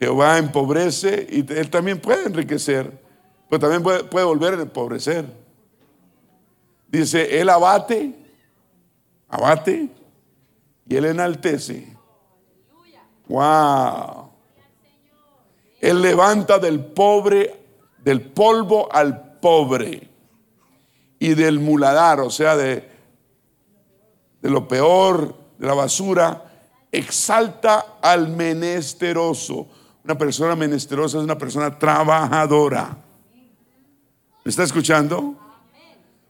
Jehová 0.00 0.38
empobrece 0.38 1.26
y 1.30 1.40
Él 1.52 1.68
también 1.68 2.00
puede 2.00 2.24
enriquecer, 2.24 2.90
pero 3.50 3.60
también 3.60 3.82
puede, 3.82 4.04
puede 4.04 4.24
volver 4.24 4.54
a 4.54 4.62
empobrecer. 4.62 5.26
Dice, 6.88 7.38
Él 7.38 7.50
abate, 7.50 8.14
abate 9.28 9.90
y 10.88 10.96
Él 10.96 11.04
enaltece. 11.04 11.93
Wow. 13.28 14.30
Él 15.80 16.00
levanta 16.00 16.58
del 16.58 16.84
pobre, 16.84 17.64
del 17.98 18.22
polvo 18.22 18.88
al 18.90 19.38
pobre 19.40 20.08
y 21.18 21.34
del 21.34 21.60
muladar, 21.60 22.20
o 22.20 22.30
sea, 22.30 22.56
de, 22.56 22.88
de 24.40 24.50
lo 24.50 24.66
peor, 24.66 25.34
de 25.58 25.66
la 25.66 25.74
basura, 25.74 26.44
exalta 26.90 27.98
al 28.00 28.28
menesteroso. 28.28 29.66
Una 30.04 30.16
persona 30.16 30.54
menesterosa 30.54 31.18
es 31.18 31.24
una 31.24 31.38
persona 31.38 31.78
trabajadora. 31.78 32.96
¿Me 34.44 34.50
está 34.50 34.62
escuchando? 34.62 35.34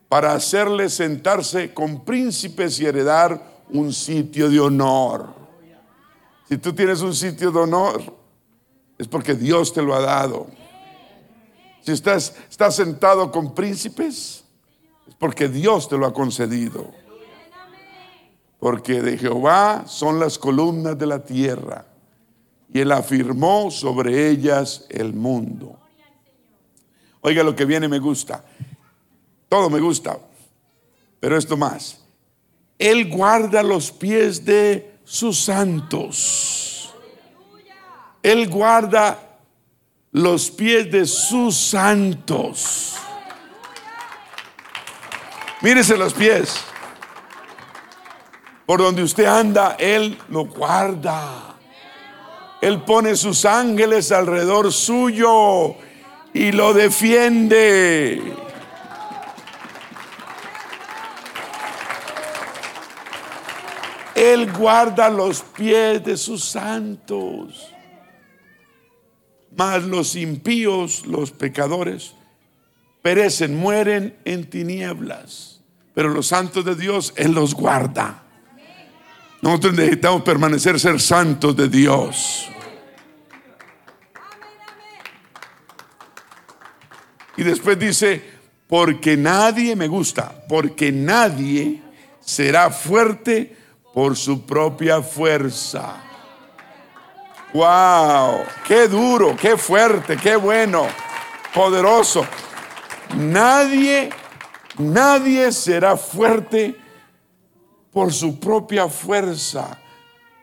Para 0.08 0.32
hacerle 0.32 0.88
sentarse 0.88 1.74
con 1.74 2.04
príncipes 2.04 2.78
y 2.78 2.86
heredar 2.86 3.40
un 3.70 3.92
sitio 3.92 4.48
de 4.48 4.60
honor. 4.60 5.43
Si 6.48 6.58
tú 6.58 6.74
tienes 6.74 7.00
un 7.00 7.14
sitio 7.14 7.50
de 7.50 7.58
honor, 7.58 8.02
es 8.98 9.08
porque 9.08 9.34
Dios 9.34 9.72
te 9.72 9.82
lo 9.82 9.94
ha 9.94 10.00
dado. 10.00 10.46
Si 11.82 11.92
estás, 11.92 12.34
sentado 12.70 13.30
con 13.30 13.54
príncipes, 13.54 14.44
es 15.06 15.14
porque 15.18 15.48
Dios 15.48 15.88
te 15.88 15.98
lo 15.98 16.06
ha 16.06 16.14
concedido. 16.14 16.90
Porque 18.58 19.02
de 19.02 19.18
Jehová 19.18 19.84
son 19.86 20.18
las 20.18 20.38
columnas 20.38 20.98
de 20.98 21.06
la 21.06 21.22
tierra 21.22 21.86
y 22.72 22.80
él 22.80 22.90
afirmó 22.92 23.70
sobre 23.70 24.30
ellas 24.30 24.86
el 24.88 25.12
mundo. 25.12 25.78
Oiga, 27.20 27.42
lo 27.42 27.54
que 27.54 27.66
viene 27.66 27.88
me 27.88 27.98
gusta. 27.98 28.44
Todo 29.48 29.68
me 29.68 29.80
gusta. 29.80 30.18
Pero 31.20 31.36
esto 31.36 31.56
más. 31.56 32.00
Él 32.78 33.10
guarda 33.10 33.62
los 33.62 33.92
pies 33.92 34.44
de 34.44 34.93
sus 35.04 35.38
santos. 35.38 36.94
Él 38.22 38.48
guarda 38.48 39.38
los 40.12 40.50
pies 40.50 40.90
de 40.90 41.06
sus 41.06 41.56
santos. 41.56 42.94
Mírese 45.60 45.96
los 45.96 46.14
pies. 46.14 46.64
Por 48.66 48.80
donde 48.80 49.02
usted 49.02 49.26
anda, 49.26 49.76
Él 49.78 50.18
lo 50.28 50.46
guarda. 50.46 51.56
Él 52.62 52.82
pone 52.82 53.14
sus 53.14 53.44
ángeles 53.44 54.10
alrededor 54.10 54.72
suyo 54.72 55.76
y 56.32 56.52
lo 56.52 56.72
defiende. 56.72 58.43
Él 64.32 64.52
guarda 64.52 65.10
los 65.10 65.42
pies 65.42 66.04
de 66.04 66.16
sus 66.16 66.44
santos. 66.44 67.70
Mas 69.56 69.84
los 69.84 70.16
impíos, 70.16 71.06
los 71.06 71.30
pecadores, 71.30 72.14
perecen, 73.02 73.56
mueren 73.56 74.16
en 74.24 74.48
tinieblas. 74.48 75.60
Pero 75.94 76.08
los 76.08 76.26
santos 76.26 76.64
de 76.64 76.74
Dios, 76.74 77.12
Él 77.16 77.32
los 77.32 77.54
guarda. 77.54 78.22
Nosotros 79.42 79.74
necesitamos 79.74 80.22
permanecer 80.22 80.80
ser 80.80 81.00
santos 81.00 81.54
de 81.54 81.68
Dios. 81.68 82.48
Y 87.36 87.42
después 87.42 87.78
dice, 87.78 88.22
porque 88.66 89.16
nadie, 89.16 89.76
me 89.76 89.86
gusta, 89.86 90.44
porque 90.48 90.90
nadie 90.90 91.82
será 92.20 92.70
fuerte 92.70 93.63
por 93.94 94.16
su 94.16 94.44
propia 94.44 95.00
fuerza. 95.00 96.02
Wow, 97.54 98.44
qué 98.66 98.88
duro, 98.88 99.36
qué 99.36 99.56
fuerte, 99.56 100.16
qué 100.16 100.34
bueno, 100.34 100.86
poderoso. 101.54 102.26
Nadie, 103.16 104.10
nadie 104.76 105.52
será 105.52 105.96
fuerte 105.96 106.74
por 107.92 108.12
su 108.12 108.40
propia 108.40 108.88
fuerza. 108.88 109.78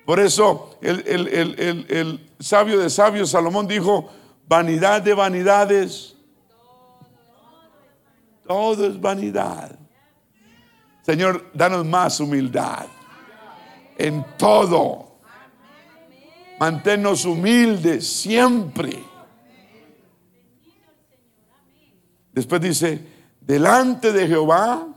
Por 0.06 0.22
eso 0.22 0.78
el, 0.82 1.04
el 1.06 2.30
sabio 2.40 2.80
de 2.80 2.90
sabios 2.90 3.32
Salomón 3.32 3.68
dijo, 3.68 4.10
vanidad 4.48 5.02
de 5.02 5.14
vanidades 5.14 6.16
todo 8.48 8.86
es 8.86 9.00
vanidad. 9.00 9.78
Señor, 11.04 11.52
danos 11.54 11.86
más 11.86 12.20
humildad 12.20 12.86
en 14.02 14.26
todo. 14.38 15.20
Manténnos 16.60 17.26
humildes 17.26 18.08
siempre. 18.08 19.04
Después 22.34 22.62
dice, 22.62 23.06
delante 23.40 24.12
de 24.12 24.28
Jehová 24.28 24.88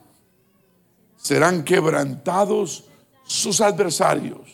serán 1.16 1.64
quebrantados 1.64 2.84
sus 3.24 3.60
adversarios 3.60 4.50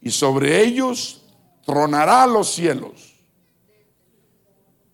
y 0.00 0.10
sobre 0.10 0.62
ellos 0.62 1.22
tronará 1.64 2.26
los 2.26 2.50
cielos 2.50 3.14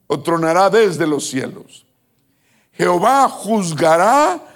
o 0.06 0.20
tronará 0.20 0.70
desde 0.70 1.06
los 1.06 1.28
cielos. 1.28 1.84
Jehová 2.72 3.28
juzgará 3.28 4.51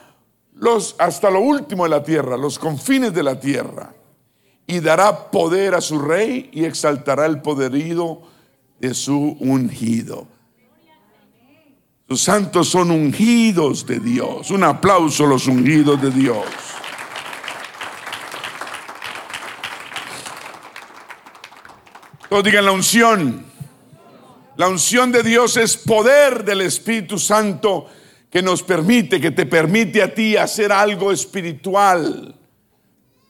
los 0.57 0.97
hasta 0.99 1.31
lo 1.31 1.41
último 1.41 1.85
de 1.85 1.91
la 1.91 2.03
tierra, 2.03 2.37
los 2.37 2.59
confines 2.59 3.13
de 3.13 3.23
la 3.23 3.39
tierra, 3.39 3.95
y 4.67 4.81
dará 4.81 5.31
poder 5.31 5.75
a 5.75 5.81
su 5.81 5.99
rey 5.99 6.51
y 6.53 6.65
exaltará 6.65 7.27
el 7.27 7.41
poderío 7.41 8.21
de 8.81 8.95
su 8.95 9.37
ungido. 9.41 10.27
Los 12.09 12.21
santos 12.21 12.69
son 12.69 12.91
ungidos 12.91 13.85
de 13.85 13.99
Dios. 13.99 14.51
Un 14.53 14.63
aplauso 14.63 15.25
a 15.25 15.29
los 15.29 15.47
ungidos 15.49 16.01
de 16.01 16.11
Dios. 16.11 16.45
Todos 22.29 22.45
digan 22.45 22.65
la 22.65 22.73
unción. 22.73 23.45
La 24.57 24.69
unción 24.69 25.11
de 25.11 25.23
Dios 25.23 25.57
es 25.57 25.77
poder 25.77 26.45
del 26.45 26.61
Espíritu 26.63 27.19
Santo 27.19 27.89
que 28.37 28.43
nos 28.43 28.63
permite, 28.63 29.19
que 29.19 29.31
te 29.31 29.47
permite 29.47 30.03
a 30.03 30.13
ti 30.13 30.37
hacer 30.37 30.71
algo 30.71 31.11
espiritual 31.11 32.35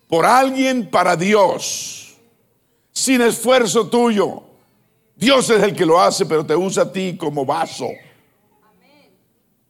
por 0.09 0.27
alguien 0.27 0.91
para 0.91 1.15
Dios, 1.15 2.17
sin 2.91 3.21
esfuerzo 3.21 3.87
tuyo. 3.87 4.43
Dios 5.15 5.49
es 5.51 5.63
el 5.63 5.77
que 5.77 5.87
lo 5.87 6.01
hace, 6.01 6.27
pero 6.27 6.45
te 6.45 6.57
usa 6.57 6.83
a 6.83 6.93
ti 6.93 7.17
como 7.17 7.47
vaso. 7.47 7.87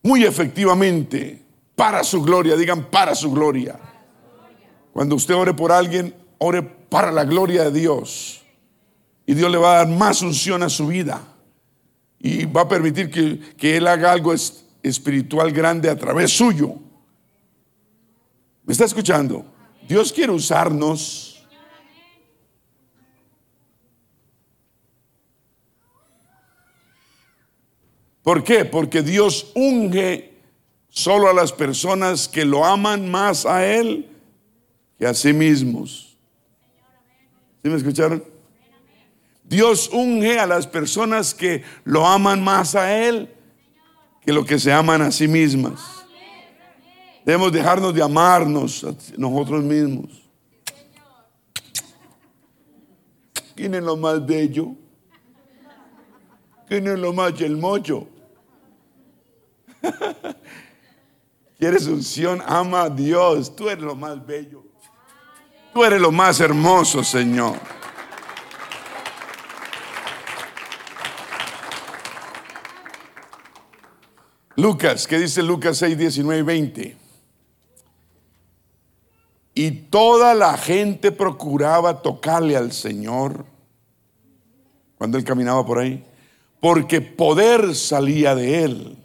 Muy 0.02 0.24
efectivamente, 0.24 1.42
para 1.74 2.02
su 2.02 2.22
gloria, 2.22 2.56
digan 2.56 2.84
para 2.84 3.14
su 3.14 3.30
gloria. 3.30 3.78
Cuando 4.90 5.16
usted 5.16 5.34
ore 5.34 5.52
por 5.52 5.70
alguien, 5.70 6.14
ore 6.38 6.62
para 6.62 7.12
la 7.12 7.24
gloria 7.24 7.64
de 7.64 7.78
Dios. 7.78 8.42
Y 9.26 9.34
Dios 9.34 9.50
le 9.50 9.58
va 9.58 9.74
a 9.74 9.84
dar 9.84 9.88
más 9.88 10.22
unción 10.22 10.62
a 10.62 10.70
su 10.70 10.86
vida. 10.86 11.20
Y 12.20 12.46
va 12.46 12.62
a 12.62 12.68
permitir 12.68 13.10
que, 13.54 13.76
Él 13.76 13.86
haga 13.86 14.12
algo 14.12 14.32
espiritual 14.88 15.52
grande 15.52 15.90
a 15.90 15.96
través 15.96 16.30
suyo. 16.30 16.76
¿Me 18.64 18.72
está 18.72 18.84
escuchando? 18.84 19.44
Dios 19.86 20.12
quiere 20.12 20.32
usarnos. 20.32 21.46
¿Por 28.22 28.42
qué? 28.42 28.64
Porque 28.64 29.02
Dios 29.02 29.52
unge 29.54 30.34
solo 30.88 31.28
a 31.28 31.32
las 31.32 31.52
personas 31.52 32.26
que 32.26 32.44
lo 32.44 32.64
aman 32.64 33.08
más 33.08 33.46
a 33.46 33.64
Él 33.64 34.10
que 34.98 35.06
a 35.06 35.14
sí 35.14 35.32
mismos. 35.32 36.16
¿Sí 37.62 37.70
me 37.70 37.76
escucharon? 37.76 38.24
Dios 39.44 39.90
unge 39.92 40.40
a 40.40 40.46
las 40.46 40.66
personas 40.66 41.34
que 41.34 41.62
lo 41.84 42.04
aman 42.04 42.42
más 42.42 42.74
a 42.74 43.06
Él 43.06 43.35
que 44.26 44.32
lo 44.32 44.44
que 44.44 44.58
se 44.58 44.72
aman 44.72 45.02
a 45.02 45.12
sí 45.12 45.28
mismas. 45.28 46.04
Debemos 47.24 47.52
dejarnos 47.52 47.94
de 47.94 48.02
amarnos 48.02 48.82
a 48.82 48.92
nosotros 49.16 49.62
mismos. 49.62 50.20
¿Quién 53.54 53.74
es 53.74 53.84
lo 53.84 53.96
más 53.96 54.26
bello? 54.26 54.74
¿Quién 56.68 56.88
es 56.88 56.98
lo 56.98 57.12
más 57.12 57.32
mocho? 57.50 58.08
¿Quieres 61.58 61.86
unción? 61.86 62.42
Ama 62.44 62.82
a 62.82 62.90
Dios. 62.90 63.54
Tú 63.54 63.68
eres 63.68 63.84
lo 63.84 63.94
más 63.94 64.26
bello. 64.26 64.64
Tú 65.72 65.84
eres 65.84 66.00
lo 66.00 66.10
más 66.10 66.40
hermoso, 66.40 67.04
Señor. 67.04 67.60
Lucas, 74.56 75.06
¿qué 75.06 75.18
dice 75.18 75.42
Lucas 75.42 75.76
6, 75.78 75.98
19 75.98 76.40
y 76.40 76.42
20? 76.42 76.96
Y 79.54 79.70
toda 79.70 80.34
la 80.34 80.56
gente 80.56 81.12
procuraba 81.12 82.00
tocarle 82.00 82.56
al 82.56 82.72
Señor 82.72 83.44
cuando 84.96 85.18
él 85.18 85.24
caminaba 85.24 85.64
por 85.64 85.78
ahí, 85.78 86.04
porque 86.58 87.02
poder 87.02 87.74
salía 87.74 88.34
de 88.34 88.64
él 88.64 89.04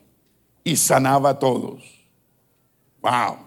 y 0.64 0.78
sanaba 0.78 1.32
a 1.32 1.39
todos. 1.39 1.84
Wow. 3.02 3.38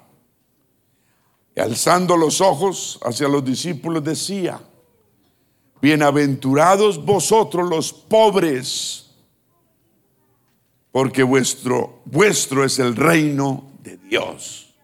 Y 1.57 1.61
alzando 1.61 2.19
los 2.19 2.43
ojos 2.43 2.99
hacia 3.03 3.29
los 3.29 3.43
discípulos 3.45 4.05
decía, 4.05 4.61
bienaventurados 5.81 7.03
vosotros 7.03 7.69
los 7.69 7.93
pobres 7.93 9.04
porque 10.95 11.25
vuestro, 11.25 12.03
vuestro 12.05 12.65
es 12.65 12.79
el 12.79 12.95
reino 12.95 13.73
de 13.83 13.97
Dios. 13.97 14.77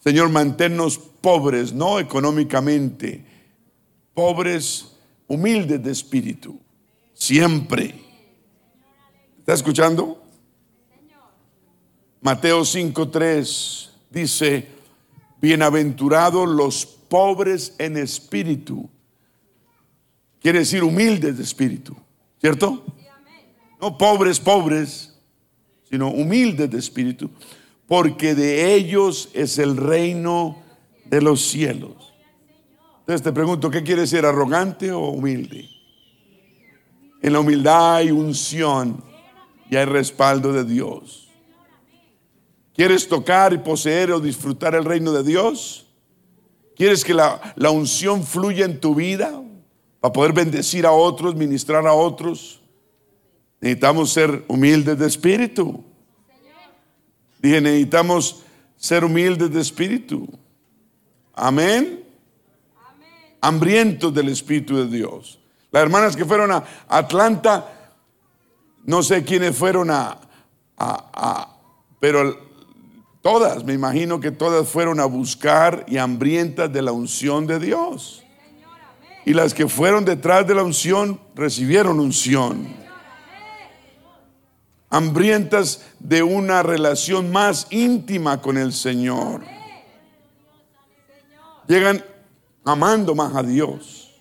Señor, 0.00 0.28
manténnos 0.30 0.98
pobres, 0.98 1.72
no 1.72 2.00
económicamente, 2.00 3.24
pobres, 4.12 4.96
humildes 5.28 5.84
de 5.84 5.92
espíritu, 5.92 6.58
siempre. 7.14 7.94
¿Está 9.38 9.52
escuchando? 9.52 10.20
Mateo 12.20 12.62
5:3 12.62 13.90
dice, 14.10 14.66
bienaventurados 15.40 16.48
los 16.48 16.84
pobres 16.86 17.76
en 17.78 17.98
espíritu. 17.98 18.90
Quiere 20.40 20.58
decir 20.58 20.82
humildes 20.82 21.36
de 21.36 21.44
espíritu, 21.44 21.96
¿cierto? 22.40 22.84
No 23.80 23.98
pobres, 23.98 24.40
pobres, 24.40 25.14
sino 25.88 26.10
humildes 26.10 26.70
de 26.70 26.78
espíritu, 26.78 27.30
porque 27.86 28.34
de 28.34 28.74
ellos 28.74 29.28
es 29.32 29.58
el 29.58 29.76
reino 29.76 30.62
de 31.04 31.22
los 31.22 31.42
cielos. 31.42 32.14
Entonces 33.00 33.22
te 33.22 33.32
pregunto, 33.32 33.70
¿qué 33.70 33.82
quiere 33.82 34.06
ser, 34.06 34.26
arrogante 34.26 34.90
o 34.90 35.10
humilde? 35.10 35.68
En 37.22 37.32
la 37.32 37.40
humildad 37.40 37.96
hay 37.96 38.10
unción 38.10 39.02
y 39.70 39.76
hay 39.76 39.84
respaldo 39.84 40.52
de 40.52 40.64
Dios. 40.64 41.28
¿Quieres 42.74 43.08
tocar 43.08 43.52
y 43.52 43.58
poseer 43.58 44.12
o 44.12 44.20
disfrutar 44.20 44.74
el 44.74 44.84
reino 44.84 45.12
de 45.12 45.22
Dios? 45.22 45.86
¿Quieres 46.74 47.04
que 47.04 47.14
la, 47.14 47.54
la 47.56 47.70
unción 47.70 48.22
fluya 48.22 48.64
en 48.64 48.80
tu 48.80 48.94
vida 48.94 49.40
para 50.00 50.12
poder 50.12 50.32
bendecir 50.32 50.84
a 50.84 50.92
otros, 50.92 51.34
ministrar 51.36 51.86
a 51.86 51.94
otros? 51.94 52.60
Necesitamos 53.66 54.12
ser 54.12 54.44
humildes 54.46 54.96
de 54.96 55.08
espíritu. 55.08 55.82
Dije, 57.42 57.60
necesitamos 57.60 58.44
ser 58.76 59.04
humildes 59.04 59.50
de 59.50 59.60
espíritu. 59.60 60.28
Amén. 61.34 62.04
Hambrientos 63.40 64.14
del 64.14 64.28
Espíritu 64.28 64.76
de 64.76 64.86
Dios. 64.86 65.40
Las 65.72 65.82
hermanas 65.82 66.14
que 66.14 66.24
fueron 66.24 66.52
a 66.52 66.62
Atlanta, 66.86 67.90
no 68.84 69.02
sé 69.02 69.24
quiénes 69.24 69.56
fueron 69.56 69.90
a, 69.90 70.16
a 70.76 71.48
pero 71.98 72.38
todas, 73.20 73.64
me 73.64 73.72
imagino 73.72 74.20
que 74.20 74.30
todas 74.30 74.68
fueron 74.68 75.00
a 75.00 75.06
buscar 75.06 75.84
y 75.88 75.96
hambrientas 75.96 76.72
de 76.72 76.82
la 76.82 76.92
unción 76.92 77.48
de 77.48 77.58
Dios. 77.58 78.22
Y 79.24 79.34
las 79.34 79.52
que 79.52 79.66
fueron 79.66 80.04
detrás 80.04 80.46
de 80.46 80.54
la 80.54 80.62
unción 80.62 81.18
recibieron 81.34 81.98
unción 81.98 82.85
hambrientas 84.96 85.82
de 85.98 86.22
una 86.22 86.62
relación 86.62 87.30
más 87.30 87.66
íntima 87.70 88.40
con 88.40 88.56
el 88.56 88.72
Señor. 88.72 89.42
Llegan 91.68 92.02
amando 92.64 93.14
más 93.14 93.34
a 93.34 93.42
Dios, 93.42 94.14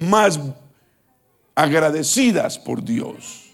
más 0.00 0.40
agradecidas 1.54 2.58
por 2.58 2.82
Dios. 2.82 3.52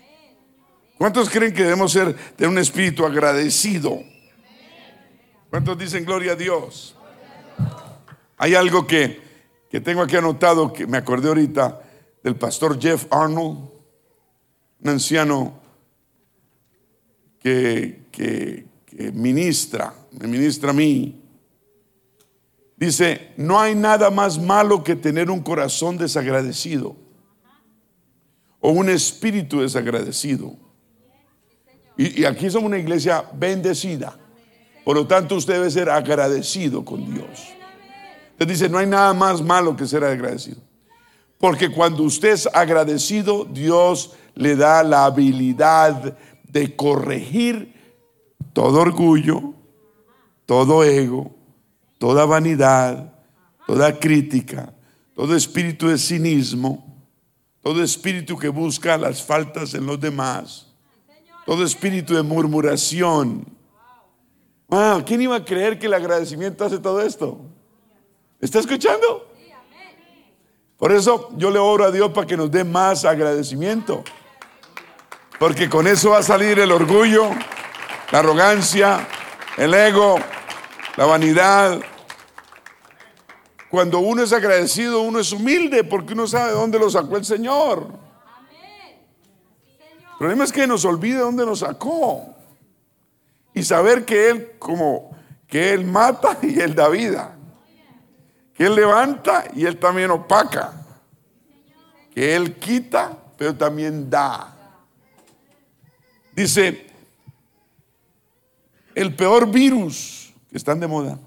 ¿Cuántos 0.97 1.29
creen 1.29 1.53
que 1.53 1.65
debemos 1.65 1.93
ser 1.93 2.17
de 2.37 2.47
un 2.47 2.57
espíritu 2.59 3.05
agradecido? 3.05 4.03
¿Cuántos 5.51 5.77
dicen 5.77 6.05
gloria 6.05 6.33
a 6.33 6.37
Dios? 6.37 6.97
Hay 8.39 8.55
algo 8.55 8.87
que, 8.87 9.21
que 9.71 9.81
tengo 9.81 10.01
aquí 10.03 10.17
anotado 10.17 10.73
que 10.73 10.87
me 10.87 10.97
acordé 10.97 11.29
ahorita 11.29 11.83
del 12.23 12.37
pastor 12.37 12.81
Jeff 12.81 13.07
Arnold, 13.11 13.69
un 14.81 14.89
anciano 14.89 15.62
que, 17.43 18.67
ministra, 19.13 19.95
me 20.13 20.27
ministra 20.29 20.71
a 20.71 20.73
mí. 20.73 21.21
Dice, 22.77 23.33
no 23.37 23.61
hay 23.61 23.75
nada 23.75 24.11
más 24.11 24.39
malo 24.41 24.83
que 24.83 24.97
tener 24.97 25.31
un 25.31 25.41
corazón 25.41 25.97
desagradecido 25.97 26.97
o 28.61 28.71
un 28.71 28.89
espíritu 28.89 29.61
desagradecido. 29.61 30.57
Y, 31.97 32.25
aquí 32.25 32.51
somos 32.51 32.69
una 32.69 32.79
iglesia 32.79 33.25
bendecida. 33.35 34.17
Por 34.85 34.97
lo 34.97 35.07
tanto, 35.07 35.37
usted 35.37 35.55
debe 35.55 35.71
ser 35.71 35.91
agradecido 35.91 36.85
con 36.85 37.13
Dios. 37.13 37.49
Usted 38.33 38.49
dice, 38.49 38.69
no 38.69 38.79
hay 38.79 38.87
nada 38.87 39.13
más 39.13 39.41
malo 39.41 39.77
que 39.77 39.87
ser 39.87 40.03
agradecido. 40.03 40.61
Porque 41.39 41.71
cuando 41.71 42.03
usted 42.05 42.31
es 42.31 42.49
agradecido, 42.53 43.45
Dios 43.45 44.13
le 44.35 44.57
da 44.57 44.83
la 44.83 45.05
habilidad 45.05 46.17
de 46.53 46.77
corregir 46.77 47.75
todo 48.53 48.81
orgullo, 48.81 49.55
todo 50.45 50.85
ego, 50.85 51.35
toda 51.99 52.27
vanidad, 52.27 53.15
toda 53.67 53.99
crítica, 53.99 54.75
todo 55.15 55.35
espíritu 55.35 55.89
de 55.89 55.97
cinismo, 55.97 56.87
todo 57.63 57.83
espíritu 57.83 58.37
que 58.37 58.49
busca 58.49 58.99
las 58.99 59.23
faltas 59.23 59.73
en 59.73 59.87
los 59.87 59.99
demás, 59.99 60.67
todo 61.47 61.65
espíritu 61.65 62.15
de 62.15 62.23
murmuración. 62.23 63.47
¿Quién 65.07 65.23
iba 65.23 65.37
a 65.37 65.45
creer 65.45 65.79
que 65.79 65.87
el 65.87 65.95
agradecimiento 65.95 66.65
hace 66.65 66.79
todo 66.79 67.01
esto? 67.01 67.41
¿Está 68.41 68.59
escuchando? 68.59 69.29
Por 70.77 70.93
eso 70.93 71.31
yo 71.37 71.51
le 71.51 71.59
oro 71.59 71.85
a 71.85 71.91
Dios 71.91 72.11
para 72.11 72.27
que 72.27 72.37
nos 72.37 72.51
dé 72.51 72.65
más 72.65 73.05
agradecimiento. 73.05 74.03
Porque 75.43 75.69
con 75.69 75.89
eso 75.89 76.11
va 76.11 76.19
a 76.19 76.23
salir 76.23 76.61
el 76.61 76.71
orgullo, 76.71 77.29
la 78.13 78.21
arrogancia, 78.21 79.09
el 79.57 79.75
ego, 79.75 80.17
la 80.97 81.05
vanidad. 81.05 81.81
Cuando 83.69 83.99
uno 83.99 84.23
es 84.23 84.33
agradecido, 84.33 85.01
uno 85.01 85.19
es 85.19 85.33
humilde 85.33 85.83
porque 85.83 86.13
uno 86.13 86.29
sabe 86.29 86.51
de 86.51 86.53
dónde 86.53 86.79
lo 86.79 86.89
sacó 86.89 87.17
el 87.17 87.25
Señor. 87.25 87.89
El 90.13 90.17
problema 90.17 90.45
es 90.45 90.53
que 90.53 90.65
nos 90.65 90.85
olvide 90.85 91.19
dónde 91.19 91.45
nos 91.45 91.59
sacó. 91.59 92.37
Y 93.53 93.65
saber 93.65 94.05
que 94.05 94.31
Él, 94.31 94.53
como 94.61 95.11
que 95.49 95.73
Él 95.73 95.85
mata 95.85 96.39
y 96.43 96.61
Él 96.61 96.73
da 96.73 96.89
vida. 96.89 97.37
Que 98.55 98.67
Él 98.67 98.77
levanta 98.77 99.47
y 99.57 99.67
Él 99.67 99.77
también 99.77 100.13
opaca. 100.13 100.73
Que 102.15 102.37
Él 102.37 102.61
quita, 102.61 103.19
pero 103.37 103.57
también 103.57 104.09
da. 104.09 104.52
Dice, 106.35 106.87
el 108.95 109.15
peor 109.15 109.51
virus 109.51 110.33
que 110.51 110.57
están 110.57 110.81
de 110.81 110.87
moda 110.87 111.19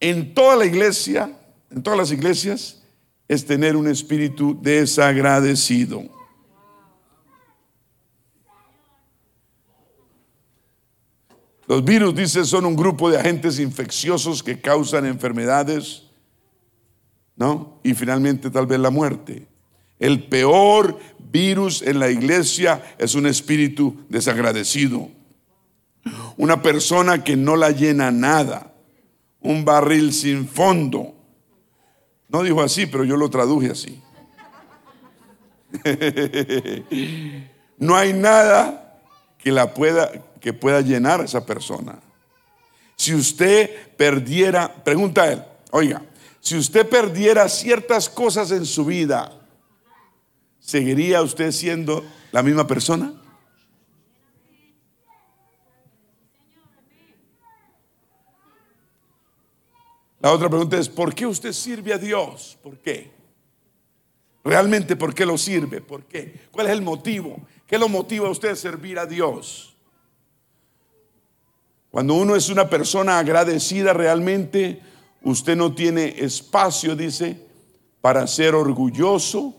en 0.00 0.34
toda 0.34 0.56
la 0.56 0.66
iglesia, 0.66 1.30
en 1.70 1.82
todas 1.82 1.98
las 1.98 2.12
iglesias, 2.12 2.82
es 3.26 3.46
tener 3.46 3.74
un 3.74 3.88
espíritu 3.88 4.58
desagradecido. 4.60 6.02
Los 11.66 11.82
virus, 11.82 12.14
dice, 12.14 12.44
son 12.44 12.66
un 12.66 12.76
grupo 12.76 13.08
de 13.08 13.18
agentes 13.18 13.58
infecciosos 13.58 14.42
que 14.42 14.60
causan 14.60 15.06
enfermedades, 15.06 16.02
¿no? 17.36 17.80
Y 17.82 17.94
finalmente 17.94 18.50
tal 18.50 18.66
vez 18.66 18.78
la 18.78 18.90
muerte. 18.90 19.48
El 20.04 20.22
peor 20.24 20.98
virus 21.30 21.80
en 21.80 21.98
la 21.98 22.10
iglesia 22.10 22.94
es 22.98 23.14
un 23.14 23.26
espíritu 23.26 24.04
desagradecido. 24.10 25.08
Una 26.36 26.60
persona 26.60 27.24
que 27.24 27.36
no 27.36 27.56
la 27.56 27.70
llena 27.70 28.10
nada. 28.10 28.70
Un 29.40 29.64
barril 29.64 30.12
sin 30.12 30.46
fondo. 30.46 31.14
No 32.28 32.42
dijo 32.42 32.60
así, 32.60 32.84
pero 32.84 33.04
yo 33.04 33.16
lo 33.16 33.30
traduje 33.30 33.70
así. 33.70 33.98
no 37.78 37.96
hay 37.96 38.12
nada 38.12 39.00
que 39.38 39.52
la 39.52 39.72
pueda 39.72 40.12
que 40.38 40.52
pueda 40.52 40.82
llenar 40.82 41.22
a 41.22 41.24
esa 41.24 41.46
persona. 41.46 41.98
Si 42.96 43.14
usted 43.14 43.70
perdiera, 43.96 44.84
pregunta 44.84 45.22
a 45.22 45.32
él, 45.32 45.42
oiga, 45.70 46.02
si 46.40 46.58
usted 46.58 46.86
perdiera 46.86 47.48
ciertas 47.48 48.10
cosas 48.10 48.50
en 48.50 48.66
su 48.66 48.84
vida, 48.84 49.40
¿seguiría 50.64 51.20
usted 51.20 51.52
siendo 51.52 52.02
la 52.32 52.42
misma 52.42 52.66
persona? 52.66 53.12
La 60.20 60.32
otra 60.32 60.48
pregunta 60.48 60.78
es, 60.78 60.88
¿por 60.88 61.14
qué 61.14 61.26
usted 61.26 61.52
sirve 61.52 61.92
a 61.92 61.98
Dios? 61.98 62.58
¿Por 62.62 62.78
qué? 62.78 63.12
Realmente, 64.42 64.96
¿por 64.96 65.14
qué 65.14 65.26
lo 65.26 65.36
sirve? 65.36 65.82
¿Por 65.82 66.04
qué? 66.04 66.48
¿Cuál 66.50 66.68
es 66.68 66.72
el 66.72 66.80
motivo? 66.80 67.46
¿Qué 67.66 67.78
lo 67.78 67.90
motiva 67.90 68.28
a 68.28 68.30
usted 68.30 68.48
a 68.48 68.56
servir 68.56 68.98
a 68.98 69.04
Dios? 69.04 69.76
Cuando 71.90 72.14
uno 72.14 72.34
es 72.34 72.48
una 72.48 72.70
persona 72.70 73.18
agradecida 73.18 73.92
realmente, 73.92 74.80
usted 75.22 75.56
no 75.56 75.74
tiene 75.74 76.14
espacio, 76.18 76.96
dice, 76.96 77.38
para 78.00 78.26
ser 78.26 78.54
orgulloso, 78.54 79.54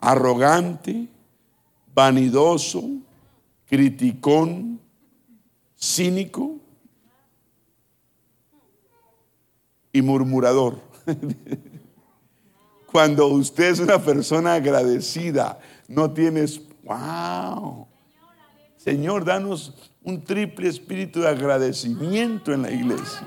arrogante, 0.00 1.08
vanidoso, 1.94 2.82
criticón, 3.66 4.80
cínico 5.78 6.56
y 9.92 10.02
murmurador. 10.02 10.80
Cuando 12.92 13.26
usted 13.28 13.70
es 13.70 13.80
una 13.80 13.98
persona 13.98 14.54
agradecida, 14.54 15.58
no 15.88 16.10
tienes, 16.12 16.60
wow. 16.84 17.86
Señor, 18.76 19.24
danos 19.24 19.74
un 20.02 20.22
triple 20.22 20.68
espíritu 20.68 21.20
de 21.20 21.28
agradecimiento 21.28 22.52
en 22.52 22.62
la 22.62 22.70
iglesia. 22.70 23.26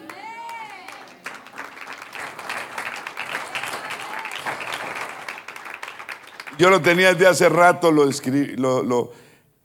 Yo 6.60 6.70
lo 6.70 6.82
tenía 6.82 7.14
desde 7.14 7.26
hace 7.26 7.48
rato, 7.48 7.90
lo 7.90 8.10
escribí, 8.10 8.58
lo, 8.58 9.14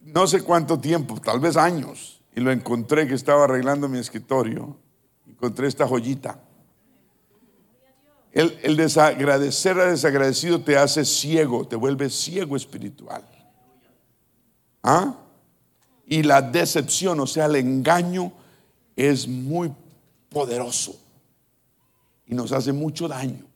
no 0.00 0.26
sé 0.28 0.42
cuánto 0.44 0.78
tiempo, 0.78 1.20
tal 1.20 1.40
vez 1.40 1.56
años, 1.56 2.22
y 2.36 2.40
lo 2.40 2.52
encontré 2.52 3.08
que 3.08 3.14
estaba 3.14 3.44
arreglando 3.44 3.88
mi 3.88 3.98
escritorio. 3.98 4.76
Encontré 5.26 5.66
esta 5.66 5.88
joyita. 5.88 6.38
El, 8.30 8.56
el 8.62 8.76
desagradecer 8.76 9.76
a 9.80 9.86
desagradecido 9.86 10.62
te 10.62 10.76
hace 10.76 11.04
ciego, 11.04 11.66
te 11.66 11.74
vuelve 11.74 12.08
ciego 12.08 12.54
espiritual. 12.54 13.24
¿Ah? 14.80 15.16
Y 16.06 16.22
la 16.22 16.42
decepción, 16.42 17.18
o 17.18 17.26
sea, 17.26 17.46
el 17.46 17.56
engaño, 17.56 18.32
es 18.94 19.26
muy 19.26 19.72
poderoso 20.30 20.94
y 22.24 22.36
nos 22.36 22.52
hace 22.52 22.72
mucho 22.72 23.08
daño. 23.08 23.46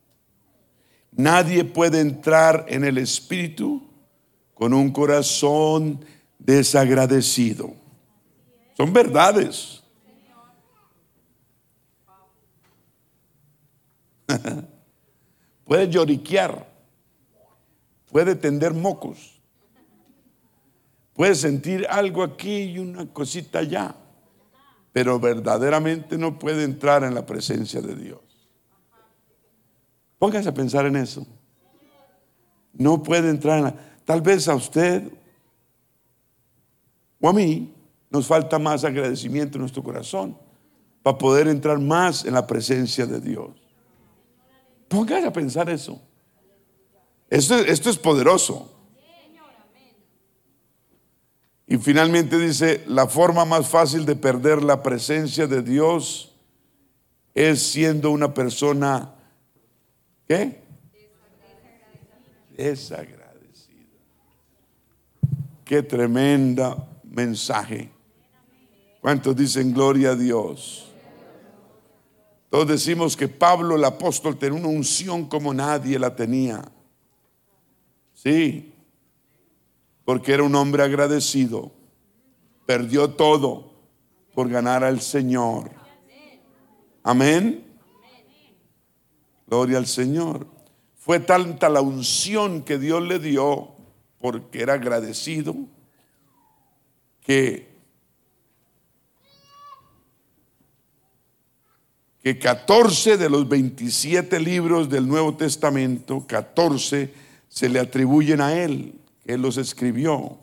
Nadie 1.13 1.65
puede 1.65 2.01
entrar 2.01 2.67
en 2.69 2.85
el 2.85 2.99
Espíritu 2.99 3.83
con 4.55 4.73
un 4.73 4.91
corazón 4.91 6.05
desagradecido. 6.39 7.73
Son 8.77 8.93
verdades. 8.93 9.83
puede 15.65 15.89
lloriquear, 15.89 16.69
puede 18.11 18.35
tender 18.37 18.75
mocos 18.75 19.39
Puede 21.19 21.35
sentir 21.35 21.85
algo 21.91 22.23
aquí 22.23 22.63
y 22.63 22.79
una 22.79 23.13
cosita 23.13 23.59
allá, 23.59 23.93
pero 24.93 25.19
verdaderamente 25.19 26.17
no 26.17 26.39
puede 26.39 26.63
entrar 26.63 27.03
en 27.03 27.13
la 27.13 27.27
presencia 27.27 27.81
de 27.81 27.97
Dios. 27.97 28.21
Póngase 30.19 30.49
a 30.49 30.55
pensar 30.55 30.87
en 30.87 30.97
eso. 30.97 31.27
No 32.73 33.03
puede 33.03 33.31
entrar 33.31 33.59
en 33.59 33.65
la... 33.65 33.75
Tal 34.05 34.21
vez 34.21 34.49
a 34.49 34.55
usted 34.55 35.11
o 37.21 37.29
a 37.29 37.33
mí 37.33 37.75
nos 38.11 38.27
falta 38.27 38.59
más 38.59 38.85
agradecimiento 38.85 39.59
en 39.59 39.63
nuestro 39.63 39.83
corazón 39.83 40.37
para 41.03 41.19
poder 41.19 41.49
entrar 41.49 41.79
más 41.79 42.25
en 42.25 42.35
la 42.35 42.47
presencia 42.47 43.07
de 43.07 43.21
Dios. 43.21 43.51
Póngase 44.89 45.27
a 45.27 45.33
pensar 45.33 45.69
eso. 45.69 46.01
Esto, 47.29 47.57
esto 47.57 47.91
es 47.91 47.99
poderoso. 47.99 48.75
Y 51.67 51.77
finalmente 51.77 52.39
dice, 52.39 52.83
la 52.87 53.07
forma 53.07 53.45
más 53.45 53.69
fácil 53.69 54.07
de 54.07 54.17
perder 54.17 54.63
la 54.63 54.83
presencia 54.83 55.47
de 55.47 55.63
Dios 55.63 56.35
es 57.35 57.61
siendo 57.61 58.11
una 58.11 58.33
persona, 58.33 59.15
¿qué? 60.29 60.63
Desagradecida. 62.57 63.89
Qué 65.65 65.83
tremenda 65.83 66.77
mensaje. 67.05 67.91
¿Cuántos 69.01 69.35
dicen 69.35 69.73
gloria 69.73 70.11
a 70.11 70.15
Dios? 70.15 70.93
Todos 72.51 72.69
decimos 72.69 73.17
que 73.17 73.29
Pablo 73.29 73.77
el 73.77 73.85
apóstol 73.85 74.39
tenía 74.39 74.59
una 74.59 74.69
unción 74.69 75.27
como 75.27 75.53
nadie 75.53 75.99
la 75.99 76.15
tenía. 76.15 76.63
Sí, 78.15 78.73
porque 80.05 80.33
era 80.33 80.43
un 80.43 80.55
hombre 80.55 80.83
agradecido. 80.83 81.71
Perdió 82.67 83.11
todo 83.11 83.73
por 84.35 84.49
ganar 84.49 84.83
al 84.83 85.01
Señor. 85.01 85.71
Amén. 87.03 87.68
Gloria 89.49 89.79
al 89.79 89.87
Señor. 89.87 90.47
Fue 90.97 91.21
tanta 91.21 91.69
la 91.69 91.81
unción 91.81 92.63
que 92.63 92.79
Dios 92.79 93.03
le 93.03 93.19
dio 93.19 93.75
porque 94.19 94.63
era 94.63 94.75
agradecido 94.75 95.55
que 97.21 97.69
que 102.23 102.39
14 102.39 103.17
de 103.17 103.31
los 103.31 103.49
27 103.49 104.41
libros 104.41 104.91
del 104.91 105.07
Nuevo 105.07 105.37
Testamento, 105.37 106.27
14 106.27 107.15
se 107.49 107.69
le 107.69 107.79
atribuyen 107.79 108.41
a 108.41 108.55
él. 108.55 108.95
Él 109.25 109.41
los 109.41 109.57
escribió. 109.57 110.39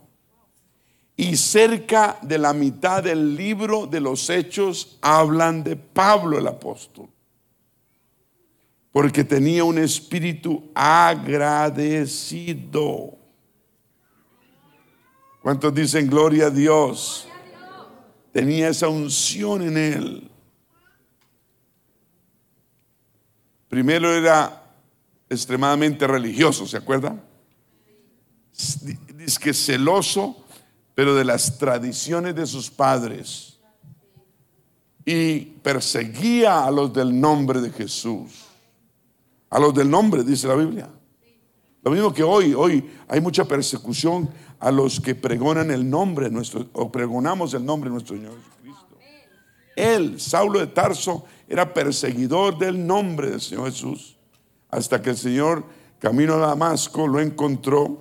Y 1.17 1.37
cerca 1.37 2.17
de 2.21 2.37
la 2.37 2.53
mitad 2.53 3.03
del 3.03 3.35
libro 3.35 3.87
de 3.87 3.99
los 3.99 4.29
hechos 4.29 4.97
hablan 5.01 5.63
de 5.63 5.75
Pablo 5.75 6.37
el 6.37 6.47
apóstol. 6.47 7.07
Porque 8.95 9.25
tenía 9.25 9.65
un 9.65 9.77
espíritu 9.77 10.71
agradecido. 10.73 11.99
¿Cuántos 15.41 15.75
dicen 15.75 16.09
gloria 16.09 16.45
a 16.45 16.49
Dios? 16.49 17.27
Tenía 18.31 18.69
esa 18.69 18.87
unción 18.87 19.63
en 19.63 19.77
él. 19.77 20.31
Primero 23.67 24.13
era 24.13 24.63
extremadamente 25.29 26.07
religioso, 26.07 26.65
¿se 26.65 26.77
acuerda? 26.77 27.21
Dice 28.53 29.39
que 29.41 29.53
celoso, 29.53 30.45
pero 30.93 31.15
de 31.15 31.25
las 31.25 31.57
tradiciones 31.57 32.33
de 32.33 32.47
sus 32.47 32.71
padres. 32.71 33.59
Y 35.03 35.39
perseguía 35.61 36.63
a 36.63 36.71
los 36.71 36.93
del 36.93 37.19
nombre 37.19 37.59
de 37.59 37.71
Jesús. 37.71 38.44
A 39.49 39.59
los 39.59 39.73
del 39.73 39.89
nombre, 39.89 40.23
dice 40.23 40.47
la 40.47 40.55
Biblia. 40.55 40.89
Lo 41.83 41.91
mismo 41.91 42.11
que 42.13 42.23
hoy, 42.23 42.53
hoy 42.55 42.89
hay 43.07 43.21
mucha 43.21 43.45
persecución 43.45 44.29
a 44.59 44.71
los 44.71 44.99
que 44.99 45.13
pregonan 45.13 45.69
el 45.69 45.87
nombre 45.87 46.31
nuestro, 46.31 46.67
o 46.73 46.91
pregonamos 46.91 47.53
el 47.53 47.63
nombre 47.63 47.89
de 47.89 47.93
nuestro 47.93 48.15
Señor 48.15 48.33
Jesucristo. 48.37 48.97
Él, 49.75 50.19
Saulo 50.19 50.59
de 50.59 50.67
Tarso, 50.67 51.25
era 51.47 51.73
perseguidor 51.73 52.57
del 52.57 52.85
nombre 52.85 53.29
del 53.29 53.41
Señor 53.41 53.65
Jesús, 53.65 54.17
hasta 54.69 55.01
que 55.01 55.11
el 55.11 55.17
Señor, 55.17 55.63
camino 55.99 56.33
a 56.33 56.37
Damasco, 56.37 57.07
lo 57.07 57.19
encontró 57.19 57.99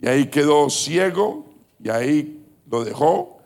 y 0.00 0.08
ahí 0.08 0.26
quedó 0.26 0.68
ciego 0.68 1.46
y 1.82 1.88
ahí 1.88 2.46
lo 2.70 2.84
dejó. 2.84 3.38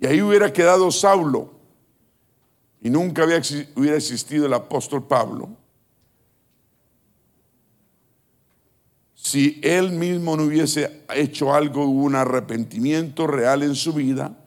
Y 0.00 0.06
ahí 0.06 0.20
hubiera 0.20 0.52
quedado 0.52 0.90
Saulo 0.90 1.57
y 2.80 2.90
nunca 2.90 3.22
había, 3.22 3.40
hubiera 3.76 3.96
existido 3.96 4.46
el 4.46 4.54
apóstol 4.54 5.06
Pablo 5.06 5.50
si 9.28 9.60
él 9.62 9.90
mismo 9.90 10.36
no 10.36 10.44
hubiese 10.44 11.02
hecho 11.14 11.52
algo, 11.52 11.84
un 11.84 12.14
arrepentimiento 12.14 13.26
real 13.26 13.62
en 13.62 13.74
su 13.74 13.92
vida 13.92 14.38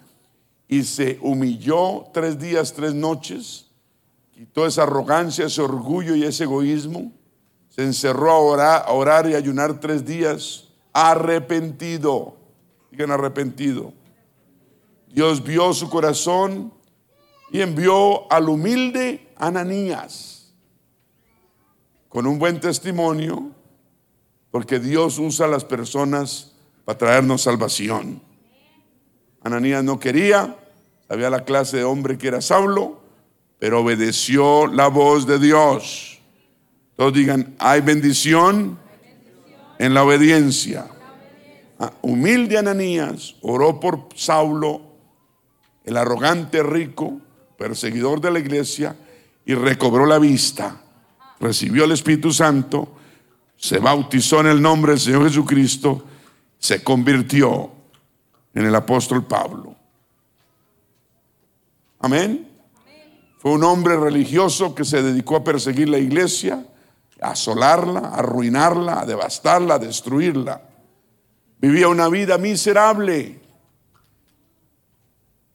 y 0.68 0.84
se 0.84 1.20
humilló 1.22 2.06
tres 2.12 2.40
días, 2.40 2.74
tres 2.74 2.96
noches, 2.96 3.68
quitó 4.34 4.66
esa 4.66 4.84
arrogancia, 4.84 5.46
ese 5.46 5.62
orgullo 5.62 6.16
y 6.16 6.24
ese 6.24 6.46
egoísmo, 6.46 7.12
se 7.70 7.84
encerró 7.84 8.32
a 8.32 8.40
orar, 8.40 8.84
a 8.88 8.94
orar 8.94 9.30
y 9.30 9.36
ayunar 9.36 9.80
tres 9.80 10.04
días, 10.04 10.70
arrepentido, 10.94 12.38
digan 12.90 13.12
arrepentido. 13.12 13.94
Dios 15.14 15.44
vio 15.44 15.74
su 15.74 15.90
corazón 15.90 16.74
y 17.52 17.62
envió 17.62 18.32
al 18.32 18.50
humilde 18.50 19.34
Ananías 19.36 20.54
con 22.08 22.26
un 22.26 22.40
buen 22.40 22.60
testimonio 22.60 23.52
porque 24.52 24.80
Dios 24.80 25.18
usa 25.18 25.46
a 25.46 25.50
las 25.50 25.64
personas 25.64 26.54
para 26.86 26.98
traernos 26.98 27.44
salvación. 27.44 28.22
Ananías 29.42 29.84
no 29.84 30.00
quería, 30.00 30.58
sabía 31.08 31.30
la 31.30 31.46
clase 31.46 31.78
de 31.78 31.84
hombre 31.84 32.18
que 32.18 32.28
era 32.28 32.42
Saulo, 32.42 33.02
pero 33.60 33.82
obedeció 33.82 34.68
la 34.68 34.88
voz 34.88 35.26
de 35.26 35.40
Dios. 35.40 36.20
Todos 36.96 37.14
digan, 37.14 37.56
hay 37.60 37.82
bendición 37.82 38.78
en 39.80 39.94
la 39.94 40.04
obediencia. 40.04 40.88
Ah, 41.80 41.94
humilde 42.02 42.58
Ananías 42.58 43.36
oró 43.42 43.80
por 43.80 44.10
Saulo, 44.16 44.82
el 45.84 45.98
arrogante 45.98 46.62
rico, 46.62 47.22
perseguidor 47.62 48.20
de 48.20 48.32
la 48.32 48.40
iglesia, 48.40 48.96
y 49.46 49.54
recobró 49.54 50.08
la 50.08 50.18
vista. 50.18 50.82
Recibió 51.40 51.86
el 51.86 51.92
Espíritu 51.92 52.34
Santo 52.34 52.98
se 53.62 53.78
bautizó 53.78 54.40
en 54.40 54.48
el 54.48 54.60
nombre 54.60 54.94
del 54.94 55.00
Señor 55.00 55.26
Jesucristo, 55.26 56.04
se 56.58 56.84
convirtió 56.84 57.72
en 58.56 58.66
el 58.66 58.74
apóstol 58.74 59.28
Pablo. 59.28 59.76
Amén. 62.00 62.50
Fue 63.38 63.52
un 63.52 63.64
hombre 63.64 63.98
religioso 63.98 64.74
que 64.74 64.84
se 64.84 65.04
dedicó 65.04 65.36
a 65.36 65.44
perseguir 65.44 65.90
la 65.90 66.00
iglesia, 66.00 66.66
a 67.22 67.30
asolarla, 67.30 68.00
a 68.00 68.16
arruinarla, 68.16 69.00
a 69.00 69.06
devastarla, 69.06 69.76
a 69.76 69.80
destruirla. 69.80 70.64
Vivía 71.60 71.88
una 71.88 72.10
vida 72.10 72.40
miserable. 72.40 73.41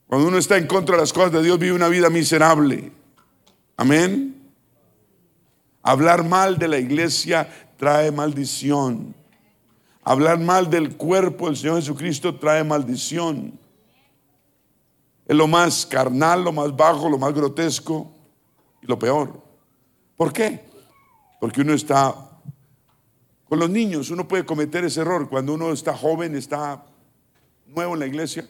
Cuando 0.07 0.27
uno 0.27 0.37
está 0.37 0.57
en 0.57 0.67
contra 0.67 0.95
de 0.95 1.01
las 1.01 1.11
cosas 1.11 1.33
de 1.33 1.43
Dios, 1.43 1.59
vive 1.59 1.73
una 1.73 1.89
vida 1.89 2.09
miserable. 2.09 2.91
Amén. 3.75 4.51
Hablar 5.81 6.23
mal 6.23 6.57
de 6.57 6.67
la 6.67 6.77
iglesia 6.77 7.49
trae 7.77 8.11
maldición. 8.11 9.13
Hablar 10.03 10.39
mal 10.39 10.69
del 10.69 10.95
cuerpo 10.95 11.47
del 11.47 11.57
Señor 11.57 11.75
Jesucristo 11.77 12.35
trae 12.35 12.63
maldición. 12.63 13.59
Es 15.25 15.35
lo 15.35 15.47
más 15.47 15.85
carnal, 15.85 16.43
lo 16.43 16.53
más 16.53 16.75
bajo, 16.75 17.09
lo 17.09 17.17
más 17.17 17.33
grotesco 17.33 18.09
y 18.81 18.87
lo 18.87 18.97
peor. 18.97 19.41
¿Por 20.15 20.31
qué? 20.31 20.63
Porque 21.41 21.61
uno 21.61 21.73
está 21.73 22.15
con 23.49 23.59
los 23.59 23.69
niños, 23.69 24.09
uno 24.09 24.27
puede 24.27 24.45
cometer 24.45 24.83
ese 24.85 25.01
error 25.01 25.29
cuando 25.29 25.53
uno 25.53 25.71
está 25.71 25.95
joven, 25.95 26.35
está 26.35 26.85
nuevo 27.65 27.93
en 27.93 27.99
la 27.99 28.07
iglesia, 28.07 28.47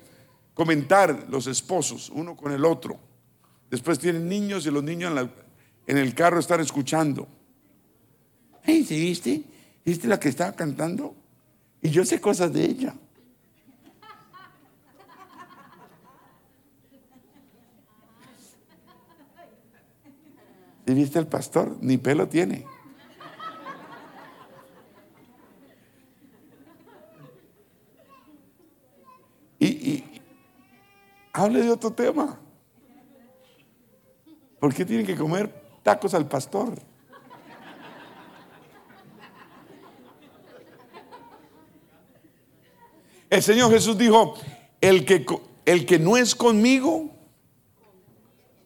comentar 0.58 1.28
los 1.30 1.46
esposos 1.46 2.10
uno 2.10 2.36
con 2.36 2.52
el 2.52 2.66
otro. 2.66 2.98
Después 3.70 4.00
tienen 4.00 4.28
niños 4.28 4.66
y 4.66 4.72
los 4.72 4.84
niños 4.84 5.30
en, 5.86 5.98
el 5.98 6.16
carro 6.16 6.40
están 6.40 6.62
escuchando. 6.62 7.28
Hey, 8.64 8.84
¿sí 8.84 9.00
viste? 9.00 9.44
¿Viste 9.86 10.08
la 10.08 10.20
que 10.20 10.30
estaba 10.30 10.54
cantando? 10.54 11.14
Y 11.80 11.92
yo 11.92 12.04
sé 12.04 12.20
cosas 12.20 12.52
de 12.52 12.66
ella. 12.66 12.96
¿Sí 20.88 20.94
viste 20.96 21.20
el 21.20 21.28
pastor? 21.28 21.78
Ni 21.82 21.98
pelo 21.98 22.28
tiene. 22.28 22.66
Y, 29.60 29.68
y 29.68 29.97
hable 31.38 31.62
de 31.62 31.70
otro 31.70 31.92
tema. 31.92 32.40
¿Por 34.60 34.74
qué 34.74 34.86
tienen 34.86 35.06
que 35.06 35.16
comer 35.16 35.54
tacos 35.84 36.14
al 36.14 36.28
pastor? 36.28 36.74
El 43.30 43.44
Señor 43.44 43.72
Jesús 43.72 43.98
dijo, 43.98 44.36
el 44.82 45.06
que, 45.06 45.26
el 45.66 45.86
que 45.86 46.00
no 46.00 46.18
es 46.18 46.34
conmigo, 46.34 47.12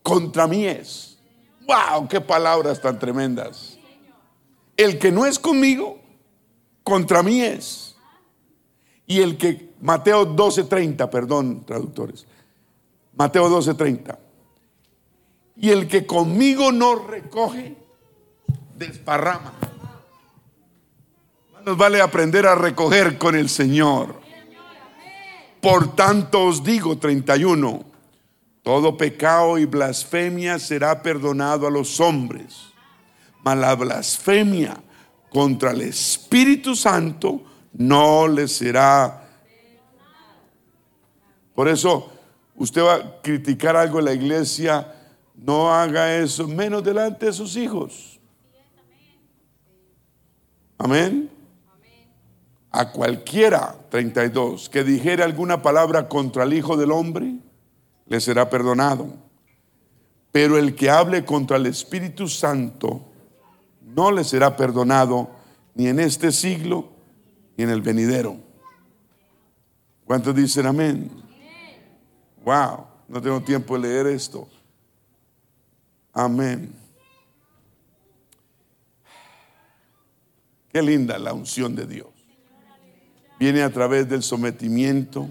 contra 0.03 0.47
mí 0.47 0.65
es. 0.65 1.19
¡Wow! 1.67 2.07
¡Qué 2.07 2.21
palabras 2.21 2.79
tan 2.79 2.99
tremendas! 2.99 3.77
El 4.77 4.97
que 4.97 5.11
no 5.11 5.25
es 5.25 5.39
conmigo, 5.39 5.99
contra 6.83 7.21
mí 7.21 7.41
es. 7.41 7.95
Y 9.07 9.19
el 9.19 9.37
que, 9.37 9.73
Mateo 9.81 10.25
12:30, 10.25 11.09
perdón, 11.09 11.65
traductores. 11.65 12.25
Mateo 13.15 13.49
12:30. 13.49 14.17
Y 15.57 15.69
el 15.69 15.87
que 15.87 16.05
conmigo 16.05 16.71
no 16.71 16.95
recoge, 16.95 17.75
desparrama. 18.75 19.53
Nos 21.65 21.77
vale 21.77 22.01
aprender 22.01 22.47
a 22.47 22.55
recoger 22.55 23.17
con 23.17 23.35
el 23.35 23.47
Señor. 23.47 24.19
Por 25.61 25.95
tanto 25.95 26.45
os 26.45 26.63
digo, 26.63 26.97
31, 26.97 27.85
todo 28.63 28.97
pecado 28.97 29.59
y 29.59 29.65
blasfemia 29.65 30.57
será 30.57 31.03
perdonado 31.03 31.67
a 31.67 31.71
los 31.71 31.99
hombres, 31.99 32.73
mas 33.43 33.57
la 33.57 33.75
blasfemia 33.75 34.81
contra 35.29 35.71
el 35.71 35.81
Espíritu 35.81 36.75
Santo 36.75 37.43
no 37.73 38.27
le 38.27 38.47
será. 38.47 39.29
Por 41.53 41.67
eso, 41.67 42.11
usted 42.55 42.83
va 42.83 42.95
a 42.95 43.21
criticar 43.21 43.75
algo 43.75 43.99
en 43.99 44.05
la 44.05 44.13
iglesia, 44.13 44.95
no 45.35 45.73
haga 45.73 46.15
eso, 46.17 46.47
menos 46.47 46.83
delante 46.83 47.27
de 47.27 47.33
sus 47.33 47.55
hijos. 47.55 48.19
Amén 50.77 51.31
a 52.71 52.89
cualquiera, 52.91 53.75
32, 53.89 54.69
que 54.69 54.83
dijere 54.83 55.23
alguna 55.23 55.61
palabra 55.61 56.07
contra 56.07 56.43
el 56.43 56.53
Hijo 56.53 56.77
del 56.77 56.91
Hombre, 56.91 57.35
le 58.07 58.21
será 58.21 58.49
perdonado. 58.49 59.13
Pero 60.31 60.57
el 60.57 60.73
que 60.73 60.89
hable 60.89 61.25
contra 61.25 61.57
el 61.57 61.65
Espíritu 61.65 62.29
Santo, 62.29 63.05
no 63.81 64.11
le 64.11 64.23
será 64.23 64.55
perdonado 64.55 65.29
ni 65.75 65.87
en 65.87 65.99
este 65.99 66.31
siglo 66.31 66.89
ni 67.57 67.65
en 67.65 67.69
el 67.71 67.81
venidero. 67.81 68.37
¿Cuántos 70.05 70.33
dicen 70.33 70.65
amén? 70.65 71.11
Wow, 72.43 72.87
no 73.07 73.21
tengo 73.21 73.41
tiempo 73.41 73.77
de 73.77 73.87
leer 73.87 74.07
esto. 74.07 74.47
Amén. 76.13 76.73
Qué 80.71 80.81
linda 80.81 81.19
la 81.19 81.33
unción 81.33 81.75
de 81.75 81.85
Dios. 81.85 82.07
Viene 83.39 83.61
a 83.61 83.69
través 83.71 84.07
del 84.07 84.23
sometimiento, 84.23 85.27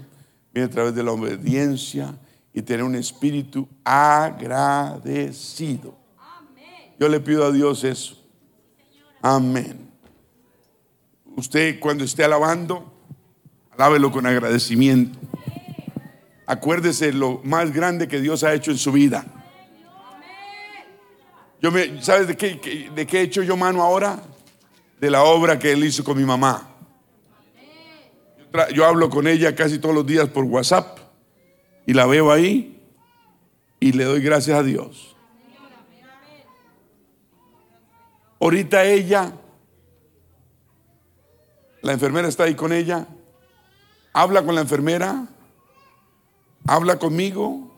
viene 0.53 0.67
a 0.67 0.71
través 0.71 0.93
de 0.93 1.03
la 1.03 1.11
obediencia 1.11 2.15
y 2.53 2.61
tener 2.61 2.83
un 2.83 2.95
espíritu 2.95 3.67
agradecido. 3.83 5.01
Yo 6.99 7.09
le 7.09 7.19
pido 7.19 7.45
a 7.45 7.51
Dios 7.51 7.83
eso. 7.83 8.17
Amén. 9.21 9.89
Usted 11.35 11.79
cuando 11.79 12.03
esté 12.03 12.23
alabando, 12.23 12.93
alábelo 13.71 14.11
con 14.11 14.25
agradecimiento. 14.25 15.17
Acuérdese 16.45 17.13
lo 17.13 17.41
más 17.43 17.71
grande 17.71 18.07
que 18.07 18.19
Dios 18.19 18.43
ha 18.43 18.53
hecho 18.53 18.71
en 18.71 18.77
su 18.77 18.91
vida. 18.91 19.25
Yo 21.61 21.71
me, 21.71 22.01
¿Sabes 22.01 22.27
de 22.27 22.35
qué, 22.35 22.89
de 22.93 23.07
qué 23.07 23.19
he 23.19 23.21
hecho 23.21 23.43
yo 23.43 23.55
mano 23.55 23.83
ahora? 23.83 24.19
De 24.99 25.09
la 25.11 25.23
obra 25.23 25.59
que 25.59 25.71
él 25.71 25.83
hizo 25.83 26.03
con 26.03 26.17
mi 26.17 26.25
mamá. 26.25 26.69
Yo, 28.53 28.69
yo 28.69 28.85
hablo 28.85 29.09
con 29.09 29.27
ella 29.27 29.55
casi 29.55 29.79
todos 29.79 29.93
los 29.93 30.05
días 30.05 30.27
por 30.29 30.43
WhatsApp 30.45 30.97
y 31.85 31.93
la 31.93 32.05
veo 32.05 32.31
ahí 32.31 32.81
y 33.79 33.91
le 33.91 34.05
doy 34.05 34.21
gracias 34.21 34.57
a 34.57 34.63
Dios. 34.63 35.15
Ahorita 38.39 38.83
ella, 38.85 39.33
la 41.81 41.91
enfermera 41.91 42.27
está 42.27 42.45
ahí 42.45 42.55
con 42.55 42.73
ella, 42.73 43.07
habla 44.13 44.43
con 44.43 44.55
la 44.55 44.61
enfermera, 44.61 45.27
habla 46.65 46.99
conmigo, 46.99 47.71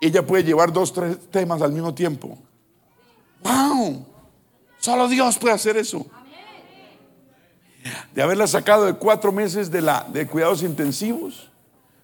ella 0.00 0.26
puede 0.26 0.44
llevar 0.44 0.72
dos, 0.72 0.92
tres 0.92 1.18
temas 1.30 1.60
al 1.62 1.72
mismo 1.72 1.94
tiempo. 1.94 2.38
¡Wow! 3.42 4.06
Solo 4.78 5.08
Dios 5.08 5.38
puede 5.38 5.54
hacer 5.54 5.76
eso. 5.76 6.06
De 8.14 8.22
haberla 8.22 8.46
sacado 8.46 8.86
de 8.86 8.94
cuatro 8.94 9.32
meses 9.32 9.70
de, 9.70 9.82
la, 9.82 10.06
de 10.10 10.26
cuidados 10.26 10.62
intensivos, 10.62 11.50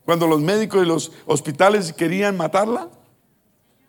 cuando 0.05 0.27
los 0.27 0.41
médicos 0.41 0.83
y 0.83 0.87
los 0.87 1.13
hospitales 1.27 1.93
querían 1.93 2.37
matarla, 2.37 2.89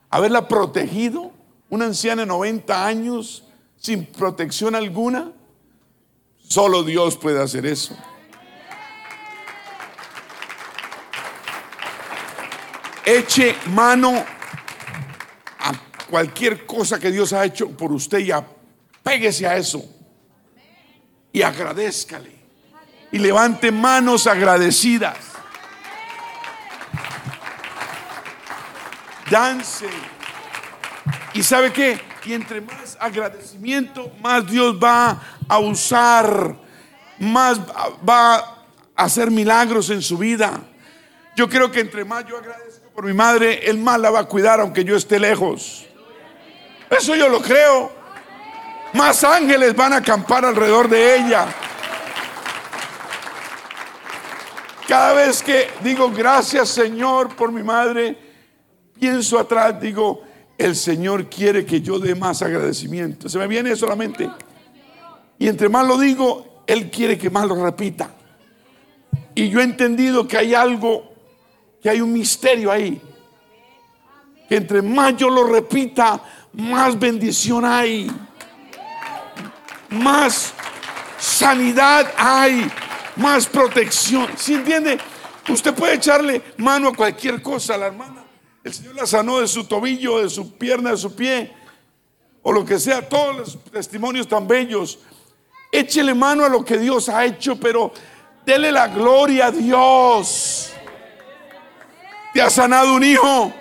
haberla 0.09 0.47
protegido, 0.47 1.31
una 1.69 1.85
anciana 1.85 2.21
de 2.21 2.27
90 2.27 2.85
años, 2.85 3.43
sin 3.77 4.05
protección 4.05 4.73
alguna, 4.73 5.31
solo 6.39 6.83
Dios 6.83 7.17
puede 7.17 7.41
hacer 7.41 7.65
eso. 7.65 7.95
Eche 13.09 13.55
mano 13.67 14.21
cualquier 16.09 16.65
cosa 16.65 16.99
que 16.99 17.09
Dios 17.09 17.31
ha 17.31 17.45
hecho 17.45 17.69
por 17.69 17.93
usted 17.93 18.19
y 18.19 18.31
apéguese 18.31 19.47
a 19.47 19.55
eso. 19.55 19.81
Y 21.31 21.41
agradezcale. 21.41 22.35
Y 23.13 23.19
levante 23.19 23.71
manos 23.71 24.27
agradecidas. 24.27 25.17
Dance. 29.31 29.87
¿Y 31.33 31.43
sabe 31.43 31.71
qué? 31.71 32.01
Y 32.25 32.33
entre 32.33 32.59
más 32.59 32.97
agradecimiento, 32.99 34.11
más 34.21 34.45
Dios 34.51 34.75
va 34.83 35.21
a 35.47 35.59
usar, 35.59 36.57
más 37.19 37.57
va 37.57 38.35
a 38.35 38.65
hacer 38.97 39.31
milagros 39.31 39.89
en 39.91 40.01
su 40.01 40.17
vida. 40.17 40.59
Yo 41.37 41.47
creo 41.47 41.71
que 41.71 41.79
entre 41.79 42.03
más 42.03 42.25
yo 42.25 42.37
agradezco 42.37 42.66
por 42.97 43.05
mi 43.05 43.13
madre, 43.13 43.69
el 43.69 43.77
mal 43.77 44.01
la 44.01 44.09
va 44.09 44.21
a 44.21 44.23
cuidar 44.23 44.59
aunque 44.59 44.83
yo 44.83 44.95
esté 44.95 45.19
lejos. 45.19 45.85
Eso 46.89 47.15
yo 47.15 47.29
lo 47.29 47.39
creo. 47.39 47.91
Más 48.93 49.23
ángeles 49.23 49.75
van 49.75 49.93
a 49.93 49.97
acampar 49.97 50.43
alrededor 50.43 50.89
de 50.89 51.15
ella. 51.15 51.45
Cada 54.87 55.13
vez 55.13 55.43
que 55.43 55.69
digo 55.83 56.09
gracias 56.09 56.69
Señor 56.69 57.35
por 57.35 57.51
mi 57.51 57.61
madre, 57.61 58.17
pienso 58.99 59.37
atrás, 59.37 59.79
digo, 59.79 60.23
el 60.57 60.75
Señor 60.75 61.29
quiere 61.29 61.67
que 61.67 61.79
yo 61.79 61.99
dé 61.99 62.15
más 62.15 62.41
agradecimiento. 62.41 63.29
Se 63.29 63.37
me 63.37 63.45
viene 63.45 63.75
solamente. 63.75 64.27
Y 65.37 65.47
entre 65.47 65.69
más 65.69 65.85
lo 65.85 65.99
digo, 65.99 66.63
Él 66.65 66.89
quiere 66.89 67.15
que 67.15 67.29
más 67.29 67.45
lo 67.47 67.63
repita. 67.63 68.09
Y 69.35 69.49
yo 69.49 69.59
he 69.59 69.63
entendido 69.63 70.27
que 70.27 70.37
hay 70.37 70.55
algo, 70.55 71.13
que 71.81 71.89
hay 71.89 72.01
un 72.01 72.13
misterio 72.13 72.71
ahí. 72.71 73.01
Que 74.47 74.55
entre 74.57 74.81
más 74.81 75.15
yo 75.17 75.29
lo 75.29 75.43
repita, 75.43 76.21
más 76.53 76.97
bendición 76.97 77.65
hay, 77.65 78.09
más 79.89 80.53
sanidad 81.19 82.13
hay, 82.17 82.69
más 83.17 83.45
protección. 83.47 84.27
¿Sí 84.37 84.53
entiende? 84.53 84.97
Usted 85.49 85.73
puede 85.73 85.95
echarle 85.95 86.41
mano 86.57 86.89
a 86.89 86.95
cualquier 86.95 87.41
cosa 87.41 87.75
a 87.75 87.77
la 87.77 87.87
hermana. 87.87 88.23
El 88.63 88.73
Señor 88.73 88.95
la 88.95 89.05
sanó 89.05 89.39
de 89.39 89.47
su 89.47 89.63
tobillo, 89.65 90.21
de 90.21 90.29
su 90.29 90.57
pierna, 90.57 90.91
de 90.91 90.97
su 90.97 91.15
pie, 91.15 91.53
o 92.41 92.51
lo 92.51 92.65
que 92.65 92.79
sea, 92.79 93.07
todos 93.07 93.35
los 93.35 93.63
testimonios 93.65 94.27
tan 94.27 94.47
bellos. 94.47 94.99
Échele 95.71 96.13
mano 96.13 96.45
a 96.45 96.49
lo 96.49 96.63
que 96.65 96.77
Dios 96.77 97.07
ha 97.09 97.25
hecho, 97.25 97.57
pero 97.57 97.91
dele 98.45 98.71
la 98.71 98.87
gloria 98.87 99.47
a 99.47 99.51
Dios. 99.51 100.73
Te 102.37 102.43
ha 102.43 102.51
sanado 102.51 102.93
un 102.93 103.03
hijo, 103.03 103.51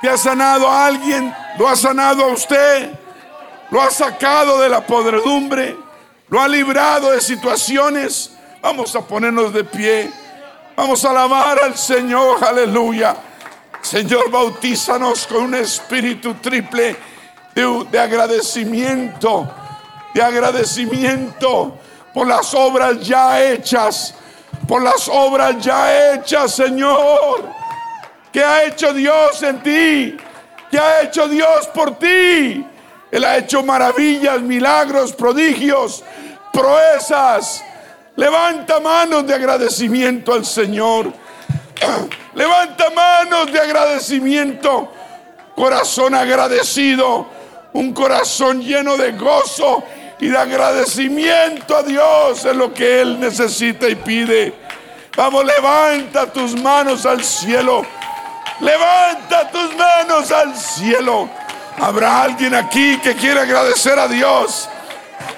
te 0.00 0.08
ha 0.08 0.16
sanado 0.16 0.66
a 0.66 0.86
alguien, 0.86 1.32
lo 1.56 1.68
ha 1.68 1.76
sanado 1.76 2.24
a 2.24 2.32
usted, 2.32 2.90
lo 3.70 3.80
ha 3.80 3.88
sacado 3.88 4.60
de 4.60 4.68
la 4.68 4.84
podredumbre, 4.84 5.76
lo 6.28 6.40
ha 6.40 6.48
librado 6.48 7.12
de 7.12 7.20
situaciones. 7.20 8.32
Vamos 8.60 8.96
a 8.96 9.06
ponernos 9.06 9.52
de 9.52 9.62
pie, 9.62 10.10
vamos 10.74 11.04
a 11.04 11.10
alabar 11.10 11.62
al 11.62 11.78
Señor, 11.78 12.42
aleluya. 12.42 13.14
Señor, 13.80 14.28
bautízanos 14.28 15.24
con 15.28 15.44
un 15.44 15.54
espíritu 15.54 16.34
triple 16.34 16.96
de, 17.54 17.86
de 17.92 18.00
agradecimiento, 18.00 19.48
de 20.12 20.20
agradecimiento 20.20 21.78
por 22.12 22.26
las 22.26 22.52
obras 22.54 22.98
ya 23.06 23.40
hechas, 23.40 24.16
por 24.66 24.82
las 24.82 25.08
obras 25.08 25.62
ya 25.62 26.14
hechas, 26.14 26.54
Señor. 26.54 27.48
¿Qué 28.32 28.42
ha 28.42 28.64
hecho 28.64 28.92
Dios 28.92 29.42
en 29.42 29.62
ti? 29.62 30.16
¿Qué 30.70 30.78
ha 30.78 31.02
hecho 31.02 31.28
Dios 31.28 31.68
por 31.74 31.98
ti? 31.98 32.66
Él 33.10 33.24
ha 33.24 33.36
hecho 33.36 33.62
maravillas, 33.62 34.40
milagros, 34.40 35.12
prodigios, 35.12 36.02
proezas. 36.52 37.62
Levanta 38.16 38.80
manos 38.80 39.26
de 39.26 39.34
agradecimiento 39.34 40.32
al 40.32 40.46
Señor. 40.46 41.12
Levanta 42.34 42.90
manos 42.90 43.52
de 43.52 43.60
agradecimiento. 43.60 44.90
Corazón 45.54 46.14
agradecido. 46.14 47.26
Un 47.74 47.92
corazón 47.92 48.62
lleno 48.62 48.96
de 48.96 49.12
gozo 49.12 49.82
y 50.22 50.28
de 50.28 50.38
agradecimiento 50.38 51.76
a 51.76 51.82
Dios 51.82 52.44
en 52.44 52.56
lo 52.56 52.72
que 52.72 53.00
Él 53.00 53.18
necesita 53.18 53.88
y 53.88 53.96
pide. 53.96 54.54
Vamos, 55.16 55.44
levanta 55.44 56.32
tus 56.32 56.54
manos 56.54 57.04
al 57.04 57.24
cielo. 57.24 57.84
Levanta 58.60 59.50
tus 59.50 59.74
manos 59.74 60.30
al 60.30 60.56
cielo. 60.56 61.28
Habrá 61.76 62.22
alguien 62.22 62.54
aquí 62.54 62.98
que 62.98 63.16
quiere 63.16 63.40
agradecer 63.40 63.98
a 63.98 64.06
Dios. 64.06 64.68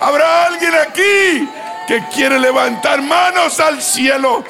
Habrá 0.01 0.49
alguien 0.49 0.75
aquí 0.75 1.49
que 1.89 2.05
quiere 2.15 2.39
levantar 2.39 3.01
manos 3.01 3.59
al 3.61 3.81
cielo 3.81 4.45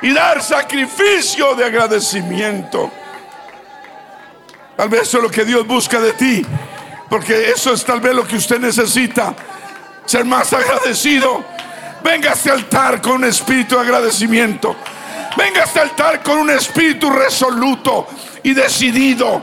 y 0.00 0.14
dar 0.14 0.42
sacrificio 0.42 1.54
de 1.54 1.66
agradecimiento. 1.66 2.90
Tal 4.74 4.88
vez 4.88 5.02
eso 5.02 5.18
es 5.18 5.24
lo 5.24 5.30
que 5.30 5.44
Dios 5.44 5.66
busca 5.66 6.00
de 6.00 6.14
ti, 6.14 6.46
porque 7.10 7.50
eso 7.50 7.74
es 7.74 7.84
tal 7.84 8.00
vez 8.00 8.14
lo 8.14 8.26
que 8.26 8.36
usted 8.36 8.60
necesita, 8.60 9.34
ser 10.06 10.24
más 10.24 10.52
agradecido. 10.52 11.44
Venga 12.04 12.30
a 12.30 12.34
este 12.34 12.50
altar 12.50 13.02
con 13.02 13.12
un 13.14 13.24
espíritu 13.24 13.74
de 13.74 13.82
agradecimiento. 13.82 14.76
Venga 15.36 15.62
a 15.62 15.64
este 15.64 15.80
altar 15.80 16.22
con 16.22 16.38
un 16.38 16.50
espíritu 16.50 17.10
resoluto 17.10 18.06
y 18.44 18.54
decidido. 18.54 19.42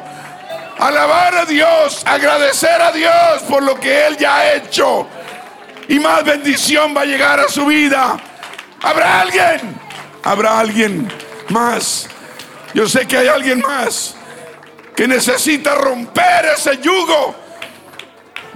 Alabar 0.80 1.39
a 1.39 1.45
Dios, 1.45 2.03
agradecer 2.06 2.81
a 2.81 2.91
Dios 2.94 3.44
por 3.49 3.61
lo 3.61 3.77
que 3.77 4.07
Él 4.07 4.18
ya 4.18 4.38
ha 4.38 4.53
hecho. 4.53 5.07
Y 5.89 5.99
más 5.99 6.23
bendición 6.23 6.95
va 6.95 7.02
a 7.02 7.06
llegar 7.06 7.39
a 7.39 7.49
su 7.49 7.65
vida. 7.65 8.18
¿Habrá 8.81 9.22
alguien? 9.22 9.77
¿Habrá 10.23 10.60
alguien 10.60 11.11
más? 11.49 12.07
Yo 12.73 12.88
sé 12.88 13.06
que 13.06 13.18
hay 13.18 13.27
alguien 13.27 13.60
más 13.60 14.15
que 14.95 15.07
necesita 15.07 15.76
romper 15.76 16.45
ese 16.57 16.77
yugo 16.77 17.47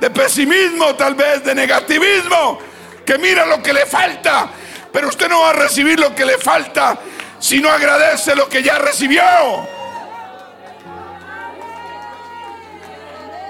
de 0.02 0.10
pesimismo, 0.10 0.95
tal 0.95 1.14
vez 1.14 1.44
de 1.44 1.53
negativismo, 1.53 2.57
que 3.06 3.19
mira 3.19 3.45
lo 3.45 3.61
que 3.61 3.72
le 3.72 3.86
falta, 3.86 4.49
pero 4.91 5.10
usted 5.10 5.30
no 5.30 5.41
va 5.41 5.52
a 5.52 5.53
recibir 5.53 5.99
lo 5.99 6.15
que 6.15 6.26
le 6.26 6.40
falta 6.40 6.98
si 7.40 7.60
no 7.60 7.69
agradece 7.69 8.36
lo 8.36 8.49
que 8.49 8.64
ya 8.64 8.80
recibió. 8.80 9.22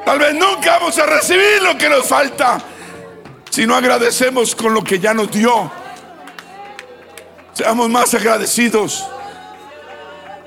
Tal 0.06 0.20
vez 0.20 0.34
nunca 0.34 0.78
vamos 0.78 1.00
a 1.00 1.06
recibir 1.06 1.62
lo 1.62 1.78
que 1.78 1.88
nos 1.88 2.06
falta 2.06 2.58
si 3.50 3.66
no 3.66 3.74
agradecemos 3.74 4.54
con 4.54 4.74
lo 4.74 4.84
que 4.84 5.00
ya 5.00 5.14
nos 5.14 5.32
dio. 5.32 5.72
Seamos 7.54 7.90
más 7.90 8.14
agradecidos. 8.14 9.08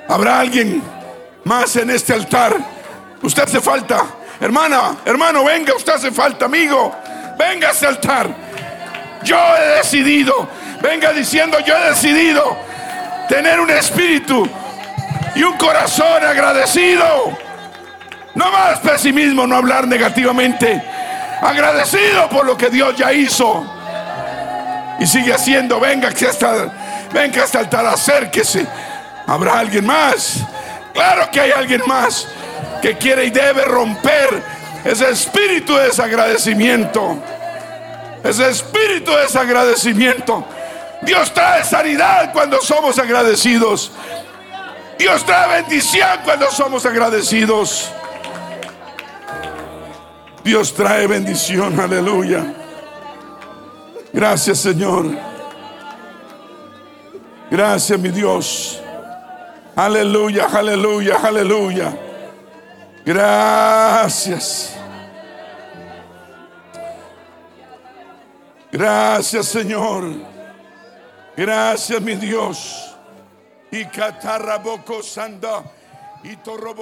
¿Habrá 0.07 0.41
alguien 0.41 0.83
más 1.45 1.77
en 1.77 1.89
este 1.89 2.13
altar? 2.13 2.59
Usted 3.23 3.45
hace 3.45 3.61
falta. 3.63 4.05
Hermana, 4.45 4.99
hermano, 5.07 5.43
venga, 5.43 5.75
usted 5.75 5.95
hace 5.95 6.11
falta, 6.11 6.45
amigo. 6.45 6.95
Venga 7.39 7.69
a 7.69 7.71
este 7.71 7.87
altar. 7.87 8.29
Yo 9.23 9.39
he 9.39 9.79
decidido. 9.79 10.47
Venga 10.83 11.15
diciendo, 11.15 11.61
yo 11.61 11.75
he 11.75 11.89
decidido 11.89 12.55
tener 13.27 13.59
un 13.59 13.71
espíritu 13.71 14.47
y 15.35 15.43
un 15.43 15.57
corazón 15.57 16.23
agradecido. 16.23 17.35
No 18.35 18.53
más 18.53 18.81
pesimismo, 18.81 19.47
no 19.47 19.57
hablar 19.57 19.89
negativamente. 19.89 20.85
Agradecido 21.41 22.29
por 22.29 22.45
lo 22.45 22.55
que 22.55 22.69
Dios 22.69 22.95
ya 22.99 23.15
hizo. 23.15 23.65
Y 24.99 25.07
sigue 25.07 25.33
haciendo. 25.33 25.81
Venga 25.81 26.13
que 26.13 26.27
hasta, 26.27 26.71
venga 27.15 27.45
hasta 27.45 27.61
altar, 27.61 27.87
acérquese. 27.87 28.67
Habrá 29.27 29.61
alguien 29.61 29.87
más. 29.87 30.41
Claro 30.93 31.31
que 31.31 31.41
hay 31.41 31.51
alguien 31.51 31.81
más 31.87 32.29
que 32.85 32.99
quiere 32.99 33.25
y 33.25 33.31
debe 33.31 33.65
romper 33.65 34.43
ese 34.85 35.09
espíritu 35.09 35.75
de 35.75 35.85
desagradecimiento. 35.85 37.17
Ese 38.23 38.51
espíritu 38.51 39.11
de 39.11 39.23
desagradecimiento. 39.23 40.45
Dios 41.01 41.33
trae 41.33 41.65
sanidad 41.65 42.31
cuando 42.35 42.61
somos 42.61 42.99
agradecidos. 42.99 43.91
Dios 44.99 45.25
trae 45.25 45.63
bendición 45.63 46.11
cuando 46.25 46.51
somos 46.51 46.85
agradecidos. 46.85 47.91
Dios 50.45 50.75
trae 50.75 51.07
bendición, 51.07 51.81
aleluya. 51.81 52.45
Gracias 54.13 54.59
Señor. 54.59 55.07
Gracias 57.51 57.99
mi 57.99 58.11
Dios. 58.11 58.83
Aleluya, 59.75 60.49
aleluya, 60.53 61.17
aleluya. 61.23 62.04
Gracias. 63.05 64.75
Gracias 68.73 69.47
Señor. 69.47 70.05
Gracias 71.37 72.01
mi 72.01 72.15
Dios. 72.15 72.97
Y 73.71 73.85
catarraboco 73.87 75.03
sanda. 75.03 75.65
Y. 76.23 76.35
Y 76.35 76.37
cotorro 76.37 76.75